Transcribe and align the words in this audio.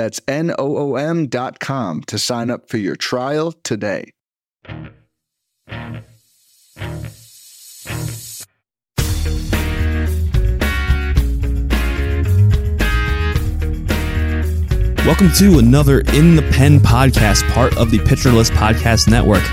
That's 0.00 0.18
N 0.26 0.50
O 0.58 0.78
O 0.78 0.96
M.com 0.96 2.04
to 2.04 2.18
sign 2.18 2.50
up 2.50 2.70
for 2.70 2.78
your 2.78 2.96
trial 2.96 3.52
today. 3.52 4.14
Welcome 15.04 15.32
to 15.36 15.58
another 15.58 16.00
In 16.14 16.34
the 16.34 16.48
Pen 16.50 16.80
podcast, 16.80 17.46
part 17.50 17.76
of 17.76 17.90
the 17.90 17.98
List 18.32 18.52
Podcast 18.52 19.06
Network. 19.06 19.44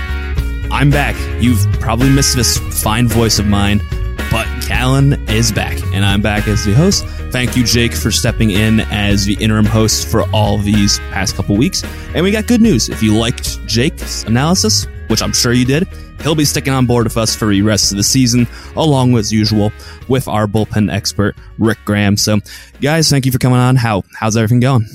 I'm 0.72 0.88
back. 0.88 1.14
You've 1.42 1.60
probably 1.72 2.08
missed 2.08 2.36
this 2.36 2.56
fine 2.82 3.06
voice 3.06 3.38
of 3.38 3.44
mine, 3.44 3.82
but 4.30 4.46
Callen 4.62 5.28
is 5.30 5.52
back, 5.52 5.80
and 5.94 6.04
I'm 6.04 6.20
back 6.20 6.48
as 6.48 6.64
the 6.64 6.74
host. 6.74 7.04
Thank 7.30 7.56
you, 7.56 7.64
Jake, 7.64 7.94
for 7.94 8.10
stepping 8.10 8.50
in 8.50 8.80
as 8.80 9.24
the 9.24 9.34
interim 9.34 9.64
host 9.64 10.08
for 10.08 10.22
all 10.30 10.58
these 10.58 10.98
past 11.10 11.34
couple 11.34 11.56
weeks. 11.56 11.82
And 12.14 12.22
we 12.22 12.30
got 12.30 12.46
good 12.46 12.60
news. 12.60 12.88
If 12.88 13.02
you 13.02 13.16
liked 13.16 13.64
Jake's 13.66 14.24
analysis, 14.24 14.86
which 15.08 15.22
I'm 15.22 15.32
sure 15.32 15.52
you 15.52 15.64
did, 15.64 15.88
he'll 16.22 16.34
be 16.34 16.44
sticking 16.44 16.72
on 16.72 16.86
board 16.86 17.04
with 17.04 17.16
us 17.16 17.34
for 17.34 17.48
the 17.48 17.62
rest 17.62 17.92
of 17.92 17.96
the 17.96 18.04
season, 18.04 18.46
along 18.76 19.12
with 19.12 19.20
as 19.20 19.32
usual 19.32 19.72
with 20.08 20.28
our 20.28 20.46
bullpen 20.46 20.92
expert, 20.92 21.36
Rick 21.58 21.78
Graham. 21.84 22.16
So, 22.16 22.40
guys, 22.80 23.08
thank 23.08 23.26
you 23.26 23.32
for 23.32 23.38
coming 23.38 23.58
on. 23.58 23.76
How 23.76 24.04
how's 24.14 24.36
everything 24.36 24.60
going? 24.60 24.86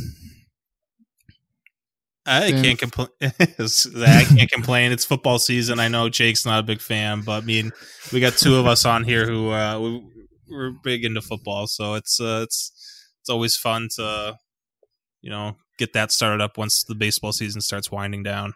I 2.25 2.52
can't 2.52 2.79
complain. 2.79 3.09
I 3.21 4.23
can't 4.23 4.52
complain. 4.52 4.91
It's 4.91 5.03
football 5.03 5.39
season. 5.39 5.79
I 5.79 5.89
know 5.89 6.09
Jake's 6.09 6.45
not 6.45 6.59
a 6.59 6.63
big 6.63 6.79
fan, 6.79 7.21
but 7.21 7.43
I 7.43 7.45
mean, 7.45 7.71
we 8.11 8.19
got 8.19 8.33
two 8.33 8.55
of 8.55 8.66
us 8.66 8.85
on 8.85 9.03
here 9.03 9.25
who 9.25 9.52
uh, 9.52 9.79
we, 9.79 10.03
we're 10.49 10.71
big 10.83 11.03
into 11.03 11.21
football, 11.21 11.67
so 11.67 11.95
it's 11.95 12.21
uh, 12.21 12.41
it's 12.44 12.71
it's 13.21 13.29
always 13.29 13.57
fun 13.57 13.89
to 13.95 14.38
you 15.21 15.29
know 15.29 15.57
get 15.77 15.94
that 15.94 16.11
started 16.11 16.41
up 16.41 16.57
once 16.57 16.83
the 16.83 16.95
baseball 16.95 17.33
season 17.33 17.59
starts 17.59 17.91
winding 17.91 18.23
down. 18.23 18.53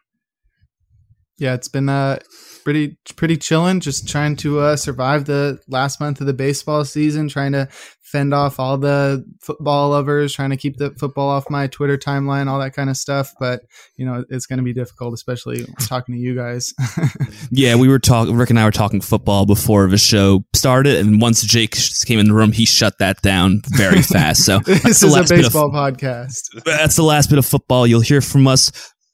Yeah, 1.38 1.53
it's 1.53 1.67
been 1.67 1.89
uh 1.89 2.19
pretty 2.67 2.97
pretty 3.15 3.37
chilling. 3.37 3.79
Just 3.79 4.09
trying 4.09 4.35
to 4.35 4.59
uh, 4.59 4.75
survive 4.75 5.23
the 5.23 5.57
last 5.69 6.01
month 6.01 6.19
of 6.19 6.27
the 6.27 6.33
baseball 6.33 6.83
season. 6.83 7.29
Trying 7.29 7.53
to 7.53 7.69
fend 8.01 8.33
off 8.33 8.59
all 8.59 8.77
the 8.77 9.23
football 9.39 9.91
lovers. 9.91 10.33
Trying 10.33 10.49
to 10.49 10.57
keep 10.57 10.75
the 10.75 10.91
football 10.99 11.29
off 11.29 11.49
my 11.49 11.67
Twitter 11.67 11.97
timeline. 11.97 12.47
All 12.47 12.59
that 12.59 12.73
kind 12.73 12.89
of 12.89 12.97
stuff. 12.97 13.33
But 13.39 13.61
you 13.95 14.05
know, 14.05 14.25
it's 14.27 14.45
going 14.47 14.57
to 14.57 14.65
be 14.65 14.73
difficult, 14.73 15.13
especially 15.13 15.65
talking 15.79 16.13
to 16.13 16.19
you 16.19 16.35
guys. 16.35 16.73
yeah, 17.51 17.75
we 17.75 17.88
were 17.88 17.99
talking. 17.99 18.35
Rick 18.35 18.49
and 18.49 18.59
I 18.59 18.65
were 18.65 18.71
talking 18.71 18.99
football 18.99 19.45
before 19.45 19.88
the 19.88 19.97
show 19.97 20.43
started, 20.53 20.97
and 20.97 21.21
once 21.21 21.43
Jake 21.43 21.77
came 22.03 22.19
in 22.19 22.27
the 22.27 22.33
room, 22.33 22.51
he 22.51 22.65
shut 22.65 22.97
that 22.99 23.21
down 23.21 23.61
very 23.77 24.01
fast. 24.01 24.43
So 24.43 24.59
this 24.59 25.01
is 25.01 25.15
a 25.15 25.23
baseball 25.23 25.67
of, 25.67 25.71
podcast. 25.71 26.49
That's 26.65 26.97
the 26.97 27.03
last 27.03 27.29
bit 27.29 27.39
of 27.39 27.45
football 27.45 27.88
you'll 27.88 28.01
hear 28.01 28.19
from 28.19 28.45
us 28.45 28.73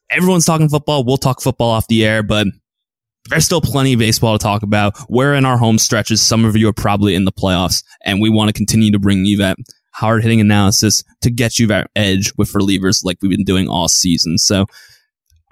everyone's 0.09 0.45
talking 0.45 0.69
football. 0.69 1.03
We'll 1.03 1.17
talk 1.17 1.41
football 1.41 1.71
off 1.71 1.87
the 1.87 2.05
air, 2.05 2.23
but 2.23 2.47
there's 3.29 3.45
still 3.45 3.61
plenty 3.61 3.93
of 3.93 3.99
baseball 3.99 4.37
to 4.37 4.43
talk 4.43 4.63
about. 4.63 4.95
We're 5.09 5.33
in 5.33 5.45
our 5.45 5.57
home 5.57 5.77
stretches. 5.77 6.21
Some 6.21 6.45
of 6.45 6.57
you 6.57 6.67
are 6.69 6.73
probably 6.73 7.15
in 7.15 7.25
the 7.25 7.31
playoffs, 7.31 7.83
and 8.03 8.21
we 8.21 8.29
want 8.29 8.49
to 8.49 8.53
continue 8.53 8.91
to 8.91 8.99
bring 8.99 9.25
you 9.25 9.37
that 9.37 9.57
hard 9.93 10.23
hitting 10.23 10.41
analysis 10.41 11.03
to 11.21 11.29
get 11.29 11.59
you 11.59 11.67
that 11.67 11.89
edge 11.95 12.33
with 12.37 12.51
relievers 12.53 13.05
like 13.05 13.17
we've 13.21 13.31
been 13.31 13.43
doing 13.43 13.69
all 13.69 13.87
season. 13.87 14.37
So 14.37 14.65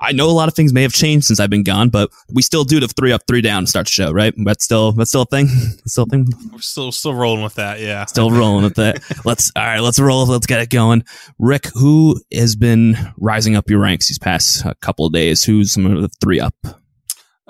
I 0.03 0.13
know 0.13 0.27
a 0.27 0.31
lot 0.31 0.47
of 0.47 0.55
things 0.55 0.73
may 0.73 0.81
have 0.81 0.93
changed 0.93 1.27
since 1.27 1.39
I've 1.39 1.51
been 1.51 1.63
gone, 1.63 1.89
but 1.89 2.09
we 2.33 2.41
still 2.41 2.63
do 2.63 2.79
the 2.79 2.87
three 2.87 3.11
up, 3.11 3.21
three 3.27 3.41
down 3.41 3.67
start 3.67 3.87
show, 3.87 4.11
right? 4.11 4.33
That's 4.43 4.63
still 4.63 4.91
that's 4.93 5.11
still 5.11 5.21
a 5.21 5.25
thing. 5.25 5.47
still 5.85 6.05
a 6.05 6.07
thing. 6.07 6.27
We're 6.51 6.59
still 6.59 6.91
still 6.91 7.13
rolling 7.13 7.43
with 7.43 7.55
that, 7.55 7.79
yeah. 7.79 8.05
Still 8.05 8.31
rolling 8.31 8.63
with 8.63 8.75
that. 8.75 8.99
let's 9.25 9.51
all 9.55 9.63
right, 9.63 9.79
let's 9.79 9.99
roll. 9.99 10.25
Let's 10.25 10.47
get 10.47 10.59
it 10.59 10.71
going. 10.71 11.03
Rick, 11.37 11.67
who 11.75 12.19
has 12.33 12.55
been 12.55 12.97
rising 13.17 13.55
up 13.55 13.69
your 13.69 13.79
ranks 13.79 14.07
these 14.07 14.17
past 14.17 14.65
uh, 14.65 14.73
couple 14.81 15.05
of 15.05 15.13
days? 15.13 15.43
Who's 15.43 15.71
some 15.71 15.85
of 15.85 16.01
the 16.01 16.09
three 16.19 16.39
up? 16.39 16.55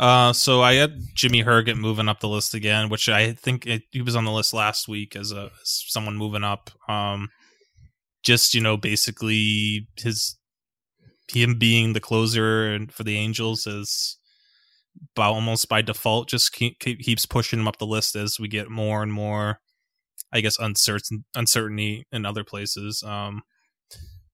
Uh, 0.02 0.34
so 0.34 0.64
I 0.64 0.74
had 0.74 1.00
Jimmy 1.14 1.44
Herget 1.44 1.78
moving 1.78 2.10
up 2.10 2.22
the 2.22 2.28
list 2.28 2.56
again, 2.56 2.90
which 2.90 3.08
I 3.08 3.34
think 3.34 3.68
it, 3.68 3.84
he 3.92 4.02
was 4.02 4.16
on 4.16 4.26
the 4.26 4.32
list 4.32 4.52
last 4.52 4.88
week 4.88 5.16
as 5.16 5.32
a 5.32 5.52
as 5.62 5.84
someone 5.88 6.18
moving 6.18 6.44
up. 6.44 6.72
Um, 6.90 7.30
just 8.24 8.56
you 8.56 8.62
know, 8.62 8.78
basically 8.78 9.88
his 9.98 10.40
him 11.32 11.60
being 11.60 11.94
the 11.94 12.00
closer 12.00 12.74
and 12.74 12.92
for 12.92 13.04
the 13.04 13.16
Angels 13.16 13.68
is 13.68 14.18
by 15.16 15.26
almost 15.26 15.70
by 15.70 15.82
default 15.82 16.28
just 16.28 16.52
keep, 16.52 16.80
keeps 16.80 17.26
pushing 17.26 17.60
him 17.60 17.68
up 17.68 17.78
the 17.78 17.86
list 17.86 18.16
as 18.16 18.40
we 18.40 18.48
get 18.48 18.70
more 18.70 19.04
and 19.04 19.14
more, 19.14 19.60
I 20.34 20.42
guess, 20.42 20.58
uncertain 20.58 21.26
uncertainty 21.36 22.08
in 22.12 22.26
other 22.26 22.44
places. 22.44 23.04
Um, 23.04 23.44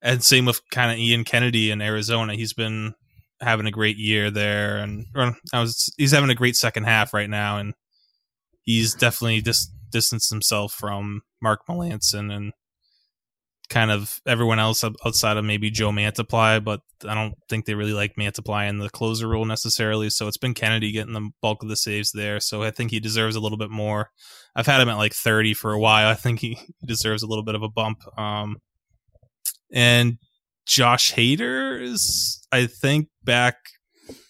and 0.01 0.23
same 0.23 0.45
with 0.45 0.61
kind 0.71 0.93
of 0.93 0.97
Ian 0.97 1.25
Kennedy 1.25 1.71
in 1.71 1.81
Arizona. 1.81 2.35
He's 2.35 2.53
been 2.53 2.93
having 3.41 3.67
a 3.67 3.71
great 3.71 3.97
year 3.97 4.31
there, 4.31 4.77
and 4.77 5.05
I 5.53 5.59
was 5.59 5.91
he's 5.97 6.11
having 6.11 6.29
a 6.29 6.35
great 6.35 6.55
second 6.55 6.83
half 6.83 7.13
right 7.13 7.29
now, 7.29 7.57
and 7.57 7.73
he's 8.63 8.93
definitely 8.93 9.41
dis- 9.41 9.71
distanced 9.91 10.29
himself 10.29 10.73
from 10.73 11.21
Mark 11.41 11.61
Melancon 11.69 12.35
and 12.35 12.53
kind 13.69 13.91
of 13.91 14.21
everyone 14.25 14.59
else 14.59 14.83
outside 14.83 15.37
of 15.37 15.43
maybe 15.43 15.69
Joe 15.69 15.91
Mantiply, 15.91 16.63
but 16.63 16.81
I 17.07 17.13
don't 17.13 17.33
think 17.49 17.65
they 17.65 17.73
really 17.73 17.93
like 17.93 18.15
Mantiply 18.15 18.69
in 18.69 18.77
the 18.77 18.89
closer 18.89 19.27
role 19.27 19.45
necessarily. 19.45 20.09
So 20.09 20.27
it's 20.27 20.37
been 20.37 20.53
Kennedy 20.53 20.91
getting 20.91 21.13
the 21.13 21.29
bulk 21.41 21.63
of 21.63 21.69
the 21.69 21.75
saves 21.75 22.11
there. 22.11 22.39
So 22.39 22.63
I 22.63 22.71
think 22.71 22.91
he 22.91 22.99
deserves 22.99 23.35
a 23.35 23.39
little 23.39 23.57
bit 23.57 23.69
more. 23.69 24.09
I've 24.55 24.67
had 24.67 24.81
him 24.81 24.89
at 24.89 24.97
like 24.97 25.13
30 25.13 25.53
for 25.53 25.73
a 25.73 25.79
while. 25.79 26.07
I 26.11 26.15
think 26.15 26.39
he 26.39 26.57
deserves 26.85 27.23
a 27.23 27.27
little 27.27 27.43
bit 27.43 27.55
of 27.55 27.63
a 27.63 27.69
bump. 27.69 27.99
Um, 28.17 28.57
and 29.73 30.17
Josh 30.67 31.13
Hader 31.13 31.81
is, 31.81 32.45
I 32.51 32.67
think, 32.67 33.07
back 33.23 33.55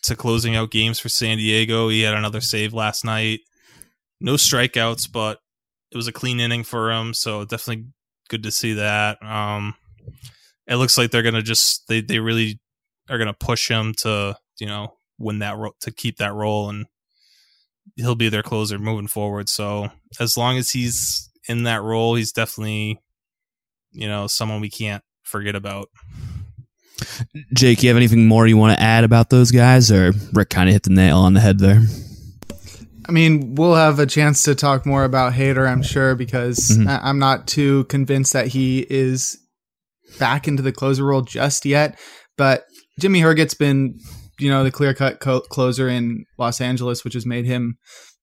to 0.03 0.15
closing 0.15 0.55
out 0.55 0.71
games 0.71 0.99
for 0.99 1.09
San 1.09 1.37
Diego. 1.37 1.89
He 1.89 2.01
had 2.01 2.13
another 2.13 2.41
save 2.41 2.73
last 2.73 3.03
night. 3.03 3.39
No 4.21 4.33
strikeouts, 4.33 5.11
but 5.11 5.39
it 5.91 5.97
was 5.97 6.07
a 6.07 6.13
clean 6.13 6.39
inning 6.39 6.63
for 6.63 6.91
him. 6.91 7.13
So 7.13 7.43
definitely 7.43 7.87
good 8.29 8.43
to 8.43 8.51
see 8.51 8.73
that. 8.73 9.21
Um, 9.23 9.75
it 10.67 10.75
looks 10.75 10.97
like 10.97 11.11
they're 11.11 11.23
gonna 11.23 11.41
just 11.41 11.87
they 11.87 12.01
they 12.01 12.19
really 12.19 12.59
are 13.09 13.17
gonna 13.17 13.33
push 13.33 13.69
him 13.69 13.93
to 13.99 14.37
you 14.59 14.67
know 14.67 14.93
win 15.17 15.39
that 15.39 15.57
ro- 15.57 15.75
to 15.81 15.91
keep 15.91 16.17
that 16.17 16.33
role 16.33 16.69
and 16.69 16.85
he'll 17.95 18.15
be 18.15 18.29
their 18.29 18.43
closer 18.43 18.77
moving 18.77 19.07
forward. 19.07 19.49
So 19.49 19.89
as 20.19 20.37
long 20.37 20.57
as 20.57 20.71
he's 20.71 21.29
in 21.47 21.63
that 21.63 21.81
role, 21.81 22.15
he's 22.15 22.31
definitely 22.31 22.99
you 23.91 24.07
know 24.07 24.27
someone 24.27 24.61
we 24.61 24.69
can't 24.69 25.03
forget 25.23 25.55
about. 25.55 25.89
Jake, 27.53 27.83
you 27.83 27.89
have 27.89 27.97
anything 27.97 28.27
more 28.27 28.47
you 28.47 28.57
want 28.57 28.77
to 28.77 28.83
add 28.83 29.03
about 29.03 29.29
those 29.29 29.51
guys, 29.51 29.91
or 29.91 30.13
Rick 30.33 30.49
kind 30.49 30.69
of 30.69 30.73
hit 30.73 30.83
the 30.83 30.89
nail 30.89 31.19
on 31.19 31.33
the 31.33 31.39
head 31.39 31.59
there? 31.59 31.81
I 33.07 33.11
mean, 33.11 33.55
we'll 33.55 33.75
have 33.75 33.99
a 33.99 34.05
chance 34.05 34.43
to 34.43 34.55
talk 34.55 34.85
more 34.85 35.05
about 35.05 35.33
Hader, 35.33 35.69
I'm 35.69 35.83
sure, 35.83 36.15
because 36.15 36.57
mm-hmm. 36.57 36.87
I'm 36.89 37.19
not 37.19 37.47
too 37.47 37.85
convinced 37.85 38.33
that 38.33 38.47
he 38.47 38.85
is 38.89 39.37
back 40.19 40.47
into 40.47 40.61
the 40.61 40.73
closer 40.73 41.05
role 41.05 41.21
just 41.21 41.65
yet. 41.65 41.97
But 42.37 42.65
Jimmy 42.99 43.21
Herget's 43.21 43.53
been, 43.53 43.97
you 44.39 44.50
know, 44.50 44.63
the 44.63 44.71
clear 44.71 44.93
cut 44.93 45.19
co- 45.19 45.41
closer 45.41 45.88
in 45.88 46.25
Los 46.38 46.59
Angeles, 46.59 47.03
which 47.03 47.13
has 47.13 47.25
made 47.25 47.45
him 47.45 47.77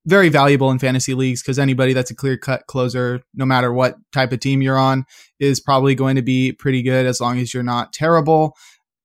very 0.07 0.29
valuable 0.29 0.71
in 0.71 0.79
fantasy 0.79 1.15
leagues 1.15 1.43
because 1.43 1.59
anybody 1.59 1.93
that's 1.93 2.11
a 2.11 2.15
clear 2.15 2.37
cut 2.37 2.67
closer, 2.67 3.23
no 3.35 3.45
matter 3.45 3.73
what 3.73 3.97
type 4.13 4.33
of 4.33 4.41
team 4.41 4.63
you're 4.63 4.79
on, 4.79 5.05
is 5.41 5.61
probably 5.61 5.95
going 5.95 6.17
to 6.17 6.23
be 6.23 6.53
pretty 6.53 6.83
good 6.83 7.07
as 7.07 7.21
long 7.21 7.39
as 7.39 7.55
you're 7.55 7.63
not 7.63 7.93
terrible. 7.93 8.55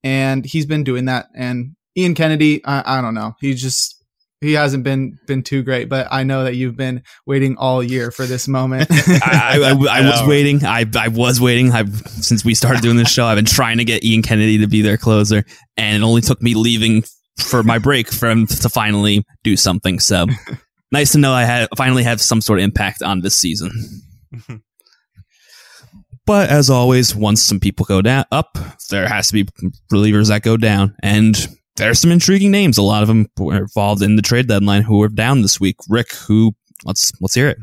And 0.03 0.45
he's 0.45 0.65
been 0.65 0.83
doing 0.83 1.05
that. 1.05 1.27
And 1.35 1.75
Ian 1.97 2.15
Kennedy, 2.15 2.63
I, 2.65 2.99
I 2.99 3.01
don't 3.01 3.13
know. 3.13 3.33
He 3.39 3.53
just 3.53 3.95
he 4.41 4.53
hasn't 4.53 4.85
been 4.85 5.17
been 5.27 5.43
too 5.43 5.63
great, 5.63 5.89
but 5.89 6.07
I 6.11 6.23
know 6.23 6.45
that 6.45 6.55
you've 6.55 6.77
been 6.77 7.03
waiting 7.25 7.57
all 7.57 7.83
year 7.83 8.09
for 8.09 8.25
this 8.25 8.47
moment. 8.47 8.87
I, 8.91 9.59
I, 9.61 9.99
I, 9.99 10.01
was 10.09 10.27
waiting. 10.27 10.63
I, 10.65 10.85
I 10.97 11.09
was 11.09 11.41
waiting. 11.41 11.71
I 11.71 11.83
since 11.85 12.45
we 12.45 12.55
started 12.55 12.81
doing 12.81 12.95
this 12.95 13.11
show, 13.11 13.25
I've 13.25 13.35
been 13.35 13.45
trying 13.45 13.79
to 13.79 13.85
get 13.85 14.03
Ian 14.03 14.21
Kennedy 14.21 14.59
to 14.59 14.67
be 14.67 14.81
their 14.81 14.97
closer, 14.97 15.43
and 15.75 16.01
it 16.01 16.05
only 16.05 16.21
took 16.21 16.41
me 16.41 16.55
leaving 16.55 17.03
for 17.37 17.63
my 17.63 17.79
break 17.79 18.11
for 18.11 18.29
him 18.29 18.47
to 18.47 18.69
finally 18.69 19.23
do 19.43 19.57
something. 19.57 19.99
So 19.99 20.27
nice 20.91 21.11
to 21.13 21.17
know 21.17 21.33
I 21.33 21.43
had 21.43 21.69
finally 21.77 22.03
have 22.03 22.21
some 22.21 22.41
sort 22.41 22.59
of 22.59 22.63
impact 22.63 23.01
on 23.01 23.21
this 23.21 23.35
season. 23.35 23.71
But 26.29 26.51
as 26.51 26.69
always, 26.69 27.15
once 27.15 27.41
some 27.41 27.59
people 27.59 27.87
go 27.87 28.03
down 28.03 28.23
up, 28.31 28.55
there 28.91 29.07
has 29.07 29.29
to 29.29 29.33
be 29.33 29.47
relievers 29.91 30.27
that 30.27 30.43
go 30.43 30.57
down. 30.57 30.95
And 31.01 31.35
there's 31.75 31.99
some 31.99 32.11
intriguing 32.11 32.51
names. 32.51 32.77
A 32.77 32.83
lot 32.83 33.01
of 33.01 33.07
them 33.07 33.25
were 33.39 33.57
involved 33.57 34.03
in 34.03 34.15
the 34.15 34.21
trade 34.21 34.47
deadline 34.47 34.83
who 34.83 35.01
are 35.01 35.09
down 35.09 35.41
this 35.41 35.59
week. 35.59 35.77
Rick, 35.89 36.13
who 36.13 36.53
let's 36.85 37.11
let's 37.19 37.33
hear 37.33 37.47
it. 37.47 37.57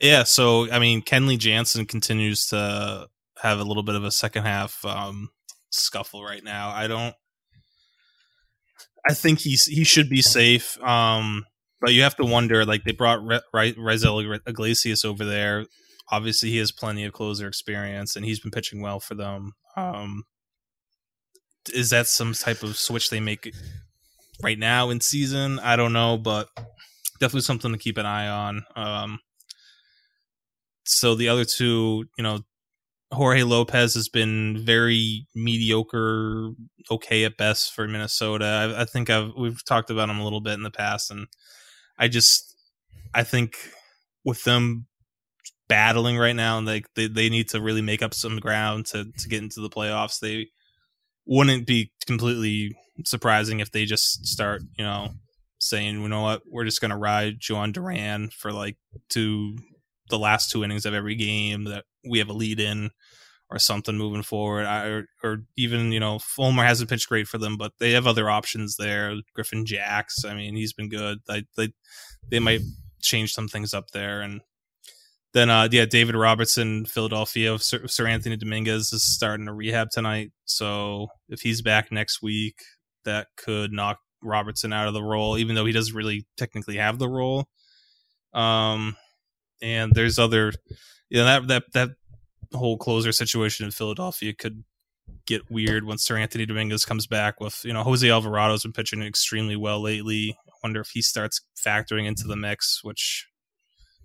Yeah, 0.00 0.24
so 0.24 0.68
I 0.72 0.80
mean, 0.80 1.00
Kenley 1.00 1.38
Jansen 1.38 1.86
continues 1.86 2.46
to 2.46 3.06
have 3.40 3.60
a 3.60 3.64
little 3.64 3.84
bit 3.84 3.94
of 3.94 4.02
a 4.02 4.10
second 4.10 4.42
half 4.42 4.84
um, 4.84 5.30
scuffle 5.70 6.24
right 6.24 6.42
now. 6.42 6.70
I 6.70 6.88
don't. 6.88 7.14
I 9.08 9.14
think 9.14 9.38
he's 9.38 9.64
he 9.64 9.84
should 9.84 10.10
be 10.10 10.22
safe, 10.22 10.76
um, 10.82 11.44
but 11.80 11.92
you 11.92 12.02
have 12.02 12.16
to 12.16 12.24
wonder. 12.24 12.64
Like 12.64 12.84
they 12.84 12.92
brought 12.92 13.24
Re- 13.24 13.40
Re- 13.52 14.40
Iglesias 14.46 15.04
over 15.04 15.24
there. 15.24 15.66
Obviously, 16.10 16.50
he 16.50 16.58
has 16.58 16.72
plenty 16.72 17.04
of 17.04 17.12
closer 17.12 17.46
experience, 17.46 18.16
and 18.16 18.24
he's 18.24 18.40
been 18.40 18.50
pitching 18.50 18.80
well 18.80 19.00
for 19.00 19.14
them. 19.14 19.52
Um, 19.76 20.24
is 21.74 21.90
that 21.90 22.06
some 22.06 22.32
type 22.32 22.62
of 22.62 22.76
switch 22.76 23.10
they 23.10 23.20
make 23.20 23.52
right 24.42 24.58
now 24.58 24.90
in 24.90 25.00
season? 25.00 25.58
I 25.58 25.76
don't 25.76 25.92
know, 25.92 26.16
but 26.16 26.48
definitely 27.20 27.42
something 27.42 27.72
to 27.72 27.78
keep 27.78 27.98
an 27.98 28.06
eye 28.06 28.28
on. 28.28 28.64
Um, 28.74 29.20
so 30.84 31.14
the 31.14 31.28
other 31.28 31.44
two, 31.44 32.06
you 32.16 32.24
know, 32.24 32.40
Jorge 33.12 33.42
Lopez 33.42 33.94
has 33.94 34.08
been 34.08 34.64
very 34.64 35.26
mediocre, 35.34 36.50
okay 36.90 37.24
at 37.24 37.36
best 37.36 37.72
for 37.72 37.88
Minnesota. 37.88 38.44
I, 38.44 38.82
I, 38.82 38.84
think 38.84 39.08
I've 39.08 39.32
we've 39.36 39.64
talked 39.64 39.90
about 39.90 40.10
him 40.10 40.18
a 40.18 40.24
little 40.24 40.40
bit 40.40 40.54
in 40.54 40.62
the 40.62 40.70
past, 40.70 41.10
and 41.10 41.26
I 41.98 42.08
just 42.08 42.54
I 43.14 43.24
think 43.24 43.56
with 44.24 44.44
them 44.44 44.86
battling 45.68 46.16
right 46.16 46.36
now, 46.36 46.60
like 46.60 46.86
they, 46.94 47.06
they 47.06 47.12
they 47.12 47.28
need 47.28 47.48
to 47.50 47.60
really 47.60 47.82
make 47.82 48.02
up 48.02 48.14
some 48.14 48.38
ground 48.38 48.86
to 48.86 49.06
to 49.18 49.28
get 49.28 49.42
into 49.42 49.60
the 49.60 49.70
playoffs. 49.70 50.20
They 50.20 50.48
wouldn't 51.26 51.66
be 51.66 51.92
completely 52.06 52.76
surprising 53.04 53.60
if 53.60 53.70
they 53.70 53.84
just 53.84 54.26
start, 54.26 54.62
you 54.78 54.84
know, 54.84 55.10
saying, 55.58 56.00
you 56.00 56.08
know 56.08 56.22
what, 56.22 56.42
we're 56.50 56.64
just 56.64 56.80
gonna 56.80 56.98
ride 56.98 57.40
Jhoan 57.40 57.72
Duran 57.72 58.30
for 58.30 58.52
like 58.52 58.76
two 59.08 59.56
the 60.10 60.18
last 60.18 60.50
two 60.50 60.64
innings 60.64 60.86
of 60.86 60.94
every 60.94 61.14
game 61.14 61.64
that 61.64 61.84
we 62.08 62.18
have 62.18 62.30
a 62.30 62.32
lead 62.32 62.60
in 62.60 62.90
or 63.50 63.58
something 63.58 63.96
moving 63.96 64.22
forward. 64.22 64.66
I, 64.66 64.86
or, 64.86 65.06
or 65.22 65.38
even 65.56 65.92
you 65.92 66.00
know 66.00 66.18
Fulmer 66.18 66.64
hasn't 66.64 66.90
pitched 66.90 67.08
great 67.08 67.28
for 67.28 67.38
them, 67.38 67.56
but 67.56 67.72
they 67.78 67.92
have 67.92 68.06
other 68.06 68.28
options 68.28 68.76
there. 68.76 69.14
Griffin 69.34 69.64
Jax, 69.64 70.24
I 70.24 70.34
mean, 70.34 70.54
he's 70.56 70.72
been 70.72 70.88
good. 70.88 71.18
They 71.26 71.44
they 71.56 71.72
they 72.30 72.38
might 72.38 72.60
change 73.02 73.32
some 73.32 73.48
things 73.48 73.72
up 73.74 73.90
there, 73.92 74.20
and 74.20 74.40
then 75.32 75.50
uh 75.50 75.68
yeah, 75.70 75.86
David 75.86 76.14
Robertson, 76.14 76.84
Philadelphia. 76.84 77.54
Seranthony 77.54 78.38
Dominguez 78.38 78.92
is 78.92 79.04
starting 79.04 79.48
a 79.48 79.54
rehab 79.54 79.90
tonight, 79.90 80.32
so 80.44 81.08
if 81.28 81.40
he's 81.40 81.62
back 81.62 81.90
next 81.90 82.22
week, 82.22 82.56
that 83.04 83.28
could 83.36 83.72
knock 83.72 83.98
Robertson 84.22 84.72
out 84.72 84.88
of 84.88 84.94
the 84.94 85.02
role, 85.02 85.38
even 85.38 85.54
though 85.54 85.64
he 85.64 85.72
doesn't 85.72 85.94
really 85.94 86.26
technically 86.36 86.76
have 86.76 86.98
the 86.98 87.08
role. 87.08 87.48
Um, 88.34 88.96
and 89.62 89.92
there's 89.94 90.18
other, 90.18 90.52
you 91.08 91.18
know, 91.18 91.24
that 91.24 91.48
that 91.48 91.64
that 91.72 91.88
whole 92.54 92.78
closer 92.78 93.12
situation 93.12 93.64
in 93.66 93.72
Philadelphia 93.72 94.32
could 94.34 94.64
get 95.26 95.50
weird 95.50 95.84
when 95.84 95.98
Seranthony 95.98 96.46
Dominguez 96.46 96.84
comes 96.84 97.06
back 97.06 97.40
with, 97.40 97.60
you 97.64 97.72
know, 97.72 97.82
Jose 97.82 98.06
Alvarado's 98.06 98.62
been 98.62 98.72
pitching 98.72 99.02
extremely 99.02 99.56
well 99.56 99.80
lately. 99.80 100.36
I 100.48 100.52
wonder 100.62 100.80
if 100.80 100.90
he 100.90 101.02
starts 101.02 101.40
factoring 101.66 102.06
into 102.06 102.26
the 102.26 102.36
mix, 102.36 102.80
which 102.82 103.26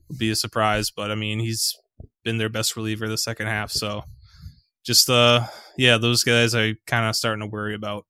would 0.09 0.17
be 0.17 0.29
a 0.29 0.35
surprise. 0.35 0.91
But 0.91 1.11
I 1.11 1.15
mean, 1.15 1.39
he's 1.39 1.75
been 2.23 2.37
their 2.37 2.49
best 2.49 2.75
reliever 2.75 3.07
the 3.07 3.17
second 3.17 3.47
half. 3.47 3.71
So 3.71 4.03
just, 4.85 5.09
uh, 5.09 5.47
yeah, 5.77 5.97
those 5.97 6.23
guys 6.23 6.55
I 6.55 6.75
kind 6.87 7.07
of 7.07 7.15
starting 7.15 7.41
to 7.41 7.47
worry 7.47 7.75
about. 7.75 8.05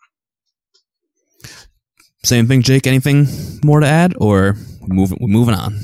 Same 2.23 2.47
thing, 2.47 2.61
Jake. 2.61 2.87
Anything 2.87 3.27
more 3.65 3.81
to 3.81 3.87
add, 3.87 4.13
or 4.17 4.55
moving 4.81 5.17
moving 5.19 5.55
on? 5.55 5.77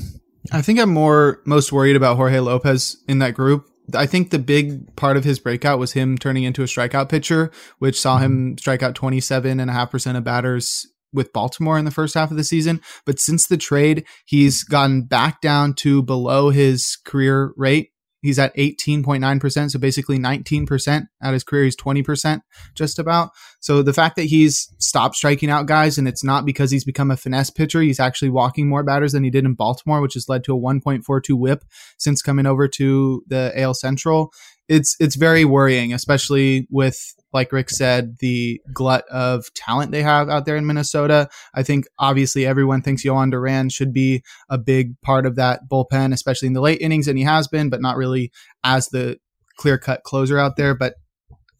I 0.50 0.62
think 0.62 0.80
I'm 0.80 0.92
more 0.92 1.42
most 1.44 1.70
worried 1.70 1.96
about 1.96 2.16
Jorge 2.16 2.40
Lopez 2.40 2.96
in 3.06 3.18
that 3.18 3.34
group. 3.34 3.66
I 3.94 4.06
think 4.06 4.30
the 4.30 4.38
big 4.38 4.94
part 4.96 5.16
of 5.16 5.24
his 5.24 5.38
breakout 5.38 5.78
was 5.78 5.92
him 5.92 6.18
turning 6.18 6.44
into 6.44 6.62
a 6.62 6.66
strikeout 6.66 7.08
pitcher, 7.08 7.50
which 7.78 8.00
saw 8.00 8.18
him 8.18 8.50
mm-hmm. 8.50 8.58
strike 8.58 8.82
out 8.82 8.94
27.5% 8.94 10.16
of 10.16 10.24
batters 10.24 10.86
with 11.12 11.32
Baltimore 11.32 11.78
in 11.78 11.84
the 11.84 11.90
first 11.90 12.14
half 12.14 12.30
of 12.30 12.36
the 12.36 12.44
season. 12.44 12.80
But 13.04 13.18
since 13.18 13.46
the 13.46 13.56
trade, 13.56 14.04
he's 14.26 14.62
gotten 14.62 15.02
back 15.02 15.40
down 15.40 15.74
to 15.74 16.02
below 16.02 16.50
his 16.50 16.96
career 17.04 17.52
rate 17.56 17.90
He's 18.22 18.38
at 18.38 18.54
18.9%. 18.56 19.70
So 19.70 19.78
basically 19.78 20.18
19% 20.18 21.08
at 21.22 21.32
his 21.32 21.44
career. 21.44 21.64
He's 21.64 21.76
20% 21.76 22.42
just 22.74 22.98
about. 22.98 23.30
So 23.60 23.82
the 23.82 23.92
fact 23.92 24.16
that 24.16 24.24
he's 24.24 24.72
stopped 24.78 25.16
striking 25.16 25.50
out 25.50 25.66
guys 25.66 25.98
and 25.98 26.06
it's 26.06 26.24
not 26.24 26.44
because 26.44 26.70
he's 26.70 26.84
become 26.84 27.10
a 27.10 27.16
finesse 27.16 27.50
pitcher. 27.50 27.80
He's 27.80 28.00
actually 28.00 28.30
walking 28.30 28.68
more 28.68 28.82
batters 28.82 29.12
than 29.12 29.24
he 29.24 29.30
did 29.30 29.44
in 29.44 29.54
Baltimore, 29.54 30.00
which 30.00 30.14
has 30.14 30.28
led 30.28 30.44
to 30.44 30.54
a 30.54 30.60
1.42 30.60 31.38
whip 31.38 31.64
since 31.98 32.22
coming 32.22 32.46
over 32.46 32.68
to 32.68 33.22
the 33.26 33.52
AL 33.56 33.74
Central. 33.74 34.32
It's, 34.68 34.96
it's 35.00 35.16
very 35.16 35.44
worrying, 35.44 35.92
especially 35.92 36.66
with 36.70 37.14
like 37.32 37.52
Rick 37.52 37.70
said, 37.70 38.16
the 38.18 38.60
glut 38.72 39.04
of 39.08 39.52
talent 39.54 39.92
they 39.92 40.02
have 40.02 40.28
out 40.28 40.46
there 40.46 40.56
in 40.56 40.66
Minnesota. 40.66 41.28
I 41.54 41.62
think 41.62 41.86
obviously 41.98 42.46
everyone 42.46 42.82
thinks 42.82 43.04
Jhoan 43.04 43.30
Duran 43.30 43.68
should 43.68 43.92
be 43.92 44.22
a 44.48 44.58
big 44.58 45.00
part 45.00 45.26
of 45.26 45.36
that 45.36 45.68
bullpen, 45.70 46.12
especially 46.12 46.48
in 46.48 46.54
the 46.54 46.60
late 46.60 46.80
innings, 46.80 47.08
and 47.08 47.18
he 47.18 47.24
has 47.24 47.48
been, 47.48 47.70
but 47.70 47.80
not 47.80 47.96
really 47.96 48.32
as 48.64 48.88
the 48.88 49.18
clear 49.56 49.78
cut 49.78 50.02
closer 50.02 50.38
out 50.38 50.56
there. 50.56 50.74
But 50.74 50.94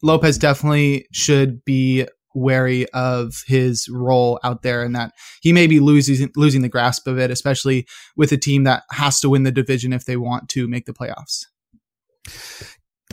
Lopez 0.03 0.37
definitely 0.37 1.07
should 1.11 1.63
be 1.63 2.07
wary 2.33 2.87
of 2.89 3.43
his 3.45 3.87
role 3.89 4.39
out 4.43 4.61
there 4.61 4.83
and 4.83 4.95
that 4.95 5.11
he 5.41 5.51
may 5.51 5.67
be 5.67 5.81
losing 5.81 6.31
losing 6.35 6.61
the 6.61 6.69
grasp 6.69 7.07
of 7.07 7.19
it, 7.19 7.29
especially 7.31 7.85
with 8.15 8.31
a 8.31 8.37
team 8.37 8.63
that 8.63 8.83
has 8.91 9.19
to 9.19 9.29
win 9.29 9.43
the 9.43 9.51
division 9.51 9.93
if 9.93 10.05
they 10.05 10.17
want 10.17 10.49
to 10.49 10.67
make 10.67 10.85
the 10.85 10.93
playoffs. 10.93 11.45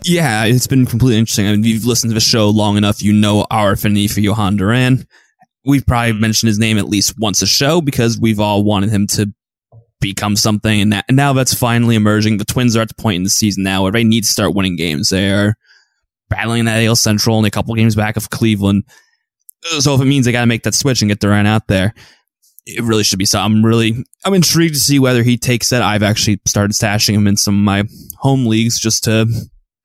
Yeah, 0.04 0.44
it's 0.44 0.66
been 0.66 0.86
completely 0.86 1.18
interesting. 1.18 1.46
I 1.46 1.52
mean, 1.52 1.64
you've 1.64 1.84
listened 1.84 2.10
to 2.10 2.14
the 2.14 2.20
show 2.20 2.48
long 2.50 2.76
enough, 2.76 3.02
you 3.02 3.12
know 3.12 3.46
our 3.50 3.72
affinity 3.72 4.08
for 4.08 4.20
Jhoan 4.20 4.56
Duran. 4.56 5.06
We've 5.64 5.86
probably 5.86 6.12
mm-hmm. 6.12 6.20
mentioned 6.20 6.48
his 6.48 6.58
name 6.58 6.78
at 6.78 6.88
least 6.88 7.18
once 7.18 7.42
a 7.42 7.46
show 7.46 7.80
because 7.80 8.18
we've 8.18 8.40
all 8.40 8.64
wanted 8.64 8.90
him 8.90 9.06
to 9.08 9.32
become 10.00 10.36
something, 10.36 10.80
and, 10.80 10.92
that, 10.92 11.04
and 11.08 11.16
now 11.16 11.32
that's 11.32 11.54
finally 11.54 11.96
emerging. 11.96 12.38
The 12.38 12.44
Twins 12.44 12.76
are 12.76 12.82
at 12.82 12.88
the 12.88 12.94
point 12.94 13.16
in 13.16 13.22
the 13.24 13.30
season 13.30 13.64
now 13.64 13.82
where 13.82 13.92
they 13.92 14.04
need 14.04 14.24
to 14.24 14.30
start 14.30 14.54
winning 14.54 14.76
games. 14.76 15.10
They 15.10 15.30
are 15.30 15.56
battling 16.28 16.66
that 16.66 16.82
AL 16.84 16.96
Central 16.96 17.38
and 17.38 17.46
a 17.46 17.50
couple 17.50 17.74
games 17.74 17.96
back 17.96 18.16
of 18.16 18.30
Cleveland. 18.30 18.84
So 19.80 19.94
if 19.94 20.00
it 20.00 20.04
means 20.04 20.24
they 20.24 20.32
got 20.32 20.42
to 20.42 20.46
make 20.46 20.62
that 20.62 20.74
switch 20.74 21.02
and 21.02 21.08
get 21.08 21.20
Duran 21.20 21.46
out 21.46 21.66
there, 21.66 21.94
it 22.64 22.82
really 22.82 23.02
should 23.02 23.18
be 23.18 23.24
so. 23.24 23.40
I'm 23.40 23.64
really, 23.64 24.04
I'm 24.24 24.34
intrigued 24.34 24.74
to 24.74 24.80
see 24.80 24.98
whether 24.98 25.22
he 25.22 25.36
takes 25.36 25.70
that. 25.70 25.82
I've 25.82 26.02
actually 26.02 26.40
started 26.46 26.72
stashing 26.72 27.14
him 27.14 27.26
in 27.26 27.36
some 27.36 27.54
of 27.54 27.64
my 27.64 27.84
home 28.18 28.46
leagues 28.46 28.78
just 28.78 29.04
to 29.04 29.26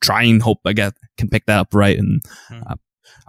try 0.03 0.23
and 0.23 0.41
hope 0.41 0.59
I 0.65 0.73
get 0.73 0.93
can 1.17 1.29
pick 1.29 1.45
that 1.45 1.59
up 1.59 1.73
right. 1.73 1.97
And 1.97 2.21
hmm. 2.49 2.61
uh, 2.67 2.75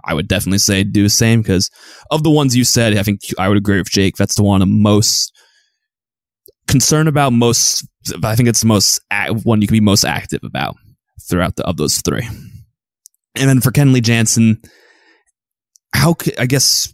I 0.03 0.13
would 0.13 0.27
definitely 0.27 0.59
say 0.59 0.83
do 0.83 1.03
the 1.03 1.09
same 1.09 1.41
because 1.41 1.71
of 2.11 2.23
the 2.23 2.29
ones 2.29 2.55
you 2.55 2.63
said, 2.63 2.95
I 2.97 3.03
think 3.03 3.21
I 3.39 3.47
would 3.47 3.57
agree 3.57 3.79
with 3.79 3.89
Jake. 3.89 4.17
That's 4.17 4.35
the 4.35 4.43
one 4.43 4.61
I'm 4.61 4.81
most 4.81 5.33
concerned 6.67 7.09
about. 7.09 7.33
Most, 7.33 7.87
I 8.23 8.35
think 8.35 8.49
it's 8.49 8.61
the 8.61 8.67
most 8.67 8.99
one 9.43 9.61
you 9.61 9.67
can 9.67 9.75
be 9.75 9.81
most 9.81 10.05
active 10.05 10.41
about 10.43 10.75
throughout 11.27 11.55
the 11.55 11.65
of 11.65 11.77
those 11.77 12.01
three. 12.01 12.27
And 13.37 13.49
then 13.49 13.61
for 13.61 13.71
Kenley 13.71 14.01
Jansen, 14.01 14.61
how 15.93 16.15
I 16.37 16.45
guess 16.45 16.93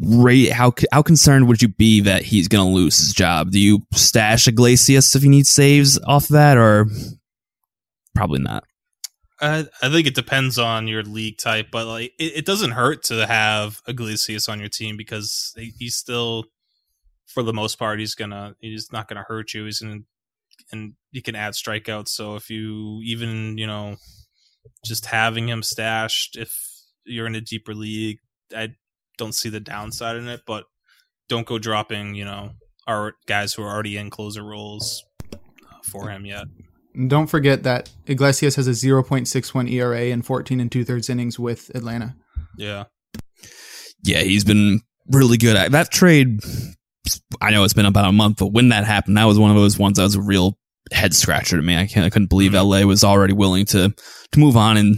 rate 0.00 0.50
how 0.50 0.72
how 0.92 1.02
concerned 1.02 1.46
would 1.46 1.62
you 1.62 1.68
be 1.68 2.00
that 2.00 2.22
he's 2.22 2.48
going 2.48 2.66
to 2.66 2.74
lose 2.74 2.98
his 2.98 3.12
job? 3.12 3.50
Do 3.50 3.58
you 3.58 3.82
stash 3.92 4.46
Iglesias 4.48 5.14
if 5.14 5.22
he 5.22 5.28
needs 5.28 5.50
saves 5.50 5.98
off 6.06 6.28
that, 6.28 6.56
or 6.56 6.86
probably 8.14 8.40
not? 8.40 8.64
I, 9.40 9.66
think 9.82 10.06
it 10.06 10.14
depends 10.14 10.58
on 10.58 10.86
your 10.86 11.02
league 11.02 11.38
type, 11.38 11.68
but 11.72 11.86
like 11.86 12.12
it, 12.18 12.38
it 12.38 12.46
doesn't 12.46 12.72
hurt 12.72 13.02
to 13.04 13.26
have 13.26 13.80
Iglesias 13.86 14.48
on 14.48 14.60
your 14.60 14.68
team 14.68 14.96
because 14.96 15.54
he's 15.78 15.96
still, 15.96 16.44
for 17.26 17.42
the 17.42 17.52
most 17.52 17.76
part, 17.76 17.98
he's 17.98 18.14
gonna 18.14 18.54
he's 18.60 18.92
not 18.92 19.08
gonna 19.08 19.24
hurt 19.26 19.52
you. 19.52 19.64
He's 19.64 19.80
gonna 19.80 20.00
and 20.72 20.94
you 21.10 21.22
can 21.22 21.34
add 21.34 21.54
strikeouts. 21.54 22.08
So 22.08 22.36
if 22.36 22.48
you 22.48 23.00
even 23.04 23.58
you 23.58 23.66
know 23.66 23.96
just 24.84 25.06
having 25.06 25.48
him 25.48 25.62
stashed, 25.62 26.36
if 26.36 26.56
you're 27.04 27.26
in 27.26 27.34
a 27.34 27.40
deeper 27.40 27.74
league, 27.74 28.18
I 28.56 28.70
don't 29.18 29.34
see 29.34 29.48
the 29.48 29.60
downside 29.60 30.16
in 30.16 30.28
it. 30.28 30.42
But 30.46 30.64
don't 31.28 31.46
go 31.46 31.58
dropping 31.58 32.14
you 32.14 32.24
know 32.24 32.52
our 32.86 33.14
guys 33.26 33.54
who 33.54 33.62
are 33.62 33.72
already 33.72 33.96
in 33.96 34.10
closer 34.10 34.44
roles 34.44 35.04
uh, 35.32 35.38
for 35.82 36.08
him 36.08 36.24
yet. 36.24 36.46
Don't 37.08 37.26
forget 37.26 37.64
that 37.64 37.90
Iglesias 38.06 38.56
has 38.56 38.68
a 38.68 38.70
0.61 38.70 39.70
ERA 39.70 40.04
in 40.04 40.22
14 40.22 40.60
and 40.60 40.70
two 40.70 40.84
thirds 40.84 41.10
innings 41.10 41.38
with 41.38 41.70
Atlanta. 41.74 42.14
Yeah. 42.56 42.84
Yeah, 44.04 44.20
he's 44.20 44.44
been 44.44 44.80
really 45.10 45.36
good. 45.36 45.72
That 45.72 45.90
trade, 45.90 46.40
I 47.40 47.50
know 47.50 47.64
it's 47.64 47.74
been 47.74 47.86
about 47.86 48.08
a 48.08 48.12
month, 48.12 48.38
but 48.38 48.52
when 48.52 48.68
that 48.68 48.84
happened, 48.84 49.16
that 49.16 49.24
was 49.24 49.38
one 49.38 49.50
of 49.50 49.56
those 49.56 49.78
ones 49.78 49.96
that 49.96 50.04
was 50.04 50.14
a 50.14 50.22
real 50.22 50.56
head 50.92 51.14
scratcher 51.14 51.56
to 51.56 51.62
me. 51.62 51.76
I 51.76 51.86
can't 51.86 52.04
I 52.04 52.10
couldn't 52.10 52.28
believe 52.28 52.52
Mm-hmm. 52.52 52.68
LA 52.68 52.86
was 52.86 53.04
already 53.04 53.32
willing 53.32 53.64
to 53.66 53.92
to 54.32 54.40
move 54.40 54.56
on 54.56 54.76
and 54.76 54.96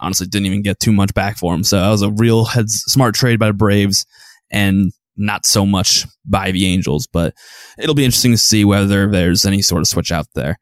honestly 0.00 0.26
didn't 0.26 0.46
even 0.46 0.62
get 0.62 0.80
too 0.80 0.92
much 0.92 1.14
back 1.14 1.38
for 1.38 1.54
him. 1.54 1.64
So 1.64 1.80
that 1.80 1.90
was 1.90 2.02
a 2.02 2.10
real 2.10 2.44
head 2.44 2.68
smart 2.68 3.14
trade 3.14 3.38
by 3.38 3.46
the 3.46 3.52
Braves 3.52 4.04
and 4.50 4.92
not 5.16 5.46
so 5.46 5.64
much 5.64 6.06
by 6.24 6.50
the 6.50 6.66
Angels, 6.66 7.06
but 7.06 7.34
it'll 7.78 7.94
be 7.94 8.04
interesting 8.04 8.32
to 8.32 8.38
see 8.38 8.64
whether 8.64 9.10
there's 9.10 9.44
any 9.44 9.62
sort 9.62 9.80
of 9.80 9.88
switch 9.88 10.12
out 10.12 10.26
there. 10.34 10.58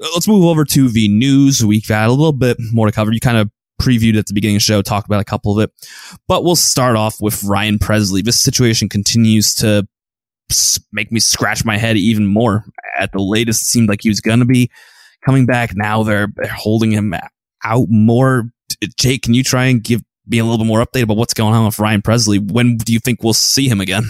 Let's 0.00 0.26
move 0.26 0.44
over 0.44 0.64
to 0.64 0.88
the 0.88 1.08
news. 1.08 1.64
We've 1.64 1.86
got 1.86 2.08
a 2.08 2.12
little 2.12 2.32
bit 2.32 2.56
more 2.72 2.86
to 2.86 2.92
cover. 2.92 3.12
You 3.12 3.20
kind 3.20 3.36
of 3.36 3.50
previewed 3.80 4.18
at 4.18 4.26
the 4.26 4.34
beginning 4.34 4.56
of 4.56 4.60
the 4.60 4.64
show, 4.64 4.82
talked 4.82 5.06
about 5.06 5.20
a 5.20 5.24
couple 5.24 5.58
of 5.58 5.62
it, 5.62 5.70
but 6.26 6.42
we'll 6.42 6.56
start 6.56 6.96
off 6.96 7.20
with 7.20 7.42
Ryan 7.44 7.78
Pressly. 7.78 8.24
This 8.24 8.40
situation 8.40 8.88
continues 8.88 9.54
to 9.56 9.86
make 10.92 11.12
me 11.12 11.20
scratch 11.20 11.64
my 11.64 11.76
head 11.76 11.96
even 11.96 12.26
more. 12.26 12.64
At 12.98 13.12
the 13.12 13.20
latest, 13.20 13.62
it 13.62 13.66
seemed 13.66 13.88
like 13.88 14.00
he 14.02 14.08
was 14.08 14.20
going 14.20 14.40
to 14.40 14.44
be 14.44 14.70
coming 15.24 15.46
back. 15.46 15.72
Now 15.74 16.02
they're, 16.02 16.28
they're 16.36 16.48
holding 16.48 16.92
him 16.92 17.14
out 17.64 17.86
more. 17.88 18.50
Jake, 18.96 19.22
can 19.22 19.34
you 19.34 19.44
try 19.44 19.66
and 19.66 19.82
give 19.82 20.02
me 20.26 20.38
a 20.38 20.44
little 20.44 20.58
bit 20.58 20.66
more 20.66 20.84
update 20.84 21.02
about 21.02 21.16
what's 21.16 21.34
going 21.34 21.54
on 21.54 21.66
with 21.66 21.78
Ryan 21.78 22.02
Pressly? 22.02 22.50
When 22.50 22.76
do 22.76 22.92
you 22.92 23.00
think 23.00 23.22
we'll 23.22 23.32
see 23.32 23.68
him 23.68 23.80
again? 23.80 24.04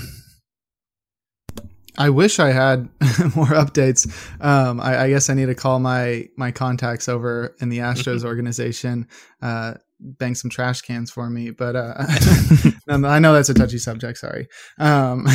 I 1.98 2.10
wish 2.10 2.38
I 2.38 2.50
had 2.52 2.88
more 3.36 3.46
updates. 3.46 4.06
Um, 4.40 4.80
I, 4.80 5.04
I, 5.04 5.08
guess 5.08 5.30
I 5.30 5.34
need 5.34 5.46
to 5.46 5.54
call 5.54 5.80
my 5.80 6.28
my 6.36 6.50
contacts 6.50 7.08
over 7.08 7.56
in 7.60 7.68
the 7.68 7.78
Astros 7.78 8.24
organization, 8.24 9.08
uh, 9.42 9.74
bang 10.00 10.34
some 10.34 10.50
trash 10.50 10.82
cans 10.82 11.10
for 11.10 11.28
me. 11.28 11.50
But 11.50 11.76
uh, 11.76 11.94
I 12.88 13.18
know 13.18 13.32
that's 13.32 13.48
a 13.48 13.54
touchy 13.54 13.78
subject. 13.78 14.18
Sorry. 14.18 14.48
Um, 14.78 15.26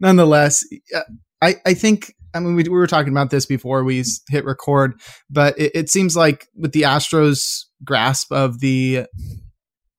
nonetheless, 0.00 0.64
I 1.42 1.56
I 1.66 1.74
think 1.74 2.14
I 2.34 2.40
mean 2.40 2.54
we, 2.54 2.62
we 2.64 2.70
were 2.70 2.86
talking 2.86 3.12
about 3.12 3.30
this 3.30 3.46
before 3.46 3.84
we 3.84 4.04
hit 4.28 4.44
record, 4.44 5.00
but 5.30 5.58
it, 5.58 5.72
it 5.74 5.90
seems 5.90 6.16
like 6.16 6.46
with 6.54 6.72
the 6.72 6.82
Astros 6.82 7.64
grasp 7.84 8.32
of 8.32 8.60
the 8.60 9.06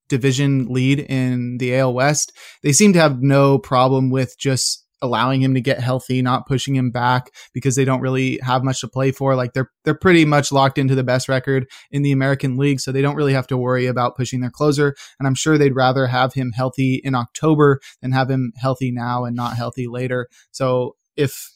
division 0.09 0.65
lead 0.69 0.99
in 0.99 1.57
the 1.59 1.77
AL 1.77 1.93
West, 1.93 2.33
they 2.63 2.73
seem 2.73 2.93
to 2.93 2.99
have 2.99 3.21
no 3.21 3.59
problem 3.59 4.09
with 4.09 4.35
just 4.39 4.85
allowing 5.01 5.41
him 5.41 5.53
to 5.53 5.61
get 5.61 5.79
healthy, 5.79 6.21
not 6.21 6.47
pushing 6.47 6.75
him 6.75 6.91
back 6.91 7.31
because 7.53 7.75
they 7.75 7.85
don't 7.85 8.01
really 8.01 8.39
have 8.43 8.63
much 8.63 8.81
to 8.81 8.87
play 8.87 9.11
for. 9.11 9.35
Like 9.35 9.53
they're 9.53 9.71
they're 9.85 9.95
pretty 9.95 10.25
much 10.25 10.51
locked 10.51 10.77
into 10.77 10.95
the 10.95 11.03
best 11.03 11.29
record 11.29 11.67
in 11.91 12.01
the 12.01 12.11
American 12.11 12.57
League, 12.57 12.79
so 12.79 12.91
they 12.91 13.01
don't 13.01 13.15
really 13.15 13.33
have 13.33 13.47
to 13.47 13.57
worry 13.57 13.85
about 13.85 14.15
pushing 14.15 14.41
their 14.41 14.49
closer. 14.49 14.95
And 15.19 15.27
I'm 15.27 15.35
sure 15.35 15.57
they'd 15.57 15.75
rather 15.75 16.07
have 16.07 16.33
him 16.33 16.51
healthy 16.51 17.01
in 17.03 17.15
October 17.15 17.79
than 18.01 18.11
have 18.11 18.29
him 18.29 18.53
healthy 18.57 18.91
now 18.91 19.25
and 19.25 19.35
not 19.35 19.55
healthy 19.55 19.87
later. 19.87 20.27
So 20.51 20.95
if 21.15 21.51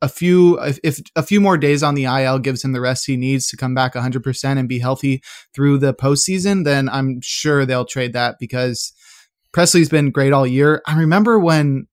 a 0.00 0.08
few 0.08 0.60
if, 0.60 0.78
if 0.82 1.00
a 1.16 1.22
few 1.22 1.40
more 1.40 1.58
days 1.58 1.82
on 1.82 1.94
the 1.94 2.04
IL 2.04 2.38
gives 2.38 2.64
him 2.64 2.72
the 2.72 2.80
rest 2.80 3.06
he 3.06 3.16
needs 3.16 3.48
to 3.48 3.56
come 3.56 3.74
back 3.74 3.94
100% 3.94 4.44
and 4.44 4.68
be 4.68 4.78
healthy 4.78 5.22
through 5.54 5.78
the 5.78 5.94
postseason, 5.94 6.64
then 6.64 6.88
I'm 6.88 7.20
sure 7.22 7.66
they'll 7.66 7.84
trade 7.84 8.12
that 8.12 8.36
because 8.38 8.92
Pressly's 9.52 9.88
been 9.88 10.10
great 10.10 10.32
all 10.32 10.46
year. 10.46 10.82
I 10.86 10.98
remember 10.98 11.38
when 11.38 11.86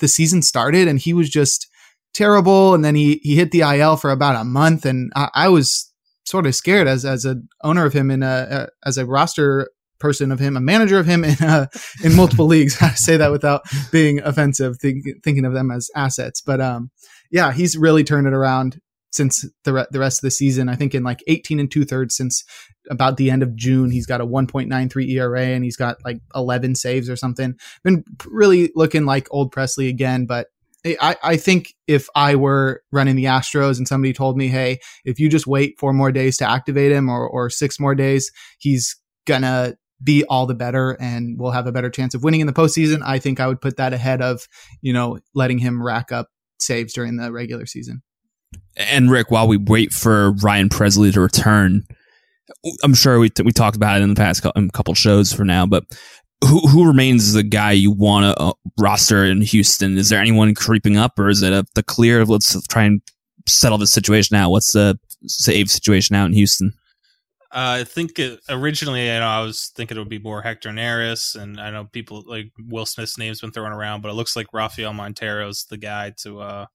the 0.00 0.08
season 0.08 0.42
started 0.42 0.88
and 0.88 0.98
he 0.98 1.12
was 1.12 1.30
just 1.30 1.68
terrible. 2.12 2.74
And 2.74 2.84
then 2.84 2.94
he, 2.94 3.20
he 3.22 3.36
hit 3.36 3.52
the 3.52 3.60
IL 3.60 3.96
for 3.96 4.10
about 4.10 4.36
a 4.36 4.44
month. 4.44 4.84
And 4.84 5.12
I, 5.14 5.30
I 5.34 5.48
was 5.48 5.90
sort 6.24 6.46
of 6.46 6.54
scared 6.54 6.88
as, 6.88 7.04
as 7.04 7.24
an 7.24 7.48
owner 7.62 7.86
of 7.86 7.92
him 7.92 8.10
in 8.10 8.22
a, 8.22 8.46
a, 8.50 8.68
as 8.86 8.98
a 8.98 9.06
roster 9.06 9.70
person 9.98 10.32
of 10.32 10.40
him, 10.40 10.56
a 10.56 10.60
manager 10.60 10.98
of 10.98 11.06
him 11.06 11.24
in, 11.24 11.36
uh, 11.42 11.66
in 12.02 12.16
multiple 12.16 12.46
leagues. 12.48 12.76
To 12.78 12.96
say 12.96 13.16
that 13.16 13.30
without 13.30 13.62
being 13.92 14.20
offensive, 14.20 14.78
think, 14.78 15.04
thinking 15.22 15.44
of 15.44 15.52
them 15.52 15.70
as 15.70 15.90
assets. 15.94 16.40
But, 16.40 16.60
um, 16.60 16.90
yeah, 17.30 17.52
he's 17.52 17.76
really 17.76 18.02
turned 18.02 18.26
it 18.26 18.32
around 18.32 18.80
since 19.10 19.44
the 19.64 19.72
re- 19.72 19.86
the 19.90 19.98
rest 19.98 20.18
of 20.18 20.22
the 20.22 20.30
season. 20.30 20.68
I 20.68 20.76
think 20.76 20.94
in 20.94 21.02
like 21.02 21.22
18 21.26 21.60
and 21.60 21.70
two 21.70 21.84
thirds 21.84 22.16
since 22.16 22.44
about 22.90 23.16
the 23.16 23.30
end 23.30 23.42
of 23.42 23.56
June, 23.56 23.90
he's 23.90 24.06
got 24.06 24.20
a 24.20 24.26
1.93 24.26 25.08
ERA 25.10 25.42
and 25.42 25.64
he's 25.64 25.76
got 25.76 25.98
like 26.04 26.20
11 26.34 26.74
saves 26.74 27.10
or 27.10 27.16
something. 27.16 27.54
Been 27.84 28.04
really 28.26 28.70
looking 28.74 29.04
like 29.04 29.28
old 29.30 29.52
Pressly 29.52 29.88
again, 29.88 30.26
but 30.26 30.48
I, 30.86 31.16
I 31.22 31.36
think 31.36 31.74
if 31.86 32.08
I 32.14 32.36
were 32.36 32.82
running 32.90 33.16
the 33.16 33.26
Astros 33.26 33.76
and 33.76 33.86
somebody 33.86 34.14
told 34.14 34.36
me, 34.36 34.48
hey, 34.48 34.78
if 35.04 35.20
you 35.20 35.28
just 35.28 35.46
wait 35.46 35.78
four 35.78 35.92
more 35.92 36.10
days 36.10 36.38
to 36.38 36.48
activate 36.48 36.90
him 36.90 37.10
or, 37.10 37.28
or 37.28 37.50
six 37.50 37.78
more 37.78 37.94
days, 37.94 38.32
he's 38.58 38.96
gonna 39.26 39.74
be 40.02 40.24
all 40.24 40.46
the 40.46 40.54
better 40.54 40.96
and 40.98 41.38
we'll 41.38 41.50
have 41.50 41.66
a 41.66 41.72
better 41.72 41.90
chance 41.90 42.14
of 42.14 42.24
winning 42.24 42.40
in 42.40 42.46
the 42.46 42.52
postseason. 42.54 43.02
I 43.04 43.18
think 43.18 43.40
I 43.40 43.46
would 43.46 43.60
put 43.60 43.76
that 43.76 43.92
ahead 43.92 44.22
of, 44.22 44.48
you 44.80 44.94
know, 44.94 45.18
letting 45.34 45.58
him 45.58 45.82
rack 45.82 46.10
up 46.12 46.28
saves 46.58 46.94
during 46.94 47.16
the 47.16 47.30
regular 47.30 47.66
season. 47.66 48.02
And 48.76 49.10
Rick, 49.10 49.30
while 49.30 49.46
we 49.46 49.56
wait 49.56 49.92
for 49.92 50.32
Ryan 50.32 50.68
Pressly 50.68 51.12
to 51.12 51.20
return, 51.20 51.84
I'm 52.82 52.94
sure 52.94 53.18
we 53.18 53.30
we 53.44 53.52
talked 53.52 53.76
about 53.76 54.00
it 54.00 54.02
in 54.02 54.08
the 54.08 54.14
past 54.14 54.42
couple 54.72 54.94
shows 54.94 55.32
for 55.32 55.44
now, 55.44 55.66
but 55.66 55.84
who 56.44 56.60
who 56.68 56.86
remains 56.86 57.32
the 57.32 57.42
guy 57.42 57.72
you 57.72 57.90
want 57.90 58.24
to 58.24 58.42
uh, 58.42 58.52
roster 58.78 59.24
in 59.24 59.42
Houston? 59.42 59.98
Is 59.98 60.08
there 60.08 60.20
anyone 60.20 60.54
creeping 60.54 60.96
up, 60.96 61.18
or 61.18 61.28
is 61.28 61.42
it 61.42 61.52
a, 61.52 61.66
the 61.74 61.82
clear? 61.82 62.24
Let's 62.24 62.66
try 62.68 62.84
and 62.84 63.02
settle 63.46 63.78
the 63.78 63.86
situation 63.86 64.36
out. 64.36 64.50
What's 64.50 64.72
the 64.72 64.98
save 65.26 65.70
situation 65.70 66.16
out 66.16 66.26
in 66.26 66.32
Houston? 66.32 66.72
Uh, 67.52 67.80
I 67.80 67.84
think 67.84 68.18
it, 68.18 68.38
originally, 68.48 69.06
you 69.06 69.18
know, 69.18 69.26
I 69.26 69.40
was 69.42 69.72
thinking 69.74 69.96
it 69.96 70.00
would 70.00 70.08
be 70.08 70.20
more 70.20 70.40
Hector 70.40 70.70
Neris, 70.70 71.34
and 71.34 71.60
I 71.60 71.70
know 71.70 71.84
people 71.84 72.22
like 72.26 72.52
Will 72.68 72.86
Smith's 72.86 73.18
name's 73.18 73.40
been 73.40 73.50
thrown 73.50 73.72
around, 73.72 74.02
but 74.02 74.10
it 74.10 74.14
looks 74.14 74.36
like 74.36 74.52
Rafael 74.52 74.92
Montero's 74.92 75.64
the 75.64 75.76
guy 75.76 76.14
to 76.18 76.40
uh 76.40 76.66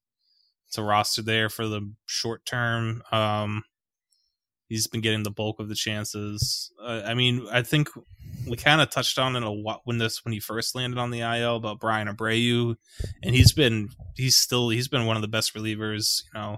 to 0.75 0.83
roster 0.83 1.21
there 1.21 1.49
for 1.49 1.67
the 1.67 1.91
short 2.05 2.45
term. 2.45 3.01
Um, 3.11 3.63
he's 4.67 4.87
been 4.87 5.01
getting 5.01 5.23
the 5.23 5.31
bulk 5.31 5.59
of 5.59 5.69
the 5.69 5.75
chances. 5.75 6.71
Uh, 6.81 7.01
I 7.05 7.13
mean, 7.13 7.45
I 7.51 7.61
think 7.61 7.89
we 8.47 8.57
kind 8.57 8.81
of 8.81 8.89
touched 8.89 9.17
on 9.17 9.35
it 9.35 9.43
a 9.43 9.49
lot 9.49 9.81
when 9.85 9.97
this 9.97 10.23
when 10.23 10.33
he 10.33 10.39
first 10.39 10.75
landed 10.75 10.99
on 10.99 11.11
the 11.11 11.21
IL 11.21 11.55
about 11.55 11.79
Bryan 11.79 12.07
Abreu, 12.07 12.75
and 13.23 13.35
he's 13.35 13.53
been 13.53 13.89
he's 14.15 14.37
still 14.37 14.69
he's 14.69 14.87
been 14.87 15.05
one 15.05 15.15
of 15.15 15.21
the 15.21 15.27
best 15.27 15.55
relievers, 15.55 16.23
you 16.33 16.39
know, 16.39 16.57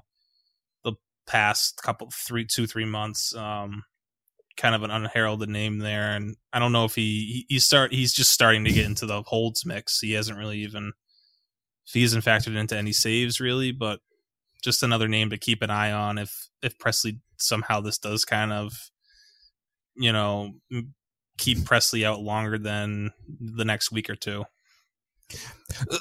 the 0.84 0.94
past 1.26 1.82
couple 1.82 2.10
three 2.12 2.46
two 2.46 2.68
three 2.68 2.86
months. 2.86 3.36
Um, 3.36 3.84
kind 4.58 4.74
of 4.74 4.82
an 4.82 4.92
unheralded 4.92 5.50
name 5.50 5.78
there, 5.78 6.12
and 6.12 6.36
I 6.52 6.60
don't 6.60 6.72
know 6.72 6.86
if 6.86 6.96
he 6.96 7.46
he, 7.48 7.56
he 7.56 7.60
start 7.60 7.94
he's 7.94 8.14
just 8.14 8.32
starting 8.32 8.66
to 8.66 8.72
get 8.72 8.86
into 8.86 9.06
the 9.06 9.22
holds 9.22 9.66
mix. 9.66 10.00
He 10.00 10.14
hasn't 10.14 10.38
really 10.38 10.60
even 10.60 10.94
if 11.88 11.94
he 11.94 12.02
hasn't 12.02 12.26
factored 12.26 12.58
into 12.58 12.76
any 12.76 12.92
saves 12.92 13.40
really, 13.40 13.72
but 13.72 14.00
just 14.62 14.84
another 14.84 15.08
name 15.08 15.30
to 15.30 15.38
keep 15.38 15.62
an 15.62 15.70
eye 15.70 15.92
on 15.92 16.18
if 16.18 16.50
if 16.62 16.78
Pressly 16.78 17.20
somehow 17.38 17.80
this 17.80 17.98
does 17.98 18.26
kind 18.26 18.52
of 18.52 18.90
you 19.96 20.12
know 20.12 20.54
keep 21.38 21.60
Pressly 21.60 22.04
out 22.04 22.22
longer 22.22 22.58
than 22.58 23.12
the 23.40 23.66
next 23.66 23.92
week 23.92 24.10
or 24.10 24.16
two. 24.16 24.46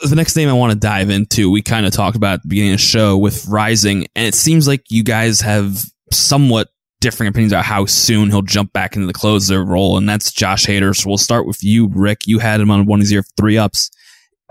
The 0.09 0.15
next 0.15 0.37
name 0.37 0.49
I 0.49 0.53
want 0.53 0.73
to 0.73 0.79
dive 0.79 1.11
into, 1.11 1.51
we 1.51 1.61
kind 1.61 1.85
of 1.85 1.93
talked 1.93 2.17
about 2.17 2.35
at 2.35 2.43
the 2.43 2.49
beginning 2.49 2.75
of 2.75 2.79
the 2.79 2.85
show 2.85 3.17
with 3.17 3.47
Rising, 3.47 4.07
and 4.15 4.27
it 4.27 4.35
seems 4.35 4.69
like 4.69 4.85
you 4.89 5.03
guys 5.03 5.41
have 5.41 5.83
somewhat 6.13 6.69
differing 7.01 7.29
opinions 7.29 7.53
about 7.53 7.65
how 7.65 7.85
soon 7.87 8.31
he'll 8.31 8.43
jump 8.43 8.73
back 8.73 8.95
into 8.95 9.07
the 9.07 9.13
closer 9.13 9.65
role, 9.65 9.99
and 9.99 10.09
that's 10.09 10.33
Josh 10.33 10.67
Hader. 10.67 10.95
So 10.95 11.09
we'll 11.09 11.19
start 11.19 11.47
with 11.47 11.63
you, 11.63 11.89
Rick. 11.89 12.27
You 12.27 12.39
had 12.39 12.61
him 12.61 12.71
on 12.71 12.87
one 12.87 13.01
of 13.01 13.11
your 13.11 13.25
three 13.37 13.59
ups. 13.59 13.91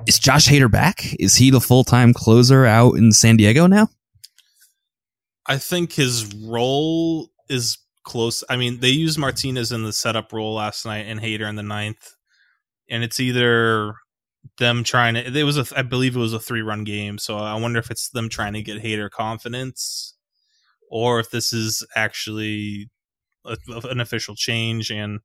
Is 0.08 0.20
Josh 0.20 0.48
Hader 0.48 0.70
back? 0.70 1.14
Is 1.20 1.36
he 1.36 1.50
the 1.50 1.62
full 1.62 1.84
time 1.84 2.14
closer 2.14 2.66
out 2.66 2.94
in 2.94 3.12
San 3.12 3.38
Diego 3.38 3.68
now? 3.68 3.90
I 5.48 5.58
think 5.58 5.94
his 5.94 6.34
role 6.36 7.30
is 7.50 7.78
close. 8.04 8.44
I 8.50 8.56
mean, 8.56 8.80
they 8.80 8.90
used 8.90 9.18
Martinez 9.18 9.72
in 9.72 9.84
the 9.84 9.94
setup 9.94 10.34
role 10.34 10.56
last 10.56 10.86
night 10.86 11.06
and 11.08 11.20
Hader 11.20 11.48
in 11.48 11.56
the 11.56 11.64
ninth, 11.64 12.16
and 12.90 13.04
it's 13.04 13.20
either 13.20 13.96
them 14.58 14.84
trying 14.84 15.16
to. 15.16 15.26
It 15.26 15.44
was 15.44 15.58
a, 15.58 15.66
I 15.78 15.82
believe 15.82 16.16
it 16.16 16.20
was 16.20 16.34
a 16.34 16.40
three 16.40 16.62
run 16.62 16.84
game, 16.84 17.18
so 17.18 17.38
I 17.38 17.56
wonder 17.56 17.80
if 17.80 17.92
it's 17.92 18.10
them 18.10 18.30
trying 18.30 18.54
to 18.54 18.62
get 18.62 18.84
Hader 18.84 19.10
confidence, 19.10 20.16
or 20.90 21.20
if 21.20 21.32
this 21.32 21.54
is 21.54 21.86
actually 21.96 22.90
a, 23.46 23.58
an 23.86 24.00
official 24.00 24.36
change. 24.36 24.92
And 24.92 25.20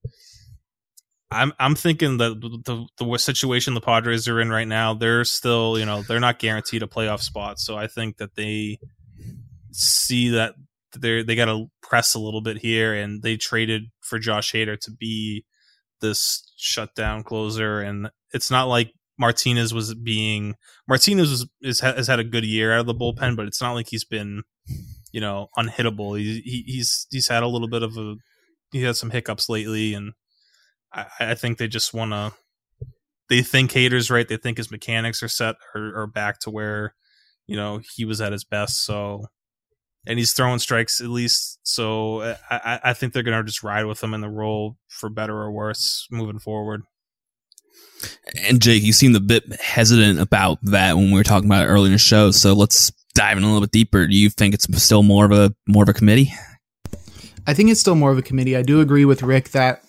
I'm 1.30 1.52
I'm 1.58 1.74
thinking 1.74 2.18
that 2.18 2.40
the 2.40 2.86
the 2.98 3.18
situation 3.18 3.74
the 3.74 3.80
Padres 3.80 4.26
are 4.26 4.40
in 4.40 4.50
right 4.50 4.66
now, 4.66 4.94
they're 4.94 5.24
still 5.24 5.78
you 5.78 5.86
know 5.86 6.02
they're 6.02 6.20
not 6.20 6.38
guaranteed 6.38 6.82
a 6.82 6.86
playoff 6.86 7.20
spot, 7.20 7.60
so 7.60 7.76
I 7.76 7.86
think 7.86 8.16
that 8.16 8.34
they 8.34 8.78
see 9.70 10.30
that 10.30 10.54
they 10.98 11.22
they 11.22 11.36
got 11.36 11.46
to 11.46 11.66
press 11.82 12.14
a 12.14 12.18
little 12.18 12.40
bit 12.40 12.58
here, 12.58 12.94
and 12.94 13.22
they 13.22 13.36
traded 13.36 13.84
for 14.00 14.18
Josh 14.18 14.52
Hader 14.52 14.78
to 14.80 14.90
be 14.90 15.44
this 16.00 16.42
shutdown 16.56 17.22
closer, 17.22 17.80
and 17.80 18.10
it's 18.32 18.50
not 18.50 18.68
like 18.68 18.92
Martinez 19.18 19.72
was 19.72 19.94
being 19.94 20.56
Martinez 20.88 21.30
was 21.30 21.46
is, 21.60 21.80
has 21.80 22.08
had 22.08 22.18
a 22.18 22.24
good 22.24 22.44
year 22.44 22.72
out 22.72 22.80
of 22.80 22.86
the 22.86 22.94
bullpen, 22.94 23.36
but 23.36 23.46
it's 23.46 23.60
not 23.60 23.74
like 23.74 23.88
he's 23.88 24.04
been 24.04 24.42
you 25.12 25.20
know 25.20 25.48
unhittable. 25.56 26.18
He, 26.18 26.40
he 26.40 26.64
he's 26.66 27.06
he's 27.10 27.28
had 27.28 27.44
a 27.44 27.48
little 27.48 27.68
bit 27.68 27.82
of 27.84 27.96
a 27.96 28.16
he 28.72 28.82
had 28.82 28.96
some 28.96 29.10
hiccups 29.10 29.48
lately, 29.48 29.94
and 29.94 30.14
I, 30.92 31.06
I 31.20 31.34
think 31.34 31.58
they 31.58 31.68
just 31.68 31.94
want 31.94 32.12
to. 32.12 32.32
They 33.28 33.42
think 33.42 33.70
Hader's 33.70 34.10
right. 34.10 34.26
They 34.26 34.36
think 34.36 34.58
his 34.58 34.70
mechanics 34.72 35.22
are 35.22 35.28
set 35.28 35.56
or, 35.74 36.02
or 36.02 36.06
back 36.06 36.40
to 36.40 36.50
where 36.50 36.94
you 37.46 37.56
know 37.56 37.80
he 37.96 38.04
was 38.04 38.20
at 38.20 38.32
his 38.32 38.44
best. 38.44 38.84
So 38.84 39.26
and 40.06 40.18
he's 40.18 40.32
throwing 40.32 40.58
strikes 40.58 41.00
at 41.00 41.08
least. 41.08 41.58
So 41.62 42.20
eh, 42.20 42.36
I, 42.50 42.80
I 42.84 42.92
think 42.92 43.12
they're 43.12 43.22
going 43.22 43.36
to 43.36 43.44
just 43.44 43.62
ride 43.62 43.86
with 43.86 44.02
him 44.02 44.14
in 44.14 44.20
the 44.20 44.28
role 44.28 44.76
for 44.88 45.10
better 45.10 45.36
or 45.36 45.52
worse 45.52 46.06
moving 46.10 46.38
forward. 46.38 46.82
And 48.46 48.62
Jake, 48.62 48.82
you 48.82 48.92
seemed 48.92 49.14
a 49.16 49.20
bit 49.20 49.60
hesitant 49.60 50.20
about 50.20 50.58
that 50.62 50.96
when 50.96 51.10
we 51.10 51.14
were 51.14 51.24
talking 51.24 51.48
about 51.48 51.64
it 51.64 51.68
earlier 51.68 51.86
in 51.86 51.92
the 51.92 51.98
show. 51.98 52.30
So 52.30 52.54
let's 52.54 52.90
dive 53.14 53.36
in 53.36 53.42
a 53.42 53.46
little 53.46 53.60
bit 53.60 53.72
deeper. 53.72 54.06
Do 54.06 54.16
you 54.16 54.30
think 54.30 54.54
it's 54.54 54.66
still 54.82 55.02
more 55.02 55.26
of 55.26 55.32
a 55.32 55.54
more 55.68 55.82
of 55.82 55.88
a 55.88 55.92
committee? 55.92 56.32
I 57.46 57.52
think 57.52 57.70
it's 57.70 57.80
still 57.80 57.94
more 57.94 58.10
of 58.10 58.18
a 58.18 58.22
committee. 58.22 58.56
I 58.56 58.62
do 58.62 58.80
agree 58.80 59.04
with 59.04 59.22
Rick 59.22 59.50
that 59.50 59.84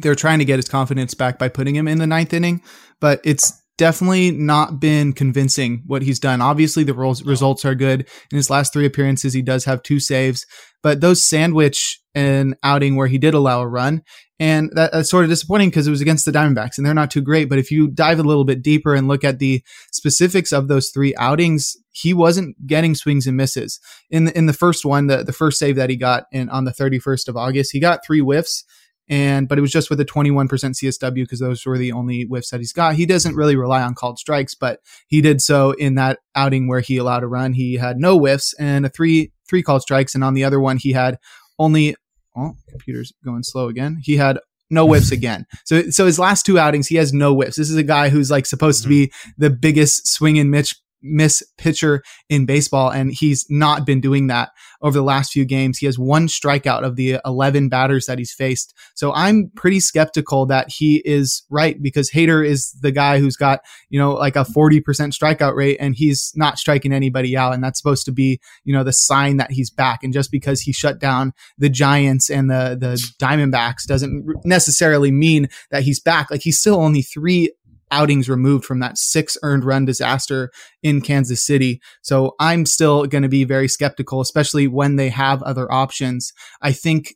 they're 0.00 0.14
trying 0.14 0.38
to 0.38 0.44
get 0.44 0.56
his 0.56 0.68
confidence 0.68 1.14
back 1.14 1.38
by 1.38 1.48
putting 1.48 1.76
him 1.76 1.88
in 1.88 1.98
the 1.98 2.06
ninth 2.06 2.32
inning, 2.32 2.62
but 3.00 3.20
it's 3.24 3.60
definitely 3.78 4.30
not 4.30 4.80
been 4.80 5.12
convincing 5.12 5.82
what 5.86 6.02
he's 6.02 6.20
done. 6.20 6.40
Obviously, 6.40 6.84
the 6.84 6.94
results 6.94 7.64
are 7.64 7.74
good. 7.74 8.08
In 8.30 8.36
his 8.36 8.50
last 8.50 8.72
three 8.72 8.86
appearances, 8.86 9.32
he 9.32 9.42
does 9.42 9.64
have 9.64 9.82
two 9.82 10.00
saves, 10.00 10.46
but 10.82 11.00
those 11.00 11.26
sandwich 11.28 12.02
an 12.14 12.54
outing 12.62 12.96
where 12.96 13.06
he 13.06 13.18
did 13.18 13.34
allow 13.34 13.60
a 13.60 13.66
run. 13.66 14.02
And 14.38 14.70
that, 14.74 14.92
that's 14.92 15.10
sort 15.10 15.24
of 15.24 15.30
disappointing 15.30 15.70
because 15.70 15.86
it 15.86 15.90
was 15.90 16.00
against 16.00 16.24
the 16.24 16.32
Diamondbacks 16.32 16.76
and 16.76 16.84
they're 16.84 16.94
not 16.94 17.10
too 17.10 17.20
great. 17.20 17.48
But 17.48 17.58
if 17.58 17.70
you 17.70 17.88
dive 17.88 18.18
a 18.18 18.24
little 18.24 18.44
bit 18.44 18.62
deeper 18.62 18.94
and 18.94 19.08
look 19.08 19.24
at 19.24 19.38
the 19.38 19.62
specifics 19.92 20.52
of 20.52 20.68
those 20.68 20.90
three 20.90 21.14
outings, 21.16 21.76
he 21.92 22.12
wasn't 22.12 22.66
getting 22.66 22.94
swings 22.94 23.26
and 23.26 23.36
misses. 23.36 23.80
In 24.10 24.24
the, 24.24 24.36
in 24.36 24.46
the 24.46 24.52
first 24.52 24.84
one, 24.84 25.06
the, 25.06 25.22
the 25.22 25.32
first 25.32 25.58
save 25.58 25.76
that 25.76 25.90
he 25.90 25.96
got 25.96 26.24
in 26.32 26.48
on 26.48 26.64
the 26.64 26.72
31st 26.72 27.28
of 27.28 27.36
August, 27.36 27.72
he 27.72 27.80
got 27.80 28.04
three 28.04 28.20
whiffs 28.20 28.64
and 29.08 29.48
but 29.48 29.58
it 29.58 29.60
was 29.60 29.72
just 29.72 29.90
with 29.90 30.00
a 30.00 30.04
21% 30.04 30.48
CSW 30.48 31.14
because 31.14 31.40
those 31.40 31.64
were 31.66 31.78
the 31.78 31.92
only 31.92 32.22
whiffs 32.22 32.50
that 32.50 32.60
he's 32.60 32.72
got. 32.72 32.94
He 32.94 33.06
doesn't 33.06 33.34
really 33.34 33.56
rely 33.56 33.82
on 33.82 33.94
called 33.94 34.18
strikes, 34.18 34.54
but 34.54 34.80
he 35.06 35.20
did 35.20 35.40
so 35.40 35.72
in 35.72 35.96
that 35.96 36.20
outing 36.34 36.68
where 36.68 36.80
he 36.80 36.96
allowed 36.96 37.22
a 37.22 37.26
run. 37.26 37.52
He 37.52 37.74
had 37.74 37.98
no 37.98 38.18
whiffs 38.18 38.54
and 38.54 38.86
a 38.86 38.88
three 38.88 39.32
three 39.48 39.62
called 39.62 39.82
strikes, 39.82 40.14
and 40.14 40.24
on 40.24 40.34
the 40.34 40.44
other 40.44 40.60
one 40.60 40.76
he 40.76 40.92
had 40.92 41.18
only. 41.58 41.96
Oh, 42.34 42.54
computer's 42.70 43.12
going 43.22 43.42
slow 43.42 43.68
again. 43.68 43.98
He 44.02 44.16
had 44.16 44.38
no 44.70 44.86
whiffs 44.86 45.12
again. 45.12 45.46
So 45.64 45.90
so 45.90 46.06
his 46.06 46.18
last 46.18 46.46
two 46.46 46.58
outings, 46.58 46.86
he 46.86 46.96
has 46.96 47.12
no 47.12 47.34
whiffs. 47.34 47.56
This 47.56 47.70
is 47.70 47.76
a 47.76 47.82
guy 47.82 48.08
who's 48.08 48.30
like 48.30 48.46
supposed 48.46 48.82
to 48.82 48.88
be 48.88 49.08
mm-hmm. 49.08 49.30
the 49.38 49.50
biggest 49.50 50.06
swing 50.06 50.38
and 50.38 50.50
mitch 50.50 50.74
miss 51.02 51.42
pitcher 51.58 52.02
in 52.28 52.46
baseball, 52.46 52.90
and 52.90 53.12
he's 53.12 53.46
not 53.48 53.86
been 53.86 54.00
doing 54.00 54.26
that 54.28 54.50
over 54.82 54.98
the 54.98 55.04
last 55.04 55.32
few 55.32 55.44
games. 55.44 55.78
He 55.78 55.86
has 55.86 55.98
one 55.98 56.26
strikeout 56.26 56.82
of 56.82 56.96
the 56.96 57.18
11 57.24 57.68
batters 57.68 58.06
that 58.06 58.18
he's 58.18 58.32
faced. 58.32 58.74
So 58.94 59.12
I'm 59.12 59.50
pretty 59.54 59.80
skeptical 59.80 60.46
that 60.46 60.70
he 60.70 61.02
is 61.04 61.44
right 61.48 61.80
because 61.80 62.10
Hader 62.10 62.46
is 62.46 62.72
the 62.80 62.90
guy 62.90 63.18
who's 63.18 63.36
got, 63.36 63.60
you 63.88 63.98
know, 63.98 64.12
like 64.12 64.36
a 64.36 64.44
40% 64.44 64.82
strikeout 64.82 65.54
rate 65.54 65.76
and 65.78 65.94
he's 65.94 66.32
not 66.34 66.58
striking 66.58 66.92
anybody 66.92 67.36
out. 67.36 67.54
And 67.54 67.62
that's 67.62 67.78
supposed 67.78 68.04
to 68.06 68.12
be, 68.12 68.40
you 68.64 68.74
know, 68.74 68.84
the 68.84 68.92
sign 68.92 69.36
that 69.36 69.52
he's 69.52 69.70
back. 69.70 70.02
And 70.02 70.12
just 70.12 70.30
because 70.30 70.60
he 70.60 70.72
shut 70.72 70.98
down 70.98 71.32
the 71.58 71.68
Giants 71.68 72.28
and 72.28 72.50
the, 72.50 72.76
the 72.78 73.00
Diamondbacks 73.18 73.86
doesn't 73.86 74.24
necessarily 74.44 75.10
mean 75.10 75.48
that 75.70 75.84
he's 75.84 76.00
back. 76.00 76.30
Like 76.30 76.42
he's 76.42 76.58
still 76.58 76.76
only 76.76 77.02
three 77.02 77.52
outings 77.92 78.28
removed 78.28 78.64
from 78.64 78.80
that 78.80 78.98
six 78.98 79.36
earned 79.42 79.64
run 79.64 79.84
disaster 79.84 80.50
in 80.82 81.00
Kansas 81.00 81.44
City. 81.44 81.80
So 82.02 82.34
I'm 82.40 82.66
still 82.66 83.06
going 83.06 83.22
to 83.22 83.28
be 83.28 83.44
very 83.44 83.68
skeptical, 83.68 84.20
especially 84.20 84.66
when 84.66 84.96
they 84.96 85.10
have 85.10 85.42
other 85.42 85.70
options. 85.70 86.32
I 86.60 86.72
think 86.72 87.14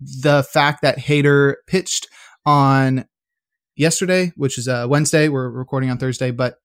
the 0.00 0.42
fact 0.42 0.82
that 0.82 0.98
Hader 0.98 1.54
pitched 1.66 2.08
on 2.44 3.06
yesterday, 3.76 4.32
which 4.36 4.58
is 4.58 4.68
a 4.68 4.86
Wednesday, 4.86 5.28
we're 5.28 5.48
recording 5.48 5.90
on 5.90 5.98
Thursday, 5.98 6.30
but 6.30 6.56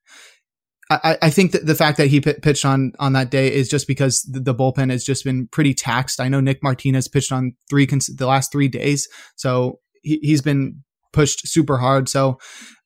I, 0.91 1.17
I, 1.21 1.29
think 1.29 1.51
that 1.51 1.67
the 1.67 1.75
fact 1.75 1.97
that 1.97 2.07
he 2.07 2.19
p- 2.19 2.33
pitched 2.33 2.65
on 2.65 2.93
on 2.97 3.13
that 3.13 3.29
day 3.29 3.53
is 3.53 3.69
just 3.69 3.87
because 3.87 4.23
the, 4.23 4.39
the, 4.39 4.55
bullpen 4.55 4.89
has 4.89 5.03
just 5.03 5.23
been 5.23 5.47
pretty 5.47 5.75
taxed. 5.75 6.19
I 6.19 6.29
know 6.29 6.39
Nick 6.39 6.63
Martinez 6.63 7.07
pitched 7.07 7.31
on 7.31 7.53
three 7.69 7.85
cons- 7.85 8.07
the 8.07 8.25
last 8.25 8.51
three 8.51 8.67
days, 8.67 9.07
so 9.35 9.79
he, 10.01 10.31
has 10.31 10.41
been 10.41 10.83
pushed 11.11 11.47
super 11.47 11.77
hard. 11.77 12.09
So 12.09 12.39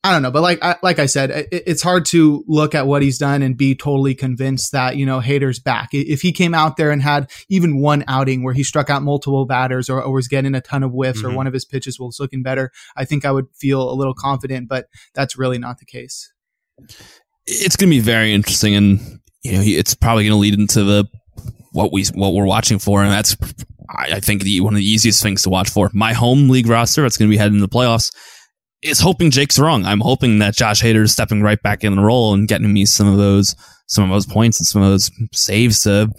I 0.06 0.12
don't 0.12 0.22
know, 0.22 0.32
but 0.32 0.42
like 0.42 0.60
I, 0.62 0.75
like 0.84 1.00
I 1.00 1.06
said, 1.06 1.32
it, 1.32 1.48
it's 1.51 1.82
hard 1.82 2.06
to 2.08 2.44
look 2.46 2.75
at 2.75 2.88
what 2.88 3.01
he's 3.01 3.17
done 3.17 3.41
and 3.41 3.56
be 3.56 3.74
totally 3.74 4.13
convinced 4.13 4.74
that 4.74 4.97
you 4.97 5.06
know 5.06 5.21
Hader's 5.21 5.60
back. 5.60 5.89
If 5.93 6.21
he 6.21 6.34
came 6.34 6.54
out 6.54 6.76
there 6.76 6.91
and 6.91 7.02
had 7.02 7.32
even 7.47 7.80
one 7.80 8.04
outing 8.10 8.43
where 8.43 8.54
he 8.54 8.63
struck 8.63 8.89
out 8.89 9.02
multiple 9.02 9.45
batters 9.45 9.89
or, 9.89 10.04
or 10.04 10.12
was 10.13 10.28
getting 10.28 10.56
a 10.56 10.62
ton 10.62 10.84
of 10.84 10.91
whiffs 10.91 11.21
mm-hmm. 11.21 11.32
or 11.32 11.36
one 11.36 11.47
of 11.47 11.54
his 11.54 11.63
pitches 11.63 11.97
was 11.97 12.17
looking 12.19 12.43
better, 12.43 12.69
I 12.97 13.06
think 13.06 13.24
I 13.24 13.32
would 13.32 13.45
feel 13.56 13.89
a 13.89 13.95
little 13.95 14.13
confident. 14.13 14.67
But 14.67 14.88
that's 15.15 15.38
really 15.38 15.58
not 15.58 15.78
the 15.78 15.86
case. 15.86 16.34
It's 17.45 17.78
going 17.78 17.89
to 17.89 17.95
be 17.95 18.02
very 18.02 18.34
interesting, 18.34 18.76
and 18.76 19.00
you 19.41 19.54
know, 19.54 19.62
it's 19.63 19.95
probably 19.95 20.24
going 20.26 20.34
to 20.34 20.38
lead 20.38 20.60
into 20.60 20.84
the 20.84 21.06
what 21.71 21.93
we 21.93 22.06
what 22.13 22.34
we're 22.34 22.45
watching 22.45 22.78
for, 22.78 23.04
and 23.04 23.12
that's 23.12 23.38
I, 24.04 24.16
I 24.16 24.20
think 24.20 24.44
the, 24.44 24.62
one 24.62 24.74
of 24.74 24.78
the 24.78 24.86
easiest 24.86 25.22
things 25.22 25.44
to 25.44 25.50
watch 25.50 25.70
for. 25.70 25.89
My 25.94 26.13
home 26.13 26.50
league 26.50 26.68
roster 26.68 27.02
that's 27.02 27.18
going 27.18 27.30
to 27.30 27.34
be 27.34 27.38
heading 27.38 27.56
into 27.56 27.68
the 27.68 27.74
playoffs 27.74 28.13
is 28.82 29.00
hoping 29.00 29.32
Jake's 29.32 29.58
wrong. 29.58 29.86
I'm 29.86 30.02
hoping 30.02 30.39
that 30.39 30.56
Josh 30.56 30.82
Hader 30.82 31.04
is 31.04 31.13
stepping 31.13 31.42
right 31.42 31.62
back 31.62 31.84
in 31.84 31.96
the 31.96 32.02
role 32.02 32.34
and 32.34 32.48
getting 32.48 32.72
me 32.72 32.86
some 32.86 33.08
of 33.08 33.18
those 33.18 33.56
some 33.88 34.06
of 34.06 34.10
those 34.10 34.26
points 34.26 34.60
and 34.60 34.68
some 34.68 34.82
of 34.82 34.89
those 34.89 35.12
saves 35.34 35.82
to 35.84 36.10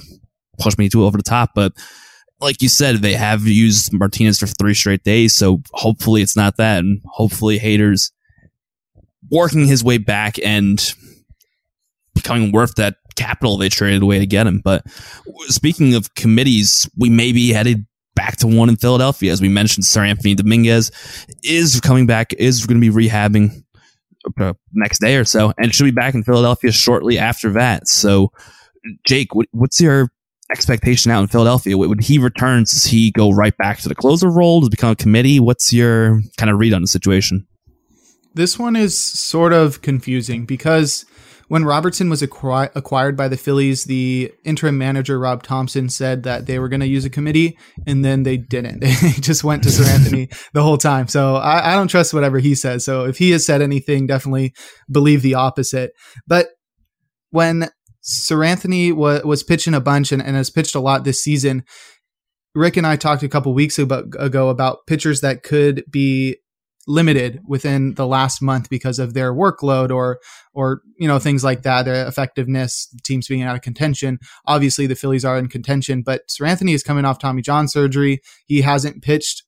push 0.59 0.77
me 0.79 0.88
to 0.88 1.05
over 1.05 1.16
the 1.16 1.23
top. 1.23 1.51
But 1.55 1.73
like 2.40 2.62
you 2.62 2.68
said, 2.68 2.97
they 2.97 3.14
have 3.14 3.42
used 3.47 3.92
Martinez 3.92 4.38
for 4.38 4.47
three 4.47 4.75
straight 4.75 5.03
days, 5.03 5.35
so 5.35 5.62
hopefully 5.73 6.23
it's 6.23 6.37
not 6.37 6.57
that, 6.59 6.81
and 6.81 7.01
hopefully 7.07 7.59
Hader's 7.59 8.12
working 9.31 9.66
his 9.66 9.83
way 9.83 9.99
back 9.99 10.38
and 10.44 10.94
becoming 12.14 12.53
worth 12.53 12.75
that 12.77 12.97
capital 13.16 13.57
they 13.57 13.68
traded 13.68 14.03
away 14.03 14.18
to 14.18 14.27
get 14.27 14.46
him. 14.46 14.61
But 14.62 14.88
speaking 15.48 15.94
of 15.94 16.14
committees, 16.14 16.88
we 16.96 17.11
may 17.11 17.33
be 17.33 17.53
headed 17.53 17.87
back 18.14 18.37
to 18.38 18.46
one 18.46 18.68
in 18.68 18.77
Philadelphia. 18.77 19.33
As 19.33 19.40
we 19.40 19.48
mentioned, 19.48 19.85
Seranthony 19.85 20.37
Dominguez 20.37 20.90
is 21.42 21.81
coming 21.81 22.07
back, 22.07 22.33
is 22.35 22.66
going 22.66 22.81
to 22.81 22.92
be 22.92 23.09
rehabbing 23.09 23.64
uh, 24.40 24.55
next 24.72 25.00
day 25.00 25.16
or 25.16 25.24
so, 25.24 25.53
and 25.59 25.74
should 25.74 25.85
be 25.85 25.90
back 25.90 26.14
in 26.14 26.22
Philadelphia 26.22 26.72
shortly 26.72 27.18
after 27.18 27.50
that. 27.53 27.88
So, 27.88 28.31
Jake, 29.05 29.29
what's 29.53 29.81
your 29.81 30.11
expectation 30.50 31.11
out 31.11 31.22
in 31.22 31.29
Philadelphia? 31.29 31.77
When 31.77 31.98
he 31.98 32.18
returns, 32.18 32.72
does 32.72 32.85
he 32.85 33.11
go 33.11 33.31
right 33.31 33.57
back 33.57 33.79
to 33.81 33.88
the 33.88 33.94
closer 33.94 34.31
role? 34.31 34.61
Does 34.61 34.68
become 34.68 34.90
a 34.90 34.96
committee? 34.96 35.40
What's 35.40 35.72
your 35.72 36.20
kind 36.37 36.50
of 36.50 36.59
read 36.59 36.72
on 36.72 36.83
the 36.83 36.88
situation? 36.88 37.46
This 38.35 38.59
one 38.59 38.77
is 38.77 38.98
sort 38.98 39.53
of 39.53 39.81
confusing 39.81 40.44
because 40.44 41.07
when 41.48 41.64
Robertson 41.64 42.09
was 42.09 42.22
acqui- 42.22 42.70
acquired 42.74 43.16
by 43.16 43.28
the 43.28 43.37
Phillies, 43.37 43.85
the 43.85 44.33
interim 44.44 44.78
manager 44.78 45.18
Rob 45.18 45.42
Thompson 45.42 45.88
said 45.88 46.22
that 46.22 46.46
they 46.46 46.59
were 46.59 46.68
going 46.68 46.80
to 46.80 46.87
use 46.87 47.04
a 47.04 47.11
committee, 47.11 47.59
and 47.87 48.04
then 48.04 48.22
they 48.22 48.37
didn't. 48.37 48.83
They 49.04 49.11
just 49.20 49.44
went 49.44 49.62
to 49.64 49.68
Seranthony 49.68 50.35
the 50.52 50.62
whole 50.62 50.78
time. 50.78 51.09
So 51.09 51.37
I, 51.37 51.72
I 51.72 51.74
don't 51.74 51.88
trust 51.88 52.14
whatever 52.14 52.38
he 52.38 52.54
says. 52.54 52.85
So 52.85 53.04
if 53.04 53.18
he 53.18 53.33
has 53.33 53.44
said 53.44 53.61
anything, 53.61 54.07
definitely 54.07 54.54
believe 54.90 55.22
the 55.22 55.35
opposite. 55.35 55.92
But 56.26 56.48
when 57.30 57.68
Seranthony 58.02 58.92
was, 58.92 59.24
was 59.24 59.42
pitching 59.42 59.74
a 59.74 59.80
bunch 59.80 60.12
and, 60.12 60.22
and 60.22 60.37
has 60.37 60.50
pitched 60.50 60.74
a 60.74 60.80
lot 60.80 61.04
this 61.04 61.22
season, 61.22 61.64
Rick 62.54 62.76
and 62.76 62.87
I 62.87 62.96
talked 62.96 63.22
a 63.22 63.28
couple 63.28 63.52
weeks 63.52 63.78
ago 63.78 64.48
about 64.48 64.87
pitchers 64.87 65.20
that 65.22 65.42
could 65.42 65.85
be 65.90 66.37
limited 66.87 67.40
within 67.47 67.94
the 67.94 68.07
last 68.07 68.42
month 68.42 68.68
because 68.68 68.99
of 68.99 69.14
their 69.14 69.33
workload 69.33 69.90
or 69.90 70.20
or 70.53 70.83
you 70.99 71.09
know 71.09 71.18
things 71.18 71.42
like 71.42 71.62
that 71.62 71.85
their 71.85 72.07
effectiveness 72.07 72.88
teams 73.05 73.29
being 73.29 73.42
out 73.42 73.57
of 73.57 73.62
contention. 73.62 74.18
Obviously 74.47 74.87
the 74.87 74.94
phillies 74.94 75.25
are 75.25 75.38
in 75.38 75.49
contention 75.49 76.03
but 76.03 76.29
Seranthony 76.29 76.75
is 76.75 76.83
coming 76.83 77.05
off 77.05 77.18
tommy 77.18 77.42
john 77.42 77.68
surgery. 77.68 78.20
He 78.47 78.61
hasn't 78.61 79.03
pitched 79.03 79.43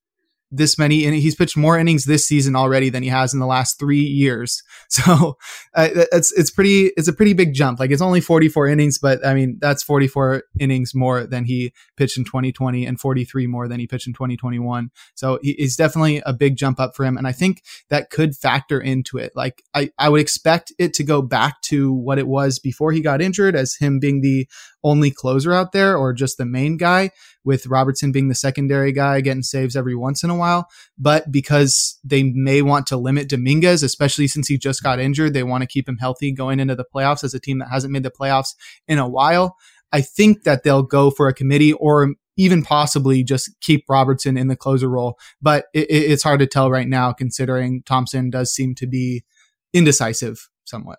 this 0.51 0.79
many 0.79 1.05
and 1.05 1.15
he's 1.15 1.35
pitched 1.35 1.57
more 1.57 1.79
innings 1.79 2.05
this 2.05 2.27
season 2.27 2.55
already 2.55 2.89
than 2.89 3.03
he 3.03 3.09
has 3.09 3.35
in 3.35 3.41
the 3.41 3.47
last 3.47 3.79
three 3.79 4.03
years. 4.03 4.63
So 4.89 5.37
uh, 5.75 5.89
it's 6.13 6.33
it's 6.33 6.51
pretty 6.51 6.93
it's 6.97 7.09
a 7.09 7.13
pretty 7.13 7.33
big 7.33 7.55
jump. 7.55 7.81
Like 7.81 7.91
it's 7.91 8.01
only 8.01 8.21
44 8.21 8.69
innings, 8.69 8.99
but 8.99 9.25
I 9.27 9.35
mean 9.35 9.59
that's 9.61 9.83
44 9.83 10.45
innings 10.61 10.95
more 10.95 11.27
than 11.27 11.45
he 11.45 11.73
pitched 11.97 12.17
in 12.17 12.25
2020 12.25 12.87
and 12.87 12.99
43 12.99 13.49
more 13.49 13.67
than 13.67 13.81
he 13.81 13.89
pitched 13.89 14.07
in 14.07 14.13
2021. 14.13 14.91
So 15.17 15.41
he's 15.43 15.77
definitely 15.77 16.23
a 16.25 16.33
big 16.33 16.57
jump 16.57 16.79
up 16.79 16.95
for 16.95 17.05
him, 17.05 17.19
and 17.19 17.27
I 17.27 17.33
think 17.33 17.63
that 17.91 18.11
could 18.11 18.37
factor 18.37 18.81
into 18.81 19.19
it. 19.19 19.33
Like 19.35 19.63
I 19.75 19.91
I 19.99 20.09
would 20.09 20.21
expect 20.21 20.73
it 20.79 20.95
to 20.95 21.05
go 21.05 21.21
back 21.21 21.61
to 21.63 21.93
what 21.93 22.19
it 22.19 22.29
was 22.29 22.61
before 22.61 22.93
he 22.93 23.01
got 23.01 23.21
injured, 23.21 23.57
as 23.57 23.75
him 23.75 23.99
being 23.99 24.21
the 24.21 24.47
only 24.85 25.11
closer 25.11 25.53
out 25.53 25.73
there 25.73 25.97
or 25.97 26.13
just 26.13 26.39
the 26.39 26.45
main 26.45 26.77
guy 26.77 27.11
with 27.45 27.67
Robertson 27.67 28.13
being 28.13 28.29
the 28.29 28.35
secondary 28.35 28.93
guy 28.93 29.21
getting 29.21 29.43
saves 29.43 29.77
every 29.77 29.95
once 29.95 30.23
in 30.23 30.31
a 30.31 30.37
while. 30.37 30.69
But 30.99 31.31
because 31.31 31.99
they 32.05 32.25
may 32.25 32.63
want 32.63 32.87
to 32.89 32.97
limit 32.97 33.29
Dominguez, 33.29 33.83
especially 33.83 34.29
since 34.29 34.49
he 34.49 34.59
just 34.59 34.83
got 34.83 35.01
injured, 35.01 35.33
they 35.33 35.43
want 35.43 35.63
to 35.63 35.69
keep 35.69 35.89
him 35.89 35.99
healthy 35.99 36.33
going 36.33 36.61
into 36.61 36.75
the 36.75 36.85
playoffs 36.85 37.25
as 37.25 37.35
a 37.35 37.41
team 37.41 37.59
that 37.59 37.71
hasn't 37.71 37.93
made 37.93 38.03
the 38.03 38.11
playoffs 38.11 38.55
in 38.87 38.99
a 38.99 39.09
while. 39.09 39.57
I 39.93 40.01
think 40.01 40.43
that 40.43 40.63
they'll 40.63 40.83
go 40.83 41.11
for 41.11 41.29
a 41.29 41.35
committee 41.35 41.73
or 41.73 42.15
even 42.37 42.63
possibly 42.63 43.25
just 43.25 43.51
keep 43.61 43.85
Robertson 43.89 44.37
in 44.37 44.49
the 44.49 44.57
closer 44.57 44.89
role. 44.89 45.19
But 45.41 45.67
it, 45.73 45.87
it's 45.91 46.23
hard 46.23 46.41
to 46.41 46.47
tell 46.47 46.71
right 46.71 46.89
now 46.89 47.13
considering 47.13 47.83
Thompson 47.85 48.31
does 48.31 48.53
seem 48.53 48.75
to 48.77 48.87
be 48.87 49.25
indecisive 49.73 50.49
somewhat. 50.65 50.99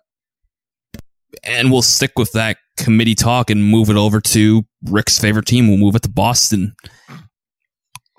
And 1.42 1.70
we'll 1.70 1.82
stick 1.82 2.12
with 2.18 2.32
that 2.32 2.56
committee 2.78 3.14
talk 3.14 3.50
and 3.50 3.64
move 3.64 3.90
it 3.90 3.96
over 3.96 4.20
to 4.20 4.64
Rick's 4.84 5.18
favorite 5.18 5.46
team. 5.46 5.68
We'll 5.68 5.78
move 5.78 5.94
it 5.94 6.02
to 6.02 6.08
Boston. 6.08 6.74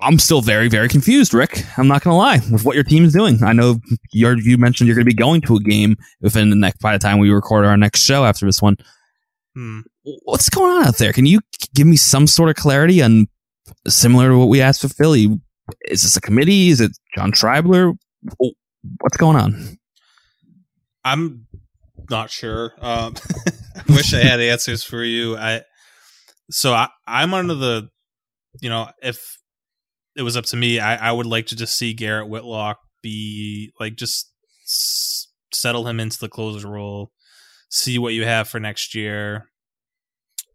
I'm 0.01 0.17
still 0.17 0.41
very, 0.41 0.69
very 0.69 0.87
confused, 0.87 1.33
Rick. 1.33 1.65
I'm 1.77 1.87
not 1.87 2.03
going 2.03 2.13
to 2.13 2.17
lie 2.17 2.39
with 2.51 2.63
what 2.63 2.75
your 2.75 2.85
team 2.85 3.03
is 3.03 3.11
doing. 3.11 3.43
I 3.43 3.51
know 3.51 3.79
you 4.13 4.33
you 4.37 4.57
mentioned 4.57 4.87
you're 4.87 4.95
going 4.95 5.05
to 5.05 5.11
be 5.11 5.15
going 5.15 5.41
to 5.41 5.57
a 5.57 5.59
game 5.59 5.97
within 6.21 6.49
the 6.49 6.55
next 6.55 6.79
by 6.79 6.93
the 6.93 6.99
time 6.99 7.19
we 7.19 7.29
record 7.29 7.65
our 7.65 7.75
next 7.75 8.01
show 8.01 8.23
after 8.23 8.45
this 8.45 8.61
one. 8.61 8.77
Hmm. 9.55 9.81
What's 10.23 10.49
going 10.49 10.71
on 10.77 10.87
out 10.87 10.97
there? 10.97 11.11
Can 11.11 11.25
you 11.25 11.41
give 11.75 11.85
me 11.85 11.97
some 11.97 12.27
sort 12.27 12.49
of 12.49 12.55
clarity 12.55 13.01
on 13.01 13.27
similar 13.87 14.29
to 14.29 14.37
what 14.37 14.47
we 14.47 14.61
asked 14.61 14.81
for 14.81 14.89
Philly? 14.89 15.27
Is 15.85 16.03
this 16.03 16.15
a 16.15 16.21
committee? 16.21 16.69
Is 16.69 16.79
it 16.81 16.97
John 17.15 17.33
Schreiber? 17.33 17.93
What's 18.37 19.17
going 19.17 19.35
on? 19.35 19.77
I'm 21.03 21.45
not 22.09 22.29
sure. 22.29 22.73
Um, 22.79 23.15
Wish 23.89 24.13
I 24.13 24.19
had 24.19 24.39
answers 24.39 24.83
for 24.83 25.03
you. 25.03 25.37
I 25.37 25.61
so 26.51 26.73
I, 26.73 26.89
I'm 27.07 27.33
under 27.33 27.55
the, 27.55 27.89
you 28.61 28.69
know, 28.69 28.89
if 29.01 29.37
it 30.15 30.23
was 30.23 30.35
up 30.35 30.45
to 30.45 30.57
me, 30.57 30.79
I, 30.79 31.09
I 31.09 31.11
would 31.11 31.25
like 31.25 31.47
to 31.47 31.55
just 31.55 31.77
see 31.77 31.93
Garrett 31.93 32.29
Whitlock 32.29 32.77
be 33.01 33.71
like 33.79 33.95
just 33.95 34.31
s- 34.65 35.27
settle 35.53 35.87
him 35.87 35.99
into 35.99 36.19
the 36.19 36.29
closer 36.29 36.67
role, 36.67 37.11
see 37.69 37.97
what 37.97 38.13
you 38.13 38.25
have 38.25 38.47
for 38.49 38.59
next 38.59 38.95
year. 38.95 39.45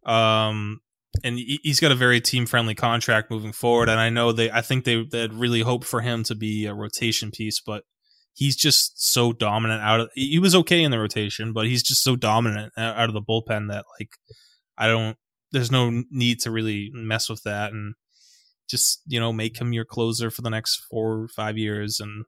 Um, 0.05 0.81
and 1.23 1.39
he's 1.39 1.79
got 1.79 1.93
a 1.93 1.95
very 1.95 2.19
team 2.19 2.45
friendly 2.45 2.75
contract 2.75 3.31
moving 3.31 3.53
forward. 3.53 3.89
And 3.89 3.99
I 3.99 4.09
know 4.09 4.31
they, 4.31 4.51
I 4.51 4.61
think 4.61 4.83
they 4.83 5.03
they 5.09 5.27
really 5.27 5.61
hope 5.61 5.85
for 5.85 6.01
him 6.01 6.23
to 6.23 6.35
be 6.35 6.65
a 6.65 6.73
rotation 6.73 7.31
piece, 7.31 7.61
but 7.61 7.83
he's 8.35 8.55
just 8.55 9.11
so 9.11 9.33
dominant 9.33 9.81
out 9.81 10.01
of. 10.01 10.09
He 10.13 10.37
was 10.39 10.53
okay 10.55 10.83
in 10.83 10.91
the 10.91 10.99
rotation, 10.99 11.53
but 11.53 11.65
he's 11.65 11.81
just 11.81 12.03
so 12.03 12.15
dominant 12.15 12.73
out 12.77 13.09
of 13.09 13.13
the 13.13 13.21
bullpen 13.21 13.69
that 13.69 13.85
like 13.99 14.09
I 14.77 14.87
don't. 14.87 15.17
There's 15.51 15.71
no 15.71 16.03
need 16.11 16.41
to 16.41 16.51
really 16.51 16.91
mess 16.93 17.29
with 17.29 17.41
that 17.43 17.71
and 17.71 17.95
just 18.69 19.01
you 19.07 19.19
know 19.19 19.31
make 19.33 19.59
him 19.59 19.73
your 19.73 19.85
closer 19.85 20.29
for 20.29 20.41
the 20.41 20.49
next 20.49 20.83
four 20.89 21.21
or 21.21 21.27
five 21.29 21.57
years 21.57 21.99
and 21.99 22.25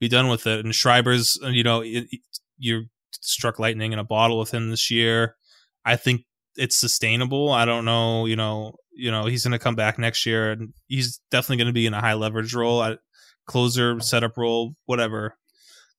be 0.00 0.08
done 0.08 0.28
with 0.28 0.46
it. 0.46 0.64
And 0.64 0.74
Schreiber's, 0.74 1.38
uh, 1.42 1.48
you 1.48 1.62
know, 1.62 1.82
it, 1.82 2.06
it, 2.10 2.20
you 2.58 2.86
struck 3.20 3.58
lightning 3.58 3.92
in 3.92 3.98
a 3.98 4.04
bottle 4.04 4.38
with 4.38 4.52
him 4.52 4.70
this 4.70 4.90
year. 4.90 5.36
I 5.84 5.96
think 5.96 6.22
it's 6.56 6.76
sustainable. 6.76 7.50
I 7.50 7.64
don't 7.64 7.84
know, 7.84 8.26
you 8.26 8.36
know, 8.36 8.74
you 8.96 9.10
know, 9.10 9.26
he's 9.26 9.44
going 9.44 9.52
to 9.52 9.58
come 9.58 9.74
back 9.74 9.98
next 9.98 10.24
year 10.24 10.52
and 10.52 10.72
he's 10.86 11.20
definitely 11.30 11.58
going 11.58 11.66
to 11.68 11.72
be 11.72 11.86
in 11.86 11.94
a 11.94 12.00
high 12.00 12.14
leverage 12.14 12.54
role, 12.54 12.82
at 12.82 12.98
closer 13.46 14.00
setup 14.00 14.36
role, 14.36 14.74
whatever. 14.86 15.36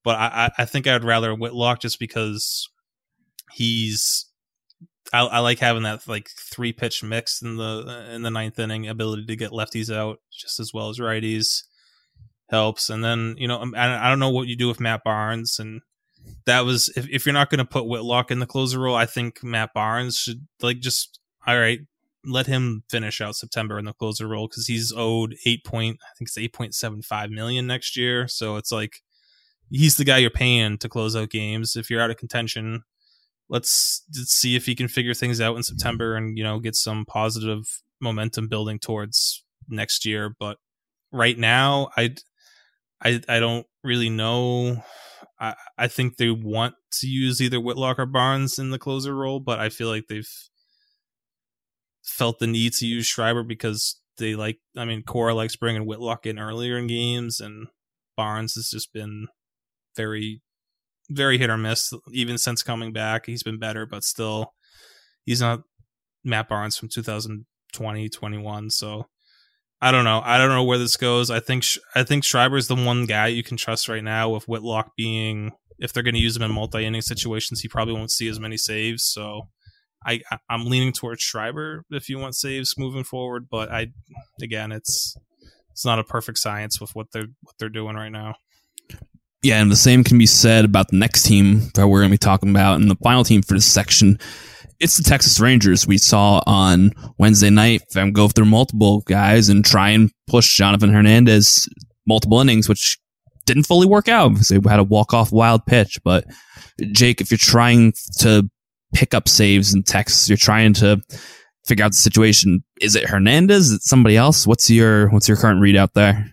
But 0.04 0.18
I, 0.18 0.52
I 0.58 0.66
think 0.66 0.86
I'd 0.86 1.04
rather 1.04 1.34
Whitlock 1.34 1.82
just 1.82 2.00
because 2.00 2.70
he's 3.52 4.28
I, 5.14 5.22
I, 5.22 5.40
like 5.40 5.60
having 5.60 5.84
that 5.84 6.08
like 6.08 6.30
three 6.30 6.74
pitch 6.74 7.04
mix 7.04 7.42
in 7.42 7.58
the 7.58 8.08
in 8.12 8.22
the 8.22 8.32
ninth 8.32 8.60
inning 8.60 8.88
ability 8.88 9.26
to 9.26 9.36
get 9.36 9.52
lefties 9.52 9.94
out 9.94 10.20
just 10.32 10.60
as 10.60 10.72
well 10.74 10.90
as 10.90 11.00
righties 11.00 11.64
helps. 12.50 12.90
And 12.90 13.04
then 13.04 13.36
you 13.38 13.48
know 13.48 13.62
um, 13.62 13.74
I, 13.76 14.06
I 14.06 14.10
don't 14.10 14.20
know 14.20 14.30
what 14.30 14.48
you 14.48 14.56
do 14.56 14.68
with 14.68 14.80
Matt 14.80 15.04
Barnes 15.04 15.58
and 15.60 15.82
that 16.46 16.66
was 16.66 16.90
if, 16.96 17.08
if 17.10 17.26
you're 17.26 17.34
not 17.34 17.50
going 17.50 17.60
to 17.60 17.66
put 17.66 17.88
Whitlock 17.88 18.32
in 18.32 18.40
the 18.40 18.46
closer 18.46 18.80
role, 18.80 18.96
I 18.96 19.06
think 19.06 19.44
Matt 19.44 19.74
Barnes 19.74 20.18
should 20.18 20.48
like 20.62 20.80
just 20.80 21.20
all 21.48 21.58
right, 21.58 21.80
let 22.28 22.48
him 22.48 22.84
finish 22.90 23.22
out 23.22 23.36
September 23.36 23.78
in 23.80 23.86
the 23.86 23.94
closer 23.94 24.28
role 24.28 24.48
because 24.48 24.68
he's 24.68 24.94
owed 24.96 25.36
eight 25.46 25.64
point 25.64 26.00
I 26.04 26.12
think 26.18 26.30
it's 26.30 26.38
eight 26.38 26.54
point 26.54 26.76
seven 26.76 27.02
five 27.02 27.30
million 27.30 27.68
next 27.68 27.98
year. 27.98 28.28
So 28.28 28.58
it's 28.58 28.72
like 28.72 29.02
he's 29.70 29.98
the 29.98 30.06
guy 30.06 30.18
you're 30.18 30.30
paying 30.30 30.78
to 30.80 30.90
close 30.90 31.16
out 31.16 31.30
games. 31.30 31.76
If 31.76 31.90
you're 31.90 32.02
out 32.02 32.12
of 32.12 32.18
contention, 32.18 32.84
let's, 33.50 34.04
let's 34.16 34.34
see 34.34 34.56
if 34.56 34.66
he 34.66 34.76
can 34.76 34.88
figure 34.88 35.14
things 35.14 35.42
out 35.42 35.56
in 35.56 35.64
September 35.64 36.16
and 36.16 36.38
you 36.38 36.44
know 36.44 36.60
get 36.60 36.76
some 36.76 37.06
positive 37.06 37.82
momentum 38.02 38.48
building 38.48 38.80
towards 38.80 39.44
next 39.68 40.06
year. 40.06 40.36
But 40.40 40.58
right 41.12 41.38
now, 41.38 41.90
I 41.98 42.16
I 43.02 43.22
I 43.28 43.40
don't 43.40 43.66
really 43.84 44.10
know 44.10 44.84
I, 45.40 45.56
I 45.78 45.88
think 45.88 46.18
they 46.18 46.30
want 46.30 46.76
to 47.00 47.08
use 47.08 47.42
either 47.42 47.60
Whitlock 47.60 48.00
or 48.00 48.06
Barnes 48.06 48.58
in 48.58 48.70
the 48.70 48.80
closer 48.80 49.16
role, 49.16 49.40
but 49.40 49.60
I 49.60 49.70
feel 49.70 49.90
like 49.90 50.08
they've 50.08 50.30
felt 52.06 52.40
the 52.40 52.48
need 52.48 52.74
to 52.74 52.86
use 52.86 53.06
Schreiber 53.06 53.44
because 53.44 54.00
they 54.18 54.36
like. 54.36 54.60
I 54.78 54.86
mean, 54.86 55.04
Cora 55.04 55.34
likes 55.34 55.56
bringing 55.56 55.86
Whitlock 55.86 56.26
in 56.26 56.40
earlier 56.40 56.78
in 56.78 56.88
games, 56.88 57.40
and 57.40 57.68
Barnes 58.16 58.56
has 58.56 58.70
just 58.70 58.94
been 58.94 59.28
very, 59.96 60.42
very 61.10 61.38
hit 61.38 61.50
or 61.50 61.58
miss. 61.58 61.94
Even 62.12 62.38
since 62.38 62.64
coming 62.64 62.94
back, 62.94 63.26
he's 63.26 63.44
been 63.44 63.60
better, 63.60 63.86
but 63.86 64.04
still, 64.04 64.54
he's 65.26 65.42
not 65.42 65.62
Matt 66.24 66.48
Barnes 66.48 66.78
from 66.78 66.90
2020, 66.90 68.10
21. 68.10 68.70
So 68.70 69.08
I 69.82 69.92
don't 69.92 70.06
know. 70.06 70.22
I 70.24 70.38
don't 70.38 70.50
know 70.50 70.64
where 70.64 70.78
this 70.78 70.98
goes. 70.98 71.30
I 71.30 71.40
think 71.40 71.66
I 71.94 72.04
think 72.04 72.24
Schreiber's 72.24 72.68
the 72.68 72.76
one 72.76 73.06
guy 73.06 73.28
you 73.28 73.44
can 73.44 73.58
trust 73.58 73.90
right 73.90 74.04
now. 74.04 74.30
With 74.30 74.48
Whitlock 74.48 74.92
being, 74.96 75.52
if 75.80 75.92
they're 75.92 76.04
going 76.04 76.16
to 76.16 76.22
use 76.22 76.36
him 76.38 76.44
in 76.44 76.52
multi-inning 76.52 77.02
situations, 77.02 77.62
he 77.62 77.68
probably 77.68 77.94
won't 77.94 78.12
see 78.12 78.28
as 78.28 78.40
many 78.40 78.58
saves. 78.58 79.04
So 79.04 79.50
I 80.06 80.22
I'm 80.50 80.66
leaning 80.66 80.94
towards 80.94 81.22
Schreiber 81.22 81.84
if 81.92 82.10
you 82.10 82.20
want 82.20 82.36
saves 82.36 82.76
moving 82.78 83.04
forward. 83.04 83.48
But 83.50 83.72
I 83.72 83.88
again, 84.42 84.72
it's 84.72 85.18
it's 85.72 85.86
not 85.86 86.00
a 86.00 86.04
perfect 86.04 86.38
science 86.38 86.80
with 86.80 86.92
what 86.94 87.08
they're 87.12 87.28
what 87.42 87.56
they're 87.60 87.70
doing 87.70 87.96
right 87.96 88.12
now. 88.12 88.36
Yeah, 89.42 89.62
and 89.62 89.72
the 89.72 89.76
same 89.76 90.04
can 90.04 90.18
be 90.18 90.26
said 90.26 90.66
about 90.66 90.88
the 90.90 90.98
next 90.98 91.24
team 91.24 91.70
that 91.76 91.88
we're 91.88 92.00
going 92.00 92.10
to 92.10 92.14
be 92.14 92.18
talking 92.18 92.50
about, 92.50 92.80
and 92.80 92.90
the 92.90 92.96
final 93.04 93.24
team 93.24 93.44
for 93.44 93.54
this 93.54 93.72
section 93.72 94.20
it's 94.80 94.98
the 94.98 95.04
Texas 95.04 95.40
Rangers 95.40 95.88
we 95.88 95.98
saw 95.98 96.42
on 96.46 96.92
Wednesday 97.18 97.50
night. 97.50 97.84
Them 97.92 98.12
go 98.12 98.28
through 98.28 98.46
multiple 98.46 99.02
guys 99.02 99.50
and 99.50 99.64
try 99.64 99.90
and 99.90 100.12
push 100.28 100.58
Jonathan 100.58 100.92
Hernandez 100.92 101.70
multiple 102.06 102.40
innings, 102.40 102.68
which 102.68 102.98
didn't 103.46 103.64
fully 103.68 103.88
work 103.88 104.08
out 104.08 104.34
because 104.34 104.50
they 104.50 104.60
had 104.68 104.80
a 104.80 104.84
walk 104.84 105.14
off 105.14 105.32
wild 105.32 105.66
pitch. 105.66 106.00
But 106.04 106.26
Jake, 106.92 107.22
if 107.22 107.32
you're 107.32 107.38
trying 107.38 107.94
to 108.20 108.50
pick 108.96 109.14
up 109.14 109.28
saves 109.28 109.74
and 109.74 109.86
Texas. 109.86 110.28
you're 110.28 110.38
trying 110.38 110.74
to 110.74 111.00
figure 111.66 111.86
out 111.86 111.92
the 111.92 111.98
situation. 111.98 112.64
Is 112.82 112.96
it 112.96 113.10
Hernandez? 113.10 113.68
Is 113.68 113.74
it 113.74 113.84
somebody 113.84 114.18
else? 114.18 114.48
What's 114.48 114.70
your 114.70 115.10
what's 115.10 115.28
your 115.28 115.38
current 115.38 115.62
readout 115.62 115.94
there? 115.94 116.32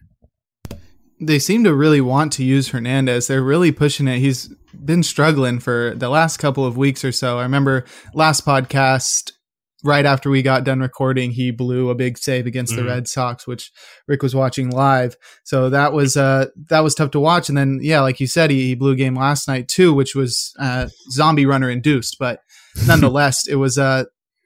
They 1.21 1.39
seem 1.39 1.65
to 1.65 1.75
really 1.75 2.01
want 2.01 2.33
to 2.35 2.45
use 2.45 2.69
Hernandez. 2.69 3.27
They're 3.27 3.43
really 3.43 3.71
pushing 3.71 4.09
it. 4.09 4.19
He's 4.19 4.49
been 4.73 5.03
struggling 5.03 5.61
for 5.61 5.95
the 5.95 6.09
last 6.09 6.39
couple 6.39 6.65
of 6.65 6.77
weeks 6.77 7.05
or 7.05 7.13
so. 7.13 7.39
I 7.39 7.43
remember 7.43 7.85
last 8.15 8.45
podcast, 8.45 9.33
right 9.83 10.05
after 10.05 10.31
we 10.31 10.43
got 10.43 10.65
done 10.65 10.81
recording, 10.81 11.33
he 11.33 11.51
blew 11.51 11.91
a 11.91 11.95
big 11.95 12.19
save 12.19 12.47
against 12.47 12.73
mm-hmm. 12.73 12.85
the 12.85 12.89
Red 12.89 13.09
Sox, 13.09 13.47
which 13.47 13.73
Rick 14.07 14.23
was 14.23 14.35
watching 14.35 14.71
live. 14.71 15.17
So 15.45 15.71
that 15.71 15.93
was 15.93 16.17
uh 16.17 16.47
that 16.69 16.81
was 16.81 16.95
tough 16.95 17.11
to 17.13 17.21
watch. 17.21 17.49
And 17.49 17.59
then 17.59 17.81
yeah, 17.83 18.01
like 18.01 18.21
you 18.21 18.27
said, 18.27 18.51
he, 18.51 18.69
he 18.69 18.75
blew 18.75 18.93
a 18.93 18.97
game 18.97 19.15
last 19.15 19.49
night 19.49 19.69
too, 19.69 19.93
which 19.93 20.15
was 20.15 20.55
uh, 20.59 20.89
zombie 21.11 21.47
runner 21.47 21.71
induced, 21.71 22.17
but 22.19 22.41
nonetheless, 22.87 23.47
it 23.49 23.57
was 23.57 23.79
uh 23.79 24.05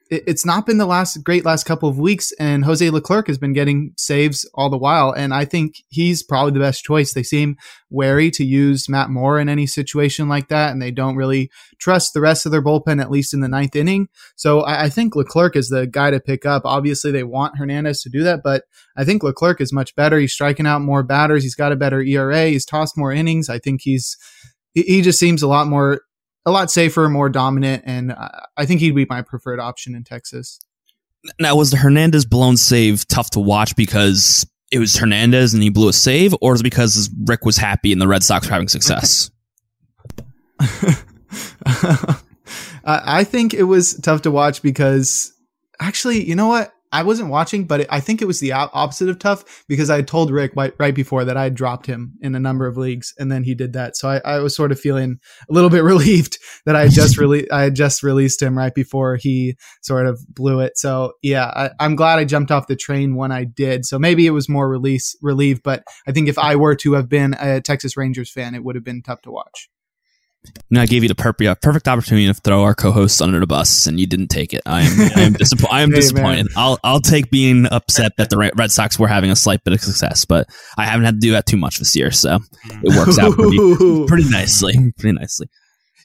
it's 0.09 0.45
not 0.45 0.65
been 0.65 0.77
the 0.77 0.85
last 0.85 1.23
great 1.23 1.45
last 1.45 1.65
couple 1.65 1.89
of 1.89 1.99
weeks, 1.99 2.31
and 2.39 2.65
Jose 2.65 2.89
Leclerc 2.89 3.27
has 3.27 3.37
been 3.37 3.53
getting 3.53 3.93
saves 3.97 4.49
all 4.53 4.69
the 4.69 4.77
while, 4.77 5.11
and 5.11 5.33
I 5.33 5.45
think 5.45 5.83
he's 5.89 6.23
probably 6.23 6.51
the 6.51 6.59
best 6.59 6.83
choice. 6.83 7.13
They 7.13 7.23
seem 7.23 7.57
wary 7.89 8.31
to 8.31 8.45
use 8.45 8.89
Matt 8.89 9.09
Moore 9.09 9.39
in 9.39 9.49
any 9.49 9.67
situation 9.67 10.27
like 10.27 10.47
that, 10.49 10.71
and 10.71 10.81
they 10.81 10.91
don't 10.91 11.15
really 11.15 11.49
trust 11.79 12.13
the 12.13 12.21
rest 12.21 12.45
of 12.45 12.51
their 12.51 12.61
bullpen, 12.61 13.01
at 13.01 13.11
least 13.11 13.33
in 13.33 13.41
the 13.41 13.47
ninth 13.47 13.75
inning. 13.75 14.07
So 14.35 14.61
I, 14.61 14.83
I 14.83 14.89
think 14.89 15.15
Leclerc 15.15 15.55
is 15.55 15.69
the 15.69 15.87
guy 15.87 16.11
to 16.11 16.19
pick 16.19 16.45
up. 16.45 16.63
Obviously, 16.65 17.11
they 17.11 17.23
want 17.23 17.57
Hernandez 17.57 18.01
to 18.01 18.09
do 18.09 18.23
that, 18.23 18.41
but 18.43 18.63
I 18.95 19.03
think 19.03 19.23
Leclerc 19.23 19.61
is 19.61 19.73
much 19.73 19.95
better. 19.95 20.19
He's 20.19 20.33
striking 20.33 20.67
out 20.67 20.81
more 20.81 21.03
batters. 21.03 21.43
He's 21.43 21.55
got 21.55 21.71
a 21.71 21.77
better 21.77 22.01
ERA. 22.01 22.47
He's 22.47 22.65
tossed 22.65 22.97
more 22.97 23.11
innings. 23.11 23.49
I 23.49 23.59
think 23.59 23.81
he's 23.81 24.17
he 24.73 25.01
just 25.01 25.19
seems 25.19 25.41
a 25.41 25.47
lot 25.47 25.67
more 25.67 26.01
a 26.47 26.51
lot 26.51 26.71
safer, 26.71 27.09
more 27.09 27.27
dominant, 27.27 27.83
and 27.85 28.15
I 28.55 28.65
think 28.65 28.79
he'd 28.79 28.95
be 28.95 29.05
my 29.09 29.21
preferred 29.21 29.59
option 29.59 29.93
in 29.93 30.05
Texas. 30.05 30.59
Now, 31.41 31.57
was 31.57 31.71
the 31.71 31.77
Hernandez 31.77 32.23
blown 32.25 32.55
save 32.55 33.05
tough 33.09 33.31
to 33.31 33.41
watch 33.41 33.75
because 33.75 34.49
it 34.71 34.79
was 34.79 34.95
Hernandez 34.95 35.53
and 35.53 35.61
he 35.61 35.69
blew 35.69 35.89
a 35.89 35.93
save, 35.93 36.33
or 36.41 36.53
is 36.53 36.61
it 36.61 36.63
because 36.63 37.13
Rick 37.25 37.43
was 37.43 37.57
happy 37.57 37.91
and 37.91 38.01
the 38.01 38.07
Red 38.07 38.23
Sox 38.23 38.47
were 38.47 38.53
having 38.53 38.69
success? 38.69 39.29
I 42.85 43.25
think 43.25 43.53
it 43.53 43.63
was 43.63 43.95
tough 43.95 44.21
to 44.21 44.31
watch 44.31 44.61
because 44.61 45.33
actually, 45.81 46.23
you 46.23 46.33
know 46.33 46.47
what? 46.47 46.71
I 46.91 47.03
wasn't 47.03 47.29
watching, 47.29 47.65
but 47.65 47.81
it, 47.81 47.87
I 47.89 47.99
think 47.99 48.21
it 48.21 48.25
was 48.25 48.39
the 48.39 48.53
opposite 48.53 49.09
of 49.09 49.19
tough 49.19 49.65
because 49.67 49.89
I 49.89 50.01
told 50.01 50.31
Rick 50.31 50.53
right, 50.55 50.73
right, 50.77 50.95
before 50.95 51.25
that 51.25 51.37
I 51.37 51.43
had 51.43 51.55
dropped 51.55 51.85
him 51.85 52.13
in 52.21 52.33
a 52.33 52.39
number 52.39 52.65
of 52.65 52.77
leagues, 52.77 53.13
and 53.17 53.31
then 53.31 53.43
he 53.43 53.55
did 53.55 53.73
that. 53.73 53.97
So 53.97 54.09
I, 54.09 54.21
I 54.23 54.39
was 54.39 54.55
sort 54.55 54.71
of 54.71 54.79
feeling 54.79 55.19
a 55.49 55.53
little 55.53 55.69
bit 55.69 55.83
relieved 55.83 56.37
that 56.65 56.75
I 56.75 56.83
had 56.83 56.91
just 56.91 57.17
really 57.19 57.49
I 57.51 57.61
had 57.61 57.75
just 57.75 58.03
released 58.03 58.41
him 58.41 58.57
right 58.57 58.73
before 58.73 59.15
he 59.17 59.57
sort 59.81 60.07
of 60.07 60.19
blew 60.29 60.59
it. 60.59 60.77
So 60.77 61.13
yeah, 61.21 61.71
I, 61.79 61.85
am 61.85 61.95
glad 61.95 62.19
I 62.19 62.25
jumped 62.25 62.51
off 62.51 62.67
the 62.67 62.75
train 62.75 63.15
when 63.15 63.31
I 63.31 63.43
did. 63.43 63.85
So 63.85 63.99
maybe 63.99 64.25
it 64.25 64.31
was 64.31 64.49
more 64.49 64.69
release 64.69 65.15
relieved, 65.21 65.63
but 65.63 65.83
I 66.07 66.11
think 66.11 66.29
if 66.29 66.37
I 66.37 66.55
were 66.55 66.75
to 66.75 66.93
have 66.93 67.09
been 67.09 67.35
a 67.39 67.61
Texas 67.61 67.97
Rangers 67.97 68.31
fan, 68.31 68.55
it 68.55 68.63
would 68.63 68.75
have 68.75 68.83
been 68.83 69.01
tough 69.01 69.21
to 69.23 69.31
watch. 69.31 69.69
You 70.69 70.75
know, 70.75 70.81
I 70.81 70.85
gave 70.85 71.03
you 71.03 71.09
the 71.09 71.15
perfect 71.15 71.47
uh, 71.47 71.55
perfect 71.61 71.87
opportunity 71.87 72.27
to 72.27 72.33
throw 72.33 72.63
our 72.63 72.75
co-hosts 72.75 73.21
under 73.21 73.39
the 73.39 73.47
bus, 73.47 73.87
and 73.87 73.99
you 73.99 74.05
didn't 74.07 74.27
take 74.27 74.53
it. 74.53 74.61
I 74.65 74.81
am 74.81 74.99
I 75.15 75.21
am, 75.21 75.33
disappo- 75.35 75.67
I 75.71 75.81
am 75.81 75.91
Hey, 75.91 75.95
disappointed. 75.97 76.45
man. 76.45 76.47
I'll 76.57 76.77
I'll 76.83 76.99
take 76.99 77.29
being 77.31 77.65
upset 77.71 78.13
that 78.17 78.29
the 78.29 78.37
Red 78.37 78.51
Red 78.57 78.71
Sox 78.71 78.99
were 78.99 79.07
having 79.07 79.31
a 79.31 79.35
slight 79.35 79.63
bit 79.63 79.73
of 79.73 79.81
success, 79.81 80.25
but 80.25 80.47
I 80.77 80.85
haven't 80.85 81.05
had 81.05 81.15
to 81.15 81.19
do 81.19 81.31
that 81.31 81.45
too 81.45 81.57
much 81.57 81.79
this 81.79 81.95
year, 81.95 82.11
so 82.11 82.39
it 82.65 82.95
works 82.97 83.17
out 83.17 83.33
pretty 83.33 83.57
pretty 84.07 84.29
nicely. 84.29 84.73
Pretty 84.99 85.17
nicely. 85.17 85.47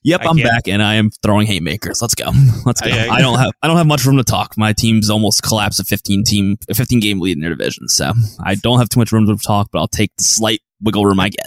Yep, 0.05 0.21
I 0.23 0.25
I'm 0.31 0.37
can't- 0.37 0.49
back 0.49 0.69
and 0.69 0.83
I 0.83 0.95
am 0.95 1.11
throwing 1.23 1.47
haymakers. 1.47 2.01
Let's 2.03 2.15
go. 2.17 2.31
Let's 2.65 2.81
go. 2.81 2.91
I- 2.91 3.07
I, 3.07 3.15
I- 3.17 3.21
don't 3.21 3.39
have 3.39 3.53
I 3.63 3.69
don't 3.69 3.77
have 3.77 3.87
much 3.87 4.05
room 4.05 4.17
to 4.19 4.25
talk. 4.25 4.55
My 4.57 4.73
team's 4.73 5.11
almost 5.11 5.43
collapsed 5.43 5.81
a 5.81 5.85
15 5.85 6.25
team 6.25 6.57
a 6.69 6.75
15 6.75 7.01
game 7.01 7.21
lead 7.21 7.37
in 7.37 7.41
their 7.41 7.51
division. 7.51 7.89
So 7.89 8.13
I 8.45 8.55
don't 8.57 8.79
have 8.79 8.89
too 8.89 9.01
much 9.01 9.11
room 9.13 9.27
to 9.27 9.37
talk, 9.37 9.69
but 9.73 9.79
I'll 9.81 9.89
take 9.89 10.11
the 10.19 10.25
slight 10.25 10.61
wiggle 10.81 11.05
room 11.07 11.21
I 11.21 11.29
get. 11.29 11.47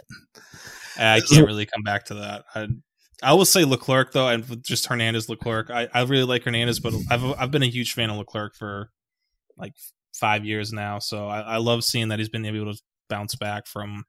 I 0.97 1.19
can't 1.19 1.45
really 1.45 1.65
come 1.65 1.83
back 1.83 2.05
to 2.05 2.13
that. 2.15 2.45
I, 2.55 2.67
I 3.23 3.33
will 3.33 3.45
say 3.45 3.63
Leclerc 3.63 4.11
though, 4.11 4.27
and 4.27 4.63
just 4.63 4.87
Hernandez 4.87 5.29
Leclerc. 5.29 5.69
I, 5.69 5.87
I 5.93 6.03
really 6.03 6.25
like 6.25 6.43
Hernandez, 6.43 6.79
but 6.79 6.93
I've 7.09 7.23
I've 7.23 7.51
been 7.51 7.63
a 7.63 7.69
huge 7.69 7.93
fan 7.93 8.09
of 8.09 8.17
Leclerc 8.17 8.55
for 8.55 8.89
like 9.57 9.73
five 10.13 10.45
years 10.45 10.73
now. 10.73 10.99
So 10.99 11.27
I, 11.27 11.41
I 11.41 11.57
love 11.57 11.83
seeing 11.83 12.09
that 12.09 12.19
he's 12.19 12.29
been 12.29 12.45
able 12.45 12.73
to 12.73 12.79
bounce 13.09 13.35
back 13.35 13.67
from 13.67 14.03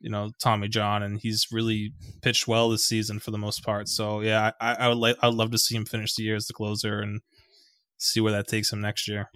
you 0.00 0.10
know 0.10 0.30
Tommy 0.40 0.68
John, 0.68 1.02
and 1.02 1.20
he's 1.20 1.46
really 1.50 1.92
pitched 2.22 2.48
well 2.48 2.70
this 2.70 2.84
season 2.84 3.18
for 3.18 3.30
the 3.30 3.38
most 3.38 3.64
part. 3.64 3.88
So 3.88 4.20
yeah, 4.20 4.52
I, 4.60 4.74
I 4.74 4.88
would 4.88 4.98
like 4.98 5.16
I 5.22 5.28
would 5.28 5.36
love 5.36 5.50
to 5.52 5.58
see 5.58 5.76
him 5.76 5.84
finish 5.84 6.14
the 6.14 6.24
year 6.24 6.36
as 6.36 6.46
the 6.46 6.54
closer 6.54 7.00
and 7.00 7.20
see 7.98 8.20
where 8.20 8.32
that 8.32 8.48
takes 8.48 8.72
him 8.72 8.80
next 8.80 9.08
year. 9.08 9.30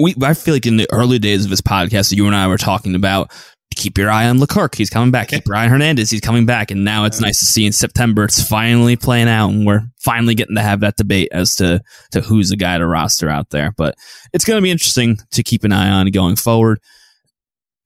we 0.00 0.14
I 0.22 0.34
feel 0.34 0.54
like 0.54 0.66
in 0.66 0.76
the 0.76 0.88
early 0.92 1.18
days 1.18 1.44
of 1.44 1.50
this 1.50 1.60
podcast, 1.60 2.12
you 2.12 2.26
and 2.26 2.36
I 2.36 2.48
were 2.48 2.58
talking 2.58 2.94
about 2.94 3.32
keep 3.74 3.98
your 3.98 4.10
eye 4.10 4.28
on 4.28 4.40
Leclerc. 4.40 4.74
He's 4.74 4.90
coming 4.90 5.10
back. 5.10 5.28
Keep 5.28 5.46
your 5.46 5.56
eye 5.56 5.64
on 5.64 5.70
Hernandez. 5.70 6.10
He's 6.10 6.20
coming 6.20 6.46
back. 6.46 6.70
And 6.70 6.84
now 6.84 7.04
it's 7.04 7.20
nice 7.20 7.38
to 7.40 7.44
see 7.44 7.66
in 7.66 7.72
September 7.72 8.24
it's 8.24 8.42
finally 8.42 8.96
playing 8.96 9.28
out, 9.28 9.50
and 9.50 9.66
we're 9.66 9.82
finally 9.98 10.34
getting 10.34 10.56
to 10.56 10.62
have 10.62 10.80
that 10.80 10.96
debate 10.96 11.28
as 11.32 11.56
to 11.56 11.80
to 12.12 12.20
who's 12.20 12.50
the 12.50 12.56
guy 12.56 12.78
to 12.78 12.86
roster 12.86 13.28
out 13.28 13.50
there. 13.50 13.72
But 13.76 13.96
it's 14.32 14.44
going 14.44 14.58
to 14.58 14.62
be 14.62 14.70
interesting 14.70 15.18
to 15.32 15.42
keep 15.42 15.64
an 15.64 15.72
eye 15.72 15.90
on 15.90 16.06
going 16.10 16.36
forward. 16.36 16.80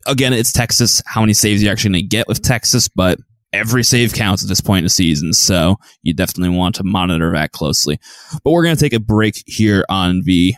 Again, 0.07 0.33
it's 0.33 0.53
Texas. 0.53 1.03
How 1.07 1.21
many 1.21 1.35
saves 1.35 1.63
you're 1.63 1.73
actually 1.73 1.91
going 1.91 2.03
to 2.03 2.09
get 2.09 2.29
with 2.29 2.43
Texas, 2.43 2.89
but 2.89 3.19
every 3.53 3.83
save 3.83 4.13
counts 4.13 4.43
at 4.43 4.49
this 4.49 4.61
point 4.61 4.79
in 4.79 4.85
the 4.85 4.91
season, 4.91 5.33
so 5.33 5.77
you 6.03 6.15
definitely 6.15 6.55
want 6.55 6.75
to 6.77 6.85
monitor 6.85 7.33
that 7.33 7.53
closely. 7.53 7.99
But 8.45 8.53
we're 8.53 8.65
going 8.65 8.77
to 8.77 8.81
take 8.81 8.93
a 8.93 9.01
break 9.01 9.43
here 9.47 9.85
on 9.89 10.23
the 10.25 10.55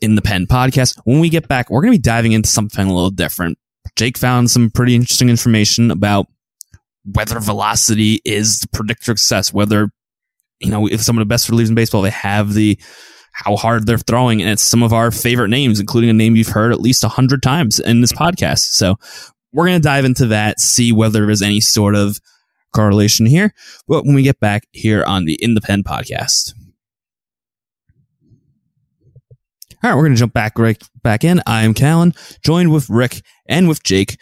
in 0.00 0.14
the 0.14 0.22
pen 0.22 0.46
podcast. 0.46 0.98
When 1.04 1.20
we 1.20 1.28
get 1.28 1.48
back, 1.48 1.70
we're 1.70 1.82
going 1.82 1.92
to 1.92 1.98
be 1.98 2.02
diving 2.02 2.32
into 2.32 2.48
something 2.48 2.86
a 2.86 2.94
little 2.94 3.10
different. 3.10 3.58
Jake 3.98 4.16
found 4.16 4.48
some 4.48 4.70
pretty 4.70 4.94
interesting 4.94 5.28
information 5.28 5.90
about 5.90 6.28
whether 7.04 7.40
velocity 7.40 8.20
is 8.24 8.60
the 8.60 8.68
predictor 8.68 9.10
of 9.10 9.18
success, 9.18 9.52
whether, 9.52 9.90
you 10.60 10.70
know, 10.70 10.86
if 10.86 11.02
some 11.02 11.18
of 11.18 11.20
the 11.20 11.26
best 11.26 11.50
relievers 11.50 11.68
in 11.68 11.74
baseball, 11.74 12.02
they 12.02 12.10
have 12.10 12.54
the, 12.54 12.78
how 13.32 13.56
hard 13.56 13.86
they're 13.86 13.98
throwing. 13.98 14.40
And 14.40 14.50
it's 14.50 14.62
some 14.62 14.84
of 14.84 14.92
our 14.92 15.10
favorite 15.10 15.48
names, 15.48 15.80
including 15.80 16.10
a 16.10 16.12
name 16.12 16.36
you've 16.36 16.46
heard 16.46 16.72
at 16.72 16.80
least 16.80 17.02
a 17.02 17.08
hundred 17.08 17.42
times 17.42 17.80
in 17.80 18.00
this 18.00 18.12
podcast. 18.12 18.70
So 18.70 18.94
we're 19.52 19.66
going 19.66 19.80
to 19.80 19.88
dive 19.88 20.04
into 20.04 20.26
that, 20.26 20.60
see 20.60 20.92
whether 20.92 21.20
there 21.20 21.30
is 21.30 21.42
any 21.42 21.60
sort 21.60 21.96
of 21.96 22.20
correlation 22.72 23.26
here. 23.26 23.52
But 23.88 24.04
when 24.04 24.14
we 24.14 24.22
get 24.22 24.38
back 24.38 24.62
here 24.70 25.02
on 25.02 25.24
the 25.24 25.34
In 25.42 25.54
the 25.54 25.60
Pen 25.60 25.82
podcast. 25.82 26.52
All 29.80 29.90
right, 29.90 29.96
we're 29.96 30.02
going 30.02 30.14
to 30.14 30.18
jump 30.18 30.32
back 30.32 30.58
right 30.58 30.82
back 31.04 31.22
in. 31.22 31.40
I 31.46 31.62
am 31.62 31.72
Callen, 31.72 32.16
joined 32.42 32.72
with 32.72 32.90
Rick 32.90 33.22
and 33.48 33.68
with 33.68 33.84
Jake. 33.84 34.18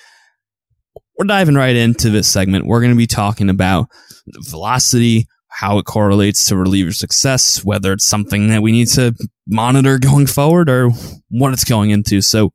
We're 1.18 1.24
diving 1.24 1.54
right 1.54 1.74
into 1.74 2.10
this 2.10 2.28
segment. 2.28 2.66
We're 2.66 2.80
going 2.80 2.92
to 2.92 2.96
be 2.96 3.06
talking 3.06 3.48
about 3.48 3.86
velocity, 4.26 5.26
how 5.48 5.78
it 5.78 5.86
correlates 5.86 6.44
to 6.48 6.58
reliever 6.58 6.92
success, 6.92 7.64
whether 7.64 7.94
it's 7.94 8.04
something 8.04 8.48
that 8.48 8.60
we 8.60 8.70
need 8.70 8.88
to 8.88 9.14
monitor 9.46 9.98
going 9.98 10.26
forward 10.26 10.68
or 10.68 10.90
what 11.30 11.54
it's 11.54 11.64
going 11.64 11.88
into. 11.88 12.20
So, 12.20 12.52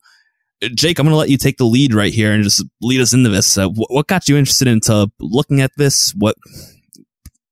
Jake, 0.75 0.99
I'm 0.99 1.07
going 1.07 1.13
to 1.13 1.17
let 1.17 1.29
you 1.29 1.37
take 1.37 1.57
the 1.57 1.65
lead 1.65 1.95
right 1.95 2.13
here 2.13 2.31
and 2.33 2.43
just 2.43 2.63
lead 2.81 3.01
us 3.01 3.13
into 3.13 3.29
this. 3.29 3.57
What 3.57 4.05
got 4.05 4.29
you 4.29 4.37
interested 4.37 4.67
into 4.67 5.09
looking 5.19 5.59
at 5.59 5.71
this? 5.75 6.13
What 6.15 6.35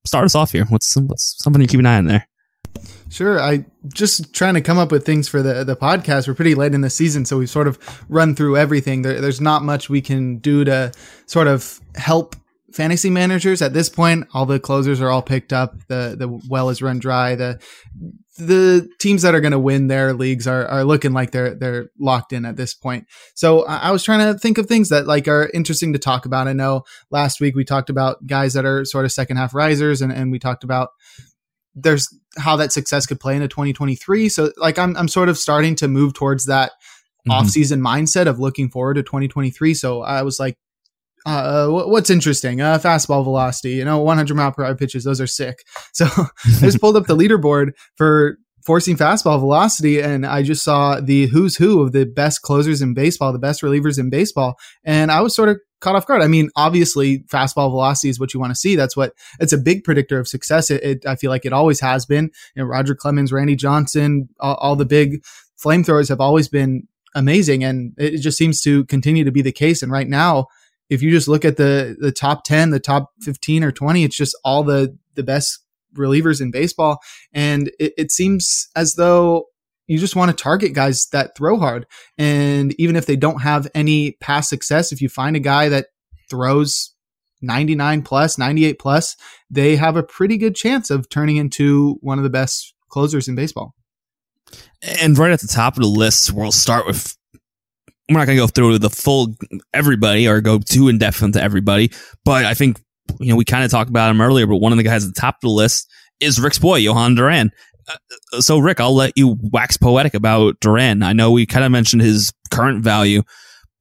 start 0.06 0.26
us 0.26 0.36
off 0.36 0.52
here? 0.52 0.66
What's 0.66 0.96
what's 0.96 1.42
something 1.44 1.60
you 1.60 1.68
keep 1.68 1.80
an 1.80 1.88
eye 1.88 1.98
on 1.98 2.06
there? 2.06 2.28
Sure. 3.10 3.40
I 3.40 3.66
just 3.94 4.34
trying 4.34 4.54
to 4.54 4.62
come 4.62 4.78
up 4.78 4.92
with 4.92 5.06
things 5.06 5.28
for 5.28 5.42
the 5.42 5.64
the 5.64 5.76
podcast. 5.76 6.28
We're 6.28 6.36
pretty 6.36 6.56
late 6.56 6.74
in 6.74 6.82
the 6.82 6.90
season, 6.90 7.26
so 7.26 7.40
we've 7.40 7.50
sort 7.50 7.68
of 7.68 7.80
run 8.08 8.36
through 8.36 8.58
everything. 8.58 9.02
There, 9.02 9.20
there's 9.20 9.42
not 9.42 9.64
much 9.64 9.90
we 9.90 10.02
can 10.02 10.38
do 10.38 10.64
to 10.64 10.92
sort 11.26 11.48
of 11.48 11.82
help 11.96 12.36
fantasy 12.72 13.10
managers 13.10 13.62
at 13.62 13.74
this 13.74 13.90
point. 13.90 14.28
All 14.34 14.46
the 14.46 14.60
closers 14.60 15.02
are 15.02 15.10
all 15.10 15.24
picked 15.24 15.54
up. 15.54 15.76
The 15.88 16.16
the 16.18 16.42
well 16.50 16.70
is 16.70 16.82
run 16.82 17.00
dry. 17.00 17.36
The 17.36 17.60
the 18.38 18.88
teams 19.00 19.24
that 19.24 19.36
are 19.36 19.42
going 19.42 19.52
to 19.52 19.60
win 19.60 19.88
their 19.88 20.14
leagues 20.14 20.48
are, 20.48 20.66
are 20.68 20.84
looking 20.84 21.12
like 21.12 21.32
they're 21.32 21.56
they're 21.56 21.90
locked 22.00 22.32
in 22.32 22.46
at 22.46 22.56
this 22.58 22.74
point. 22.74 23.08
So 23.34 23.66
I, 23.66 23.78
I 23.78 23.92
was 23.92 24.04
trying 24.04 24.32
to 24.32 24.40
think 24.40 24.58
of 24.58 24.68
things 24.68 24.90
that 24.90 25.08
like 25.08 25.28
are 25.28 25.50
interesting 25.54 25.94
to 25.94 26.00
talk 26.00 26.26
about. 26.26 26.48
I 26.48 26.54
know 26.54 26.84
last 27.12 27.42
week 27.42 27.56
we 27.56 27.66
talked 27.66 27.90
about 27.90 28.26
guys 28.28 28.54
that 28.54 28.66
are 28.66 28.86
sort 28.86 29.06
of 29.06 29.12
second 29.12 29.38
half 29.38 29.54
risers, 29.54 30.02
and, 30.02 30.12
and 30.12 30.32
we 30.32 30.40
talked 30.40 30.64
about 30.64 30.90
there's 31.76 32.08
how 32.38 32.56
that 32.56 32.72
success 32.72 33.06
could 33.06 33.20
play 33.20 33.36
into 33.36 33.48
2023. 33.48 34.30
So 34.30 34.52
like 34.58 34.78
I'm 34.78 34.96
I'm 34.98 35.08
sort 35.08 35.30
of 35.30 35.38
starting 35.38 35.76
to 35.76 35.88
move 35.88 36.14
towards 36.14 36.46
that 36.46 36.72
Mhm. 37.28 37.34
off-season 37.34 37.82
mindset 37.82 38.28
of 38.28 38.40
looking 38.40 38.70
forward 38.70 38.94
to 38.94 39.04
2023. 39.04 39.74
So 39.74 40.02
I 40.04 40.22
was 40.22 40.40
like, 40.40 40.58
uh, 41.26 41.68
what's 41.68 42.10
interesting? 42.10 42.62
Uh, 42.62 42.80
fastball 42.80 43.26
velocity, 43.26 43.72
you 43.72 43.84
know, 43.84 44.00
100 44.00 44.36
mile 44.36 44.54
per 44.54 44.64
hour 44.64 44.74
pitches, 44.74 45.04
those 45.04 45.20
are 45.20 45.28
sick. 45.28 45.58
So 45.92 46.06
I 46.18 46.60
just 46.62 46.80
pulled 46.80 46.96
up 46.96 47.08
the 47.08 47.18
leaderboard 47.18 47.72
for 47.98 48.38
four-seam 48.66 48.98
fastball 48.98 49.40
velocity, 49.40 50.02
and 50.02 50.26
I 50.26 50.44
just 50.44 50.64
saw 50.64 51.00
the 51.00 51.28
who's 51.28 51.58
who 51.58 51.82
of 51.82 51.92
the 51.92 52.06
best 52.06 52.42
closers 52.42 52.82
in 52.82 52.94
baseball, 52.94 53.32
the 53.32 53.40
best 53.40 53.62
relievers 53.62 54.00
in 54.00 54.10
baseball, 54.10 54.56
and 54.84 55.12
I 55.12 55.22
was 55.22 55.36
sort 55.36 55.50
of 55.50 55.58
caught 55.82 55.96
off 55.96 56.06
guard. 56.06 56.22
I 56.22 56.28
mean, 56.28 56.50
obviously, 56.56 57.20
fastball 57.20 57.70
velocity 57.70 58.10
is 58.10 58.20
what 58.20 58.34
you 58.34 58.40
want 58.40 58.52
to 58.52 58.60
see. 58.60 58.76
That's 58.76 58.98
what 58.98 59.14
it's 59.40 59.54
a 59.54 59.58
big 59.58 59.84
predictor 59.84 60.20
of 60.20 60.28
success. 60.28 60.70
It, 60.70 60.84
it 60.84 61.06
I 61.06 61.16
feel 61.16 61.30
like 61.30 61.46
it 61.46 61.54
always 61.54 61.80
has 61.80 62.06
been. 62.06 62.32
You 62.56 62.64
know, 62.64 62.66
Roger 62.66 62.96
Clemens, 62.96 63.32
Randy 63.32 63.56
Johnson, 63.56 64.30
all, 64.40 64.56
all 64.56 64.76
the 64.76 64.86
big 64.86 65.24
flamethrowers 65.64 66.10
have 66.10 66.22
always 66.22 66.48
been 66.48 66.88
amazing, 67.16 67.64
and 67.64 67.94
it 67.98 68.20
just 68.20 68.38
seems 68.38 68.62
to 68.62 68.86
continue 68.86 69.24
to 69.24 69.32
be 69.32 69.42
the 69.42 69.52
case. 69.52 69.82
And 69.82 69.92
right 69.92 70.08
now, 70.08 70.48
if 70.90 71.02
you 71.02 71.12
just 71.12 71.28
look 71.28 71.46
at 71.46 71.58
the 71.58 71.96
the 72.00 72.12
top 72.12 72.44
ten, 72.44 72.72
the 72.72 72.80
top 72.80 73.12
fifteen 73.22 73.64
or 73.64 73.72
twenty, 73.72 74.04
it's 74.04 74.18
just 74.18 74.38
all 74.44 74.64
the 74.64 74.98
the 75.16 75.24
best 75.24 75.60
relievers 75.96 76.42
in 76.42 76.52
baseball, 76.52 77.00
and 77.34 77.70
it, 77.80 77.94
it 77.98 78.12
seems 78.12 78.68
as 78.76 78.96
though 78.96 79.46
you 79.90 79.98
just 79.98 80.16
want 80.16 80.30
to 80.30 80.44
target 80.44 80.74
guys 80.74 81.08
that 81.08 81.36
throw 81.36 81.58
hard. 81.58 81.88
And 82.18 82.80
even 82.80 82.96
if 82.96 83.08
they 83.08 83.16
don't 83.16 83.42
have 83.42 83.68
any 83.74 84.12
past 84.22 84.50
success, 84.50 84.92
if 84.92 85.02
you 85.02 85.10
find 85.10 85.36
a 85.36 85.40
guy 85.40 85.68
that 85.70 85.88
throws 86.30 86.94
99 87.42 88.04
plus, 88.04 88.38
98 88.38 88.78
plus, 88.78 89.16
they 89.50 89.76
have 89.76 89.96
a 89.96 90.04
pretty 90.04 90.38
good 90.38 90.56
chance 90.56 90.92
of 90.92 91.10
turning 91.10 91.38
into 91.38 91.98
one 92.02 92.20
of 92.20 92.24
the 92.24 92.30
best 92.30 92.76
closers 92.90 93.28
in 93.28 93.36
baseball. 93.36 93.74
And 95.02 95.18
right 95.18 95.32
at 95.32 95.42
the 95.42 95.48
top 95.48 95.76
of 95.76 95.82
the 95.82 95.90
list, 95.90 96.32
we'll 96.32 96.52
start 96.52 96.86
with. 96.86 97.16
We're 98.10 98.18
not 98.18 98.26
going 98.26 98.38
to 98.38 98.44
go 98.44 98.48
through 98.48 98.80
the 98.80 98.90
full 98.90 99.36
everybody 99.72 100.28
or 100.28 100.42
go 100.42 100.58
too 100.58 100.88
in 100.88 100.98
depth 100.98 101.22
into 101.22 101.40
everybody, 101.40 101.92
but 102.26 102.44
I 102.44 102.56
think 102.56 102.82
you 103.20 103.30
know 103.30 103.36
we 103.36 103.46
kind 103.46 103.64
of 103.64 103.72
talked 103.72 103.90
about 103.90 104.10
him 104.10 104.22
earlier. 104.22 104.48
But 104.48 104.58
one 104.58 104.72
of 104.72 104.78
the 104.78 104.84
guys 104.84 105.06
at 105.06 105.14
the 105.14 105.20
top 105.20 105.36
of 105.36 105.42
the 105.42 105.50
list 105.50 105.90
is 106.20 106.40
Rick's 106.40 106.60
boy, 106.60 106.82
Jhoan 106.82 107.16
Duran. 107.16 107.52
Uh, 107.88 108.42
so 108.42 108.60
Rick, 108.60 108.80
I'll 108.80 108.96
let 108.96 109.14
you 109.16 109.38
wax 109.42 109.78
poetic 109.78 110.14
about 110.14 110.60
Duran. 110.60 111.04
I 111.04 111.14
know 111.14 111.32
we 111.32 111.46
kind 111.46 111.66
of 111.66 111.72
mentioned 111.72 112.02
his 112.02 112.32
current 112.52 112.84
value, 112.84 113.24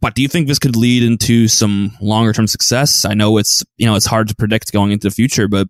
but 0.01 0.15
do 0.15 0.23
you 0.23 0.29
think 0.29 0.47
this 0.47 0.59
could 0.59 0.77
lead 0.77 1.03
into 1.03 1.49
some 1.49 1.93
longer 2.01 2.33
term 2.33 2.47
success? 2.47 3.05
I 3.05 3.15
know 3.15 3.39
it's 3.39 3.65
you 3.77 3.87
know 3.87 3.95
it's 3.95 4.07
hard 4.07 4.29
to 4.29 4.35
predict 4.35 4.73
going 4.73 4.93
into 4.93 5.09
the 5.09 5.15
future, 5.15 5.49
but 5.49 5.69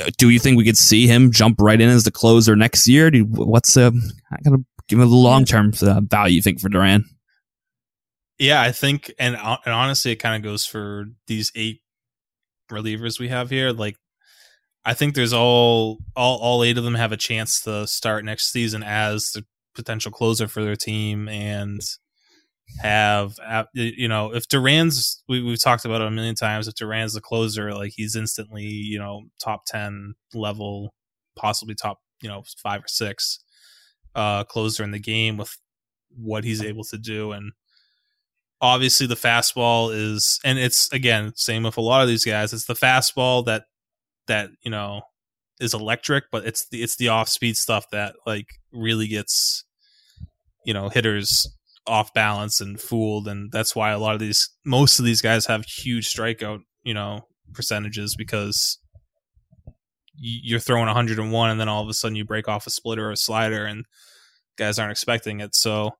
uh, 0.00 0.10
do 0.18 0.30
you 0.30 0.38
think 0.38 0.56
we 0.56 0.64
could 0.64 0.78
see 0.78 1.06
him 1.06 1.30
jump 1.30 1.60
right 1.60 1.80
in 1.80 1.88
as 1.88 2.04
the 2.04 2.10
closer 2.10 2.56
next 2.56 2.88
year? 2.88 3.10
Do, 3.10 3.24
what's 3.24 3.76
uh, 3.76 3.90
I 4.32 4.36
gotta 4.42 4.64
give 4.88 4.98
him 4.98 5.08
a 5.08 5.14
long 5.14 5.44
term 5.44 5.72
uh, 5.82 6.00
value. 6.00 6.36
You 6.36 6.42
think 6.42 6.60
for 6.60 6.68
Duran? 6.68 7.04
Yeah, 8.38 8.60
I 8.60 8.72
think, 8.72 9.12
and 9.18 9.36
and 9.36 9.74
honestly, 9.74 10.12
it 10.12 10.16
kind 10.16 10.34
of 10.34 10.42
goes 10.42 10.66
for 10.66 11.06
these 11.26 11.52
eight 11.54 11.81
relievers 12.70 13.18
we 13.18 13.28
have 13.28 13.50
here. 13.50 13.70
Like, 13.72 13.96
I 14.84 14.94
think 14.94 15.14
there's 15.14 15.32
all 15.32 15.98
all 16.16 16.38
all 16.38 16.64
eight 16.64 16.78
of 16.78 16.84
them 16.84 16.94
have 16.94 17.12
a 17.12 17.16
chance 17.16 17.60
to 17.62 17.86
start 17.86 18.24
next 18.24 18.50
season 18.50 18.82
as 18.82 19.32
the 19.32 19.44
potential 19.74 20.10
closer 20.12 20.48
for 20.48 20.62
their 20.62 20.76
team, 20.76 21.28
and 21.28 21.80
have 22.80 23.36
you 23.74 24.08
know 24.08 24.34
if 24.34 24.48
Duran's 24.48 25.22
we 25.28 25.42
we've 25.42 25.62
talked 25.62 25.84
about 25.84 26.00
it 26.00 26.08
a 26.08 26.10
million 26.10 26.34
times. 26.34 26.68
If 26.68 26.74
Duran's 26.74 27.14
the 27.14 27.20
closer, 27.20 27.74
like 27.74 27.92
he's 27.94 28.16
instantly 28.16 28.64
you 28.64 28.98
know 28.98 29.24
top 29.42 29.66
ten 29.66 30.14
level, 30.34 30.94
possibly 31.36 31.74
top 31.74 32.00
you 32.20 32.28
know 32.28 32.42
five 32.62 32.80
or 32.80 32.88
six 32.88 33.40
uh 34.14 34.44
closer 34.44 34.84
in 34.84 34.90
the 34.90 34.98
game 34.98 35.36
with 35.38 35.56
what 36.14 36.44
he's 36.44 36.62
able 36.62 36.84
to 36.84 36.98
do 36.98 37.32
and 37.32 37.52
obviously 38.62 39.06
the 39.06 39.14
fastball 39.14 39.94
is 39.94 40.40
and 40.44 40.58
it's 40.58 40.90
again 40.92 41.32
same 41.34 41.64
with 41.64 41.76
a 41.76 41.80
lot 41.80 42.00
of 42.00 42.08
these 42.08 42.24
guys 42.24 42.52
it's 42.54 42.64
the 42.64 42.74
fastball 42.74 43.44
that 43.44 43.64
that 44.26 44.50
you 44.62 44.70
know 44.70 45.02
is 45.62 45.74
electric, 45.74 46.24
but 46.30 46.44
it's 46.44 46.68
the 46.68 46.82
it's 46.82 46.96
the 46.96 47.08
off 47.08 47.28
speed 47.28 47.56
stuff 47.56 47.86
that 47.92 48.14
like 48.26 48.48
really 48.72 49.06
gets 49.06 49.64
you 50.64 50.74
know 50.74 50.88
hitters 50.88 51.46
off 51.86 52.12
balance 52.12 52.60
and 52.60 52.80
fooled, 52.80 53.28
and 53.28 53.50
that's 53.52 53.74
why 53.74 53.90
a 53.90 53.98
lot 53.98 54.14
of 54.14 54.20
these 54.20 54.50
most 54.64 54.98
of 54.98 55.04
these 55.04 55.22
guys 55.22 55.46
have 55.46 55.64
huge 55.64 56.12
strikeout 56.12 56.60
you 56.82 56.92
know 56.92 57.26
percentages 57.52 58.16
because 58.16 58.78
you're 60.14 60.60
throwing 60.60 60.86
101 60.86 61.50
and 61.50 61.60
then 61.60 61.68
all 61.68 61.82
of 61.82 61.88
a 61.88 61.94
sudden 61.94 62.14
you 62.16 62.24
break 62.24 62.46
off 62.46 62.66
a 62.66 62.70
splitter 62.70 63.08
or 63.08 63.12
a 63.12 63.16
slider 63.16 63.64
and 63.64 63.86
guys 64.56 64.78
aren't 64.78 64.92
expecting 64.92 65.40
it. 65.40 65.54
So 65.54 65.92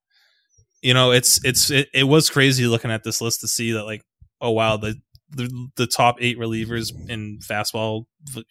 you 0.82 0.94
know 0.94 1.12
it's 1.12 1.42
it's 1.44 1.70
it, 1.70 1.88
it 1.94 2.04
was 2.04 2.28
crazy 2.28 2.66
looking 2.66 2.90
at 2.90 3.04
this 3.04 3.20
list 3.20 3.40
to 3.40 3.48
see 3.48 3.72
that 3.72 3.84
like 3.84 4.04
oh 4.40 4.50
wow 4.50 4.76
the 4.76 5.00
the, 5.30 5.68
the 5.76 5.86
top 5.86 6.16
eight 6.20 6.38
relievers 6.38 6.92
in 7.08 7.38
fastball 7.38 8.04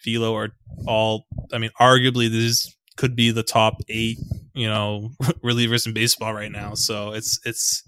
velo 0.03 0.35
are 0.35 0.49
all 0.87 1.25
i 1.53 1.59
mean 1.59 1.69
arguably 1.79 2.29
these 2.29 2.75
could 2.97 3.15
be 3.15 3.31
the 3.31 3.43
top 3.43 3.81
eight 3.89 4.17
you 4.53 4.67
know 4.67 5.11
relievers 5.43 5.85
in 5.87 5.93
baseball 5.93 6.33
right 6.33 6.51
now. 6.51 6.73
So 6.73 7.13
it's 7.13 7.39
it's 7.45 7.83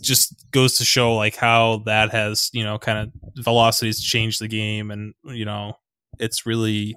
just 0.00 0.50
goes 0.50 0.76
to 0.78 0.84
show 0.84 1.14
like 1.14 1.36
how 1.36 1.82
that 1.86 2.10
has 2.10 2.50
you 2.52 2.64
know 2.64 2.78
kind 2.78 2.98
of 2.98 3.44
velocities 3.44 4.00
changed 4.02 4.40
the 4.40 4.48
game 4.48 4.90
and 4.90 5.14
you 5.24 5.44
know 5.44 5.74
it's 6.18 6.46
really 6.46 6.96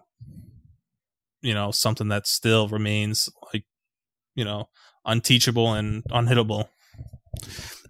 you 1.42 1.54
know 1.54 1.72
something 1.72 2.08
that 2.08 2.26
still 2.26 2.68
remains 2.68 3.30
like 3.54 3.66
you 4.36 4.46
know 4.46 4.70
unteachable 5.06 5.74
and 5.74 6.04
unhittable 6.06 6.68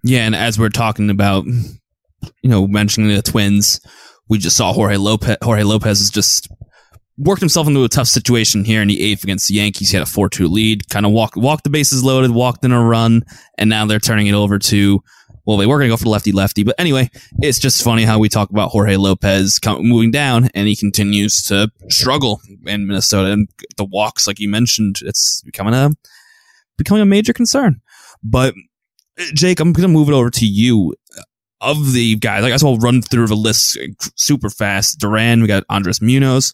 yeah 0.03 0.25
and 0.25 0.35
as 0.35 0.57
we're 0.57 0.69
talking 0.69 1.09
about 1.09 1.45
you 1.45 2.49
know 2.49 2.67
mentioning 2.67 3.13
the 3.13 3.21
twins 3.21 3.79
we 4.29 4.37
just 4.37 4.57
saw 4.57 4.73
jorge 4.73 4.97
lopez 4.97 5.37
jorge 5.43 5.63
lopez 5.63 5.99
has 5.99 6.09
just 6.09 6.47
worked 7.17 7.41
himself 7.41 7.67
into 7.67 7.83
a 7.83 7.89
tough 7.89 8.07
situation 8.07 8.65
here 8.65 8.81
in 8.81 8.87
the 8.87 9.01
eighth 9.01 9.23
against 9.23 9.47
the 9.47 9.55
Yankees. 9.55 9.91
He 9.91 9.97
had 9.97 10.03
a 10.03 10.09
4 10.09 10.29
2 10.29 10.47
lead, 10.47 10.89
kind 10.89 11.05
of 11.05 11.11
walked, 11.11 11.37
walked 11.37 11.63
the 11.63 11.69
bases 11.69 12.03
loaded, 12.03 12.31
walked 12.31 12.65
in 12.65 12.71
a 12.71 12.83
run, 12.83 13.23
and 13.57 13.69
now 13.69 13.85
they're 13.85 13.99
turning 13.99 14.27
it 14.27 14.33
over 14.33 14.57
to, 14.59 15.03
well, 15.45 15.57
they 15.57 15.65
were 15.65 15.77
going 15.77 15.89
to 15.89 15.93
go 15.93 15.97
for 15.97 16.05
the 16.05 16.09
lefty 16.09 16.31
lefty. 16.31 16.63
But 16.63 16.75
anyway, 16.77 17.09
it's 17.41 17.59
just 17.59 17.83
funny 17.83 18.03
how 18.03 18.19
we 18.19 18.29
talk 18.29 18.49
about 18.49 18.69
Jorge 18.69 18.95
Lopez 18.95 19.59
moving 19.65 20.11
down 20.11 20.49
and 20.53 20.67
he 20.67 20.75
continues 20.75 21.43
to 21.43 21.69
struggle 21.89 22.41
in 22.65 22.87
Minnesota. 22.87 23.31
And 23.31 23.49
the 23.77 23.85
walks, 23.85 24.25
like 24.25 24.39
you 24.39 24.49
mentioned, 24.49 24.99
it's 25.03 25.41
becoming 25.41 25.73
a, 25.73 25.91
becoming 26.77 27.01
a 27.01 27.05
major 27.05 27.33
concern. 27.33 27.81
But 28.23 28.53
uh, 29.19 29.25
Jake, 29.33 29.59
I'm 29.59 29.73
going 29.73 29.87
to 29.87 29.93
move 29.93 30.09
it 30.09 30.13
over 30.13 30.29
to 30.29 30.45
you 30.45 30.95
of 31.61 31.93
the 31.93 32.15
guys, 32.17 32.43
like 32.43 32.49
I 32.49 32.53
guess 32.53 32.63
I'll 32.63 32.77
run 32.77 33.01
through 33.01 33.27
the 33.27 33.35
list 33.35 33.77
uh, 33.77 34.09
super 34.15 34.49
fast. 34.49 34.99
Duran, 34.99 35.41
we 35.41 35.47
got 35.47 35.63
Andres 35.69 36.01
Munoz, 36.01 36.53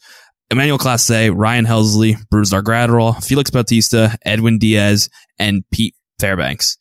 Emmanuel 0.51 0.77
Clase, 0.77 1.35
Ryan 1.35 1.65
Helsley, 1.65 2.15
Brusdar 2.31 2.61
Graterol, 2.61 3.23
Felix 3.23 3.49
Bautista, 3.49 4.17
Edwin 4.23 4.59
Diaz, 4.59 5.09
and 5.39 5.63
Pete 5.71 5.95
Fairbanks. 6.19 6.77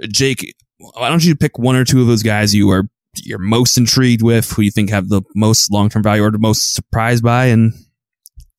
Uh, 0.00 0.06
Jake, 0.12 0.54
why 0.78 1.08
don't 1.08 1.24
you 1.24 1.34
pick 1.34 1.58
one 1.58 1.76
or 1.76 1.84
two 1.84 2.00
of 2.00 2.06
those 2.06 2.22
guys 2.22 2.54
you 2.54 2.70
are 2.70 2.88
you're 3.16 3.38
most 3.38 3.76
intrigued 3.76 4.22
with, 4.22 4.52
who 4.52 4.62
you 4.62 4.70
think 4.70 4.90
have 4.90 5.08
the 5.08 5.22
most 5.34 5.72
long 5.72 5.88
term 5.88 6.02
value 6.02 6.22
or 6.22 6.30
the 6.30 6.38
most 6.38 6.74
surprised 6.74 7.24
by, 7.24 7.46
and 7.46 7.72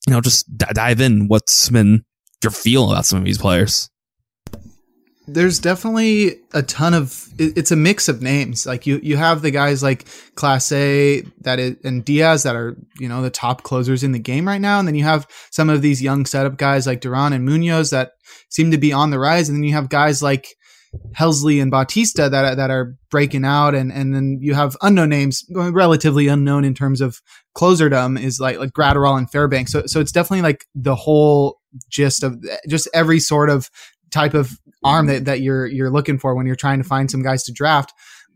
you 0.08 0.14
know 0.14 0.22
just 0.22 0.46
d- 0.58 0.66
dive 0.74 1.00
in. 1.00 1.28
What's 1.28 1.70
been 1.70 2.04
your 2.44 2.52
feel 2.52 2.92
about 2.92 3.06
some 3.06 3.20
of 3.20 3.26
these 3.26 3.38
players? 3.38 3.91
There's 5.34 5.60
definitely 5.60 6.40
a 6.54 6.64
ton 6.64 6.94
of 6.94 7.28
it's 7.38 7.72
a 7.72 7.76
mix 7.76 8.08
of 8.08 8.22
names. 8.22 8.66
Like 8.66 8.86
you 8.86 9.00
you 9.02 9.18
have 9.18 9.42
the 9.42 9.52
guys 9.52 9.82
like 9.82 10.06
Clase 10.36 11.30
that 11.42 11.60
is 11.60 11.76
and 11.84 12.04
diaz 12.04 12.44
that 12.44 12.56
are 12.56 12.78
you 13.00 13.08
know 13.08 13.22
the 13.22 13.30
top 13.30 13.64
closers 13.64 14.04
in 14.04 14.12
the 14.12 14.20
game 14.20 14.48
right 14.48 14.62
now. 14.62 14.80
And 14.80 14.88
then 14.88 14.96
you 14.96 15.04
have 15.04 15.28
some 15.52 15.70
of 15.70 15.82
these 15.82 16.02
young 16.02 16.26
setup 16.26 16.58
guys 16.58 16.88
like 16.88 17.02
duran 17.02 17.34
and 17.34 17.46
munoz 17.46 17.90
that 17.92 18.14
seem 18.50 18.72
to 18.72 18.78
be 18.78 18.94
on 18.94 19.10
the 19.10 19.20
rise. 19.20 19.50
And 19.50 19.58
then 19.58 19.64
you 19.64 19.74
have 19.74 19.90
guys 19.90 20.22
like 20.22 20.56
helsley 21.18 21.62
and 21.62 21.72
bautista 21.72 22.28
that, 22.30 22.58
that 22.58 22.70
are 22.70 22.96
breaking 23.10 23.46
out. 23.46 23.76
And 23.76 23.92
and 23.92 24.14
then 24.14 24.40
you 24.42 24.54
have 24.54 24.76
unknown 24.82 25.10
names 25.10 25.46
relatively 25.50 26.28
unknown 26.28 26.66
in 26.66 26.74
terms 26.74 27.02
of 27.02 27.22
closerdom 27.56 28.22
is 28.22 28.40
like 28.40 28.58
like 28.58 28.72
Graterol 28.72 29.18
and 29.18 29.30
Fairbanks. 29.30 29.72
So 29.72 29.86
so 29.86 30.00
it's 30.00 30.12
definitely 30.12 30.44
like 30.44 30.66
the 30.76 30.96
whole 30.96 31.60
gist 31.90 32.24
of 32.24 32.44
just 32.68 32.88
every 32.94 33.20
sort 33.20 33.50
of 33.50 33.70
type 34.12 34.34
of 34.34 34.60
arm 34.84 35.08
that, 35.08 35.26
that 35.26 35.42
you're 35.42 35.66
you're 35.68 35.92
looking 35.92 36.18
for 36.18 36.36
when 36.36 36.46
you're 36.46 36.56
trying 36.56 36.80
to 36.80 36.88
find 36.88 37.10
some 37.10 37.22
guys 37.22 37.44
to 37.44 37.52
draft. 37.52 37.94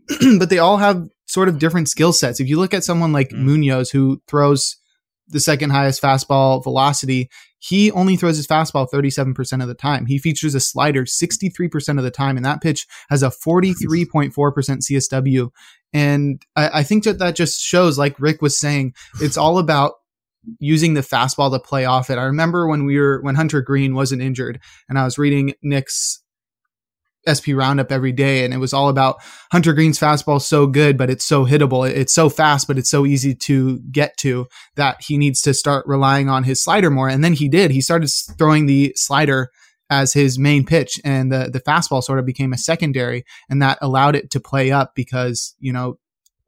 but 0.38 0.49
they 0.49 0.60
all 0.60 0.77
have 0.77 1.08
sort 1.25 1.49
of 1.49 1.60
different 1.60 1.89
skill 1.89 2.13
sets. 2.13 2.39
If 2.39 2.47
you 2.47 2.60
look 2.60 2.73
at 2.73 2.84
someone 2.84 3.12
like 3.12 3.29
mm. 3.29 3.39
Munoz 3.39 3.89
who 3.89 4.21
throws 4.27 4.77
the 5.27 5.39
second 5.39 5.71
highest 5.71 6.01
fastball 6.01 6.63
velocity, 6.63 7.29
he 7.58 7.89
only 7.91 8.15
throws 8.15 8.38
his 8.38 8.45
fastball 8.45 8.88
37% 8.93 9.62
of 9.62 9.67
the 9.67 9.73
time. 9.73 10.05
He 10.05 10.19
features 10.19 10.53
a 10.53 10.60
slider 10.60 11.05
63% 11.05 11.97
of 11.97 12.03
the 12.03 12.12
time, 12.12 12.38
and 12.38 12.45
that 12.45 12.62
pitch 12.62 12.86
has 13.10 13.23
a 13.23 13.29
43.4% 13.29 14.31
CSW. 14.31 15.49
And 15.91 16.45
I, 16.55 16.79
I 16.79 16.84
think 16.84 17.05
that 17.05 17.17
that 17.17 17.36
just 17.36 17.60
shows, 17.60 17.97
like 17.97 18.19
Rick 18.19 18.43
was 18.43 18.60
saying, 18.60 18.93
it's 19.19 19.38
all 19.38 19.58
about 19.58 19.93
using 20.60 20.93
the 20.93 21.01
fastball 21.01 21.51
to 21.51 21.60
play 21.60 21.86
off 21.86 22.12
it. 22.12 22.19
I 22.19 22.23
remember 22.25 22.67
when 22.67 22.86
we 22.86 22.99
were 22.99 23.19
when 23.21 23.34
Hunter 23.34 23.62
Greene 23.62 23.95
wasn't 23.95 24.21
injured 24.21 24.60
and 24.88 24.99
I 24.99 25.03
was 25.03 25.17
reading 25.17 25.53
Nick's 25.63 26.21
SP 27.27 27.53
Roundup 27.53 27.91
every 27.91 28.11
day, 28.11 28.45
and 28.45 28.53
it 28.53 28.57
was 28.57 28.73
all 28.73 28.89
about 28.89 29.17
Hunter 29.51 29.73
Greene's 29.73 29.99
fastball 29.99 30.41
so 30.41 30.67
good, 30.67 30.97
but 30.97 31.09
it's 31.09 31.25
so 31.25 31.45
hittable. 31.45 31.89
It's 31.89 32.13
so 32.13 32.29
fast, 32.29 32.67
but 32.67 32.77
it's 32.77 32.89
so 32.89 33.05
easy 33.05 33.35
to 33.35 33.79
get 33.91 34.17
to 34.17 34.47
that 34.75 34.97
he 35.01 35.17
needs 35.17 35.41
to 35.41 35.53
start 35.53 35.85
relying 35.88 36.29
on 36.29 36.43
his 36.43 36.63
slider 36.63 36.89
more. 36.89 37.09
And 37.09 37.23
then 37.23 37.33
he 37.33 37.49
did. 37.49 37.71
He 37.71 37.81
started 37.81 38.09
throwing 38.38 38.65
the 38.65 38.93
slider 38.95 39.51
as 39.89 40.13
his 40.13 40.39
main 40.39 40.65
pitch, 40.65 40.99
and 41.03 41.31
the 41.31 41.49
the 41.51 41.61
fastball 41.61 42.03
sort 42.03 42.19
of 42.19 42.25
became 42.25 42.53
a 42.53 42.57
secondary, 42.57 43.23
and 43.49 43.61
that 43.61 43.77
allowed 43.81 44.15
it 44.15 44.31
to 44.31 44.39
play 44.39 44.71
up 44.71 44.93
because 44.95 45.55
you 45.59 45.71
know 45.71 45.99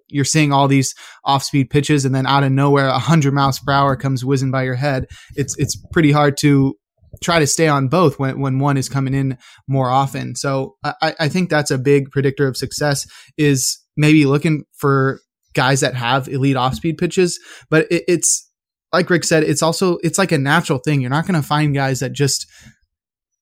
you're 0.10 0.26
seeing 0.26 0.54
all 0.54 0.68
these 0.68 0.96
off 1.24 1.44
speed 1.44 1.70
pitches 1.70 2.06
and 2.06 2.16
then 2.16 2.26
out 2.26 2.44
of 2.44 2.52
nowhere 2.52 2.88
a 2.88 2.92
100 2.92 3.34
miles 3.34 3.60
per 3.60 3.72
hour 3.72 3.96
comes 3.96 4.24
whizzing 4.24 4.52
by 4.52 4.63
your 4.63 4.76
head 4.76 5.06
it's 5.36 5.58
it's 5.58 5.76
pretty 5.92 6.13
hard 6.13 6.38
to 6.38 6.78
try 7.22 7.39
to 7.39 7.48
stay 7.48 7.67
on 7.67 7.88
both 7.88 8.20
when, 8.20 8.39
when 8.39 8.60
one 8.60 8.78
is 8.78 8.89
coming 8.89 9.13
in 9.13 9.38
more 9.67 9.89
often 9.89 10.36
so 10.36 10.76
I, 10.84 11.15
I 11.20 11.30
think 11.30 11.50
that's 11.50 11.72
a 11.72 11.78
big 11.78 12.12
predictor 12.12 12.48
of 12.48 12.58
success 12.58 13.08
is 13.38 13.80
maybe 13.96 14.26
looking 14.26 14.63
for 14.74 15.20
guys 15.54 15.80
that 15.80 15.96
have 15.96 16.28
elite 16.28 16.56
off 16.56 16.76
speed 16.76 16.98
pitches 16.98 17.39
but 17.70 17.88
it, 17.91 18.04
it's 18.08 18.50
like 18.93 19.10
rick 19.10 19.24
said 19.24 19.43
it's 19.43 19.63
also 19.63 19.98
it's 20.04 20.17
like 20.17 20.32
a 20.32 20.38
natural 20.38 20.80
thing 20.80 21.02
you're 21.02 21.10
not 21.10 21.26
going 21.26 21.39
to 21.39 21.48
find 21.48 21.74
guys 21.74 22.00
that 22.00 22.13
just 22.13 22.46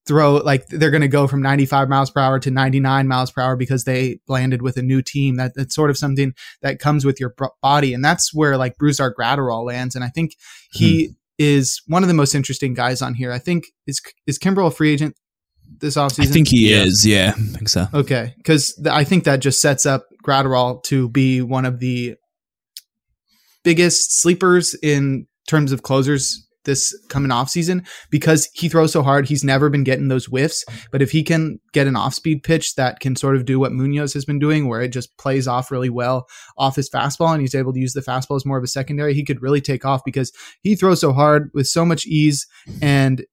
throw 0.05 0.35
like 0.35 0.67
they're 0.67 0.91
going 0.91 1.01
to 1.01 1.07
go 1.07 1.27
from 1.27 1.41
95 1.41 1.89
miles 1.89 2.11
per 2.11 2.21
hour 2.21 2.39
to 2.39 2.51
99 2.51 3.07
miles 3.07 3.31
per 3.31 3.41
hour 3.41 3.55
because 3.55 3.83
they 3.83 4.19
landed 4.27 4.61
with 4.61 4.77
a 4.77 4.81
new 4.81 5.01
team. 5.01 5.35
That 5.35 5.53
that's 5.55 5.75
sort 5.75 5.89
of 5.89 5.97
something 5.97 6.33
that 6.61 6.79
comes 6.79 7.05
with 7.05 7.19
your 7.19 7.35
body, 7.61 7.93
and 7.93 8.03
that's 8.03 8.33
where 8.33 8.57
like 8.57 8.77
Brusdar 8.77 9.13
Graterol 9.13 9.65
lands. 9.65 9.95
And 9.95 10.03
I 10.03 10.09
think 10.09 10.35
he 10.71 11.07
mm. 11.07 11.15
Is 11.37 11.81
one 11.87 12.03
of 12.03 12.07
the 12.07 12.13
most 12.13 12.35
interesting 12.35 12.73
guys 12.73 13.01
on 13.01 13.13
here. 13.13 13.31
I 13.31 13.39
think 13.39 13.65
is 13.87 14.01
is 14.27 14.39
Kimbrel 14.39 14.67
a 14.67 14.71
free 14.71 14.91
agent 14.91 15.15
this 15.79 15.95
offseason? 15.95 16.27
I 16.27 16.31
think 16.31 16.47
he 16.49 16.71
yeah. 16.71 16.83
is. 16.83 17.05
Yeah, 17.05 17.33
I 17.35 17.41
think 17.57 17.69
so. 17.69 17.87
Okay, 17.93 18.33
because 18.37 18.73
th- 18.75 18.87
I 18.87 19.03
think 19.03 19.23
that 19.25 19.39
just 19.39 19.61
sets 19.61 19.85
up 19.85 20.05
Graterol 20.25 20.83
to 20.83 21.09
be 21.09 21.41
one 21.41 21.65
of 21.65 21.79
the 21.79 22.15
biggest 23.63 24.21
sleepers 24.21 24.75
in 24.81 25.27
terms 25.47 25.71
of 25.71 25.83
closers 25.83 26.47
this 26.65 26.97
coming 27.09 27.31
off 27.31 27.49
season 27.49 27.85
because 28.09 28.49
he 28.53 28.69
throws 28.69 28.91
so 28.91 29.01
hard. 29.01 29.27
He's 29.27 29.43
never 29.43 29.69
been 29.69 29.83
getting 29.83 30.07
those 30.07 30.25
whiffs. 30.25 30.65
But 30.91 31.01
if 31.01 31.11
he 31.11 31.23
can 31.23 31.59
get 31.73 31.87
an 31.87 31.95
off 31.95 32.13
speed 32.13 32.43
pitch 32.43 32.75
that 32.75 32.99
can 32.99 33.15
sort 33.15 33.35
of 33.35 33.45
do 33.45 33.59
what 33.59 33.71
Munoz 33.71 34.13
has 34.13 34.25
been 34.25 34.39
doing, 34.39 34.67
where 34.67 34.81
it 34.81 34.89
just 34.89 35.17
plays 35.17 35.47
off 35.47 35.71
really 35.71 35.89
well 35.89 36.27
off 36.57 36.75
his 36.75 36.89
fastball 36.89 37.31
and 37.31 37.41
he's 37.41 37.55
able 37.55 37.73
to 37.73 37.79
use 37.79 37.93
the 37.93 38.01
fastball 38.01 38.35
as 38.35 38.45
more 38.45 38.57
of 38.57 38.63
a 38.63 38.67
secondary, 38.67 39.13
he 39.13 39.23
could 39.23 39.41
really 39.41 39.61
take 39.61 39.85
off 39.85 40.01
because 40.03 40.31
he 40.61 40.75
throws 40.75 41.01
so 41.01 41.13
hard 41.13 41.49
with 41.53 41.67
so 41.67 41.85
much 41.85 42.05
ease. 42.05 42.47
And 42.81 43.25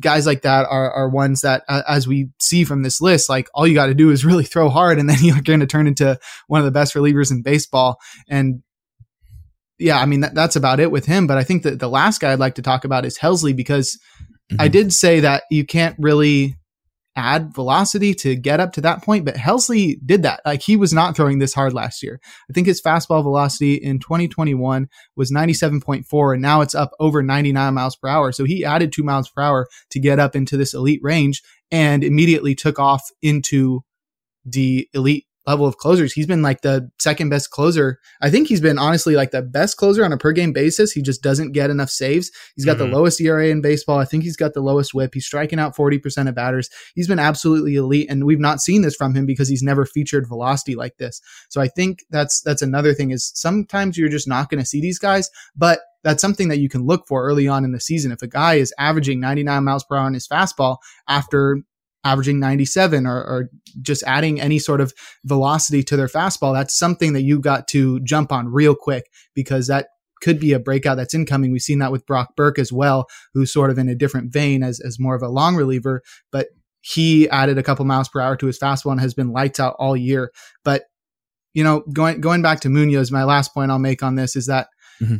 guys 0.00 0.26
like 0.26 0.42
that 0.42 0.66
are, 0.68 0.90
are 0.90 1.08
ones 1.08 1.42
that, 1.42 1.62
uh, 1.68 1.82
as 1.86 2.08
we 2.08 2.30
see 2.40 2.64
from 2.64 2.82
this 2.82 3.00
list, 3.00 3.28
like 3.28 3.48
all 3.54 3.66
you 3.66 3.74
got 3.74 3.86
to 3.86 3.94
do 3.94 4.10
is 4.10 4.24
really 4.24 4.44
throw 4.44 4.68
hard 4.68 4.98
and 4.98 5.08
then 5.08 5.18
you're 5.22 5.40
going 5.42 5.60
to 5.60 5.66
turn 5.66 5.86
into 5.86 6.18
one 6.48 6.60
of 6.60 6.64
the 6.64 6.70
best 6.70 6.94
relievers 6.94 7.30
in 7.30 7.42
baseball. 7.42 7.98
And 8.28 8.62
yeah, 9.80 9.98
I 9.98 10.06
mean, 10.06 10.20
that, 10.20 10.34
that's 10.34 10.56
about 10.56 10.80
it 10.80 10.90
with 10.90 11.06
him. 11.06 11.26
But 11.26 11.38
I 11.38 11.44
think 11.44 11.62
that 11.62 11.78
the 11.78 11.88
last 11.88 12.20
guy 12.20 12.32
I'd 12.32 12.38
like 12.38 12.56
to 12.56 12.62
talk 12.62 12.84
about 12.84 13.04
is 13.04 13.18
Helsley 13.18 13.56
because 13.56 13.98
mm-hmm. 14.50 14.60
I 14.60 14.68
did 14.68 14.92
say 14.92 15.20
that 15.20 15.44
you 15.50 15.64
can't 15.64 15.96
really 15.98 16.56
add 17.16 17.52
velocity 17.54 18.14
to 18.14 18.36
get 18.36 18.60
up 18.60 18.72
to 18.72 18.80
that 18.80 19.02
point, 19.02 19.24
but 19.24 19.34
Helsley 19.34 19.96
did 20.04 20.22
that. 20.22 20.40
Like 20.46 20.62
he 20.62 20.76
was 20.76 20.92
not 20.92 21.16
throwing 21.16 21.38
this 21.38 21.54
hard 21.54 21.72
last 21.72 22.02
year. 22.02 22.20
I 22.48 22.52
think 22.52 22.66
his 22.66 22.80
fastball 22.80 23.22
velocity 23.22 23.74
in 23.74 23.98
2021 23.98 24.88
was 25.16 25.32
97.4 25.32 26.32
and 26.32 26.42
now 26.42 26.60
it's 26.60 26.74
up 26.74 26.92
over 27.00 27.22
99 27.22 27.74
miles 27.74 27.96
per 27.96 28.08
hour. 28.08 28.32
So 28.32 28.44
he 28.44 28.64
added 28.64 28.92
two 28.92 29.02
miles 29.02 29.28
per 29.28 29.42
hour 29.42 29.66
to 29.90 30.00
get 30.00 30.18
up 30.18 30.36
into 30.36 30.56
this 30.56 30.72
elite 30.72 31.00
range 31.02 31.42
and 31.70 32.04
immediately 32.04 32.54
took 32.54 32.78
off 32.78 33.02
into 33.22 33.80
the 34.44 34.88
elite 34.94 35.26
level 35.46 35.66
of 35.66 35.76
closers. 35.78 36.12
He's 36.12 36.26
been 36.26 36.42
like 36.42 36.60
the 36.60 36.90
second 36.98 37.30
best 37.30 37.50
closer. 37.50 37.98
I 38.20 38.30
think 38.30 38.48
he's 38.48 38.60
been 38.60 38.78
honestly 38.78 39.16
like 39.16 39.30
the 39.30 39.42
best 39.42 39.76
closer 39.76 40.04
on 40.04 40.12
a 40.12 40.18
per 40.18 40.32
game 40.32 40.52
basis. 40.52 40.92
He 40.92 41.02
just 41.02 41.22
doesn't 41.22 41.52
get 41.52 41.70
enough 41.70 41.90
saves. 41.90 42.30
He's 42.56 42.64
got 42.64 42.76
mm-hmm. 42.76 42.90
the 42.90 42.96
lowest 42.96 43.20
ERA 43.20 43.48
in 43.48 43.60
baseball. 43.60 43.98
I 43.98 44.04
think 44.04 44.22
he's 44.22 44.36
got 44.36 44.54
the 44.54 44.60
lowest 44.60 44.94
whip. 44.94 45.14
He's 45.14 45.26
striking 45.26 45.58
out 45.58 45.74
40% 45.74 46.28
of 46.28 46.34
batters. 46.34 46.68
He's 46.94 47.08
been 47.08 47.18
absolutely 47.18 47.76
elite 47.76 48.08
and 48.10 48.24
we've 48.24 48.38
not 48.38 48.60
seen 48.60 48.82
this 48.82 48.96
from 48.96 49.14
him 49.14 49.26
because 49.26 49.48
he's 49.48 49.62
never 49.62 49.84
featured 49.86 50.28
velocity 50.28 50.74
like 50.74 50.98
this. 50.98 51.20
So 51.48 51.60
I 51.60 51.68
think 51.68 52.00
that's 52.10 52.40
that's 52.42 52.62
another 52.62 52.94
thing 52.94 53.10
is 53.10 53.32
sometimes 53.34 53.96
you're 53.96 54.08
just 54.08 54.28
not 54.28 54.50
going 54.50 54.60
to 54.60 54.66
see 54.66 54.80
these 54.80 54.98
guys, 54.98 55.30
but 55.56 55.80
that's 56.02 56.22
something 56.22 56.48
that 56.48 56.60
you 56.60 56.68
can 56.68 56.86
look 56.86 57.06
for 57.06 57.24
early 57.24 57.46
on 57.46 57.64
in 57.64 57.72
the 57.72 57.80
season. 57.80 58.12
If 58.12 58.22
a 58.22 58.26
guy 58.26 58.54
is 58.54 58.72
averaging 58.78 59.20
99 59.20 59.64
miles 59.64 59.84
per 59.84 59.96
hour 59.96 60.06
on 60.06 60.14
his 60.14 60.26
fastball 60.26 60.78
after 61.08 61.62
averaging 62.04 62.40
97 62.40 63.06
or, 63.06 63.16
or, 63.16 63.50
just 63.82 64.02
adding 64.04 64.40
any 64.40 64.58
sort 64.58 64.80
of 64.80 64.92
velocity 65.24 65.82
to 65.82 65.96
their 65.96 66.08
fastball, 66.08 66.54
that's 66.54 66.76
something 66.76 67.12
that 67.12 67.22
you 67.22 67.38
got 67.38 67.68
to 67.68 68.00
jump 68.00 68.32
on 68.32 68.48
real 68.48 68.74
quick 68.74 69.04
because 69.34 69.66
that 69.66 69.88
could 70.20 70.40
be 70.40 70.52
a 70.52 70.58
breakout 70.58 70.96
that's 70.96 71.14
incoming. 71.14 71.52
We've 71.52 71.62
seen 71.62 71.78
that 71.78 71.92
with 71.92 72.06
Brock 72.06 72.36
Burke 72.36 72.58
as 72.58 72.72
well, 72.72 73.06
who's 73.34 73.52
sort 73.52 73.70
of 73.70 73.78
in 73.78 73.88
a 73.88 73.94
different 73.94 74.32
vein 74.32 74.62
as, 74.62 74.80
as 74.80 74.98
more 74.98 75.14
of 75.14 75.22
a 75.22 75.28
long 75.28 75.56
reliever, 75.56 76.02
but 76.30 76.48
he 76.80 77.28
added 77.28 77.58
a 77.58 77.62
couple 77.62 77.84
miles 77.84 78.08
per 78.08 78.20
hour 78.20 78.36
to 78.36 78.46
his 78.46 78.58
fastball 78.58 78.92
and 78.92 79.00
has 79.00 79.14
been 79.14 79.32
lights 79.32 79.60
out 79.60 79.76
all 79.78 79.96
year. 79.96 80.32
But, 80.64 80.84
you 81.52 81.64
know, 81.64 81.82
going, 81.92 82.20
going 82.20 82.42
back 82.42 82.60
to 82.60 82.70
Munoz, 82.70 83.10
my 83.10 83.24
last 83.24 83.52
point 83.52 83.70
I'll 83.70 83.78
make 83.78 84.02
on 84.02 84.14
this 84.14 84.36
is 84.36 84.46
that 84.46 84.68
mm-hmm. 85.02 85.16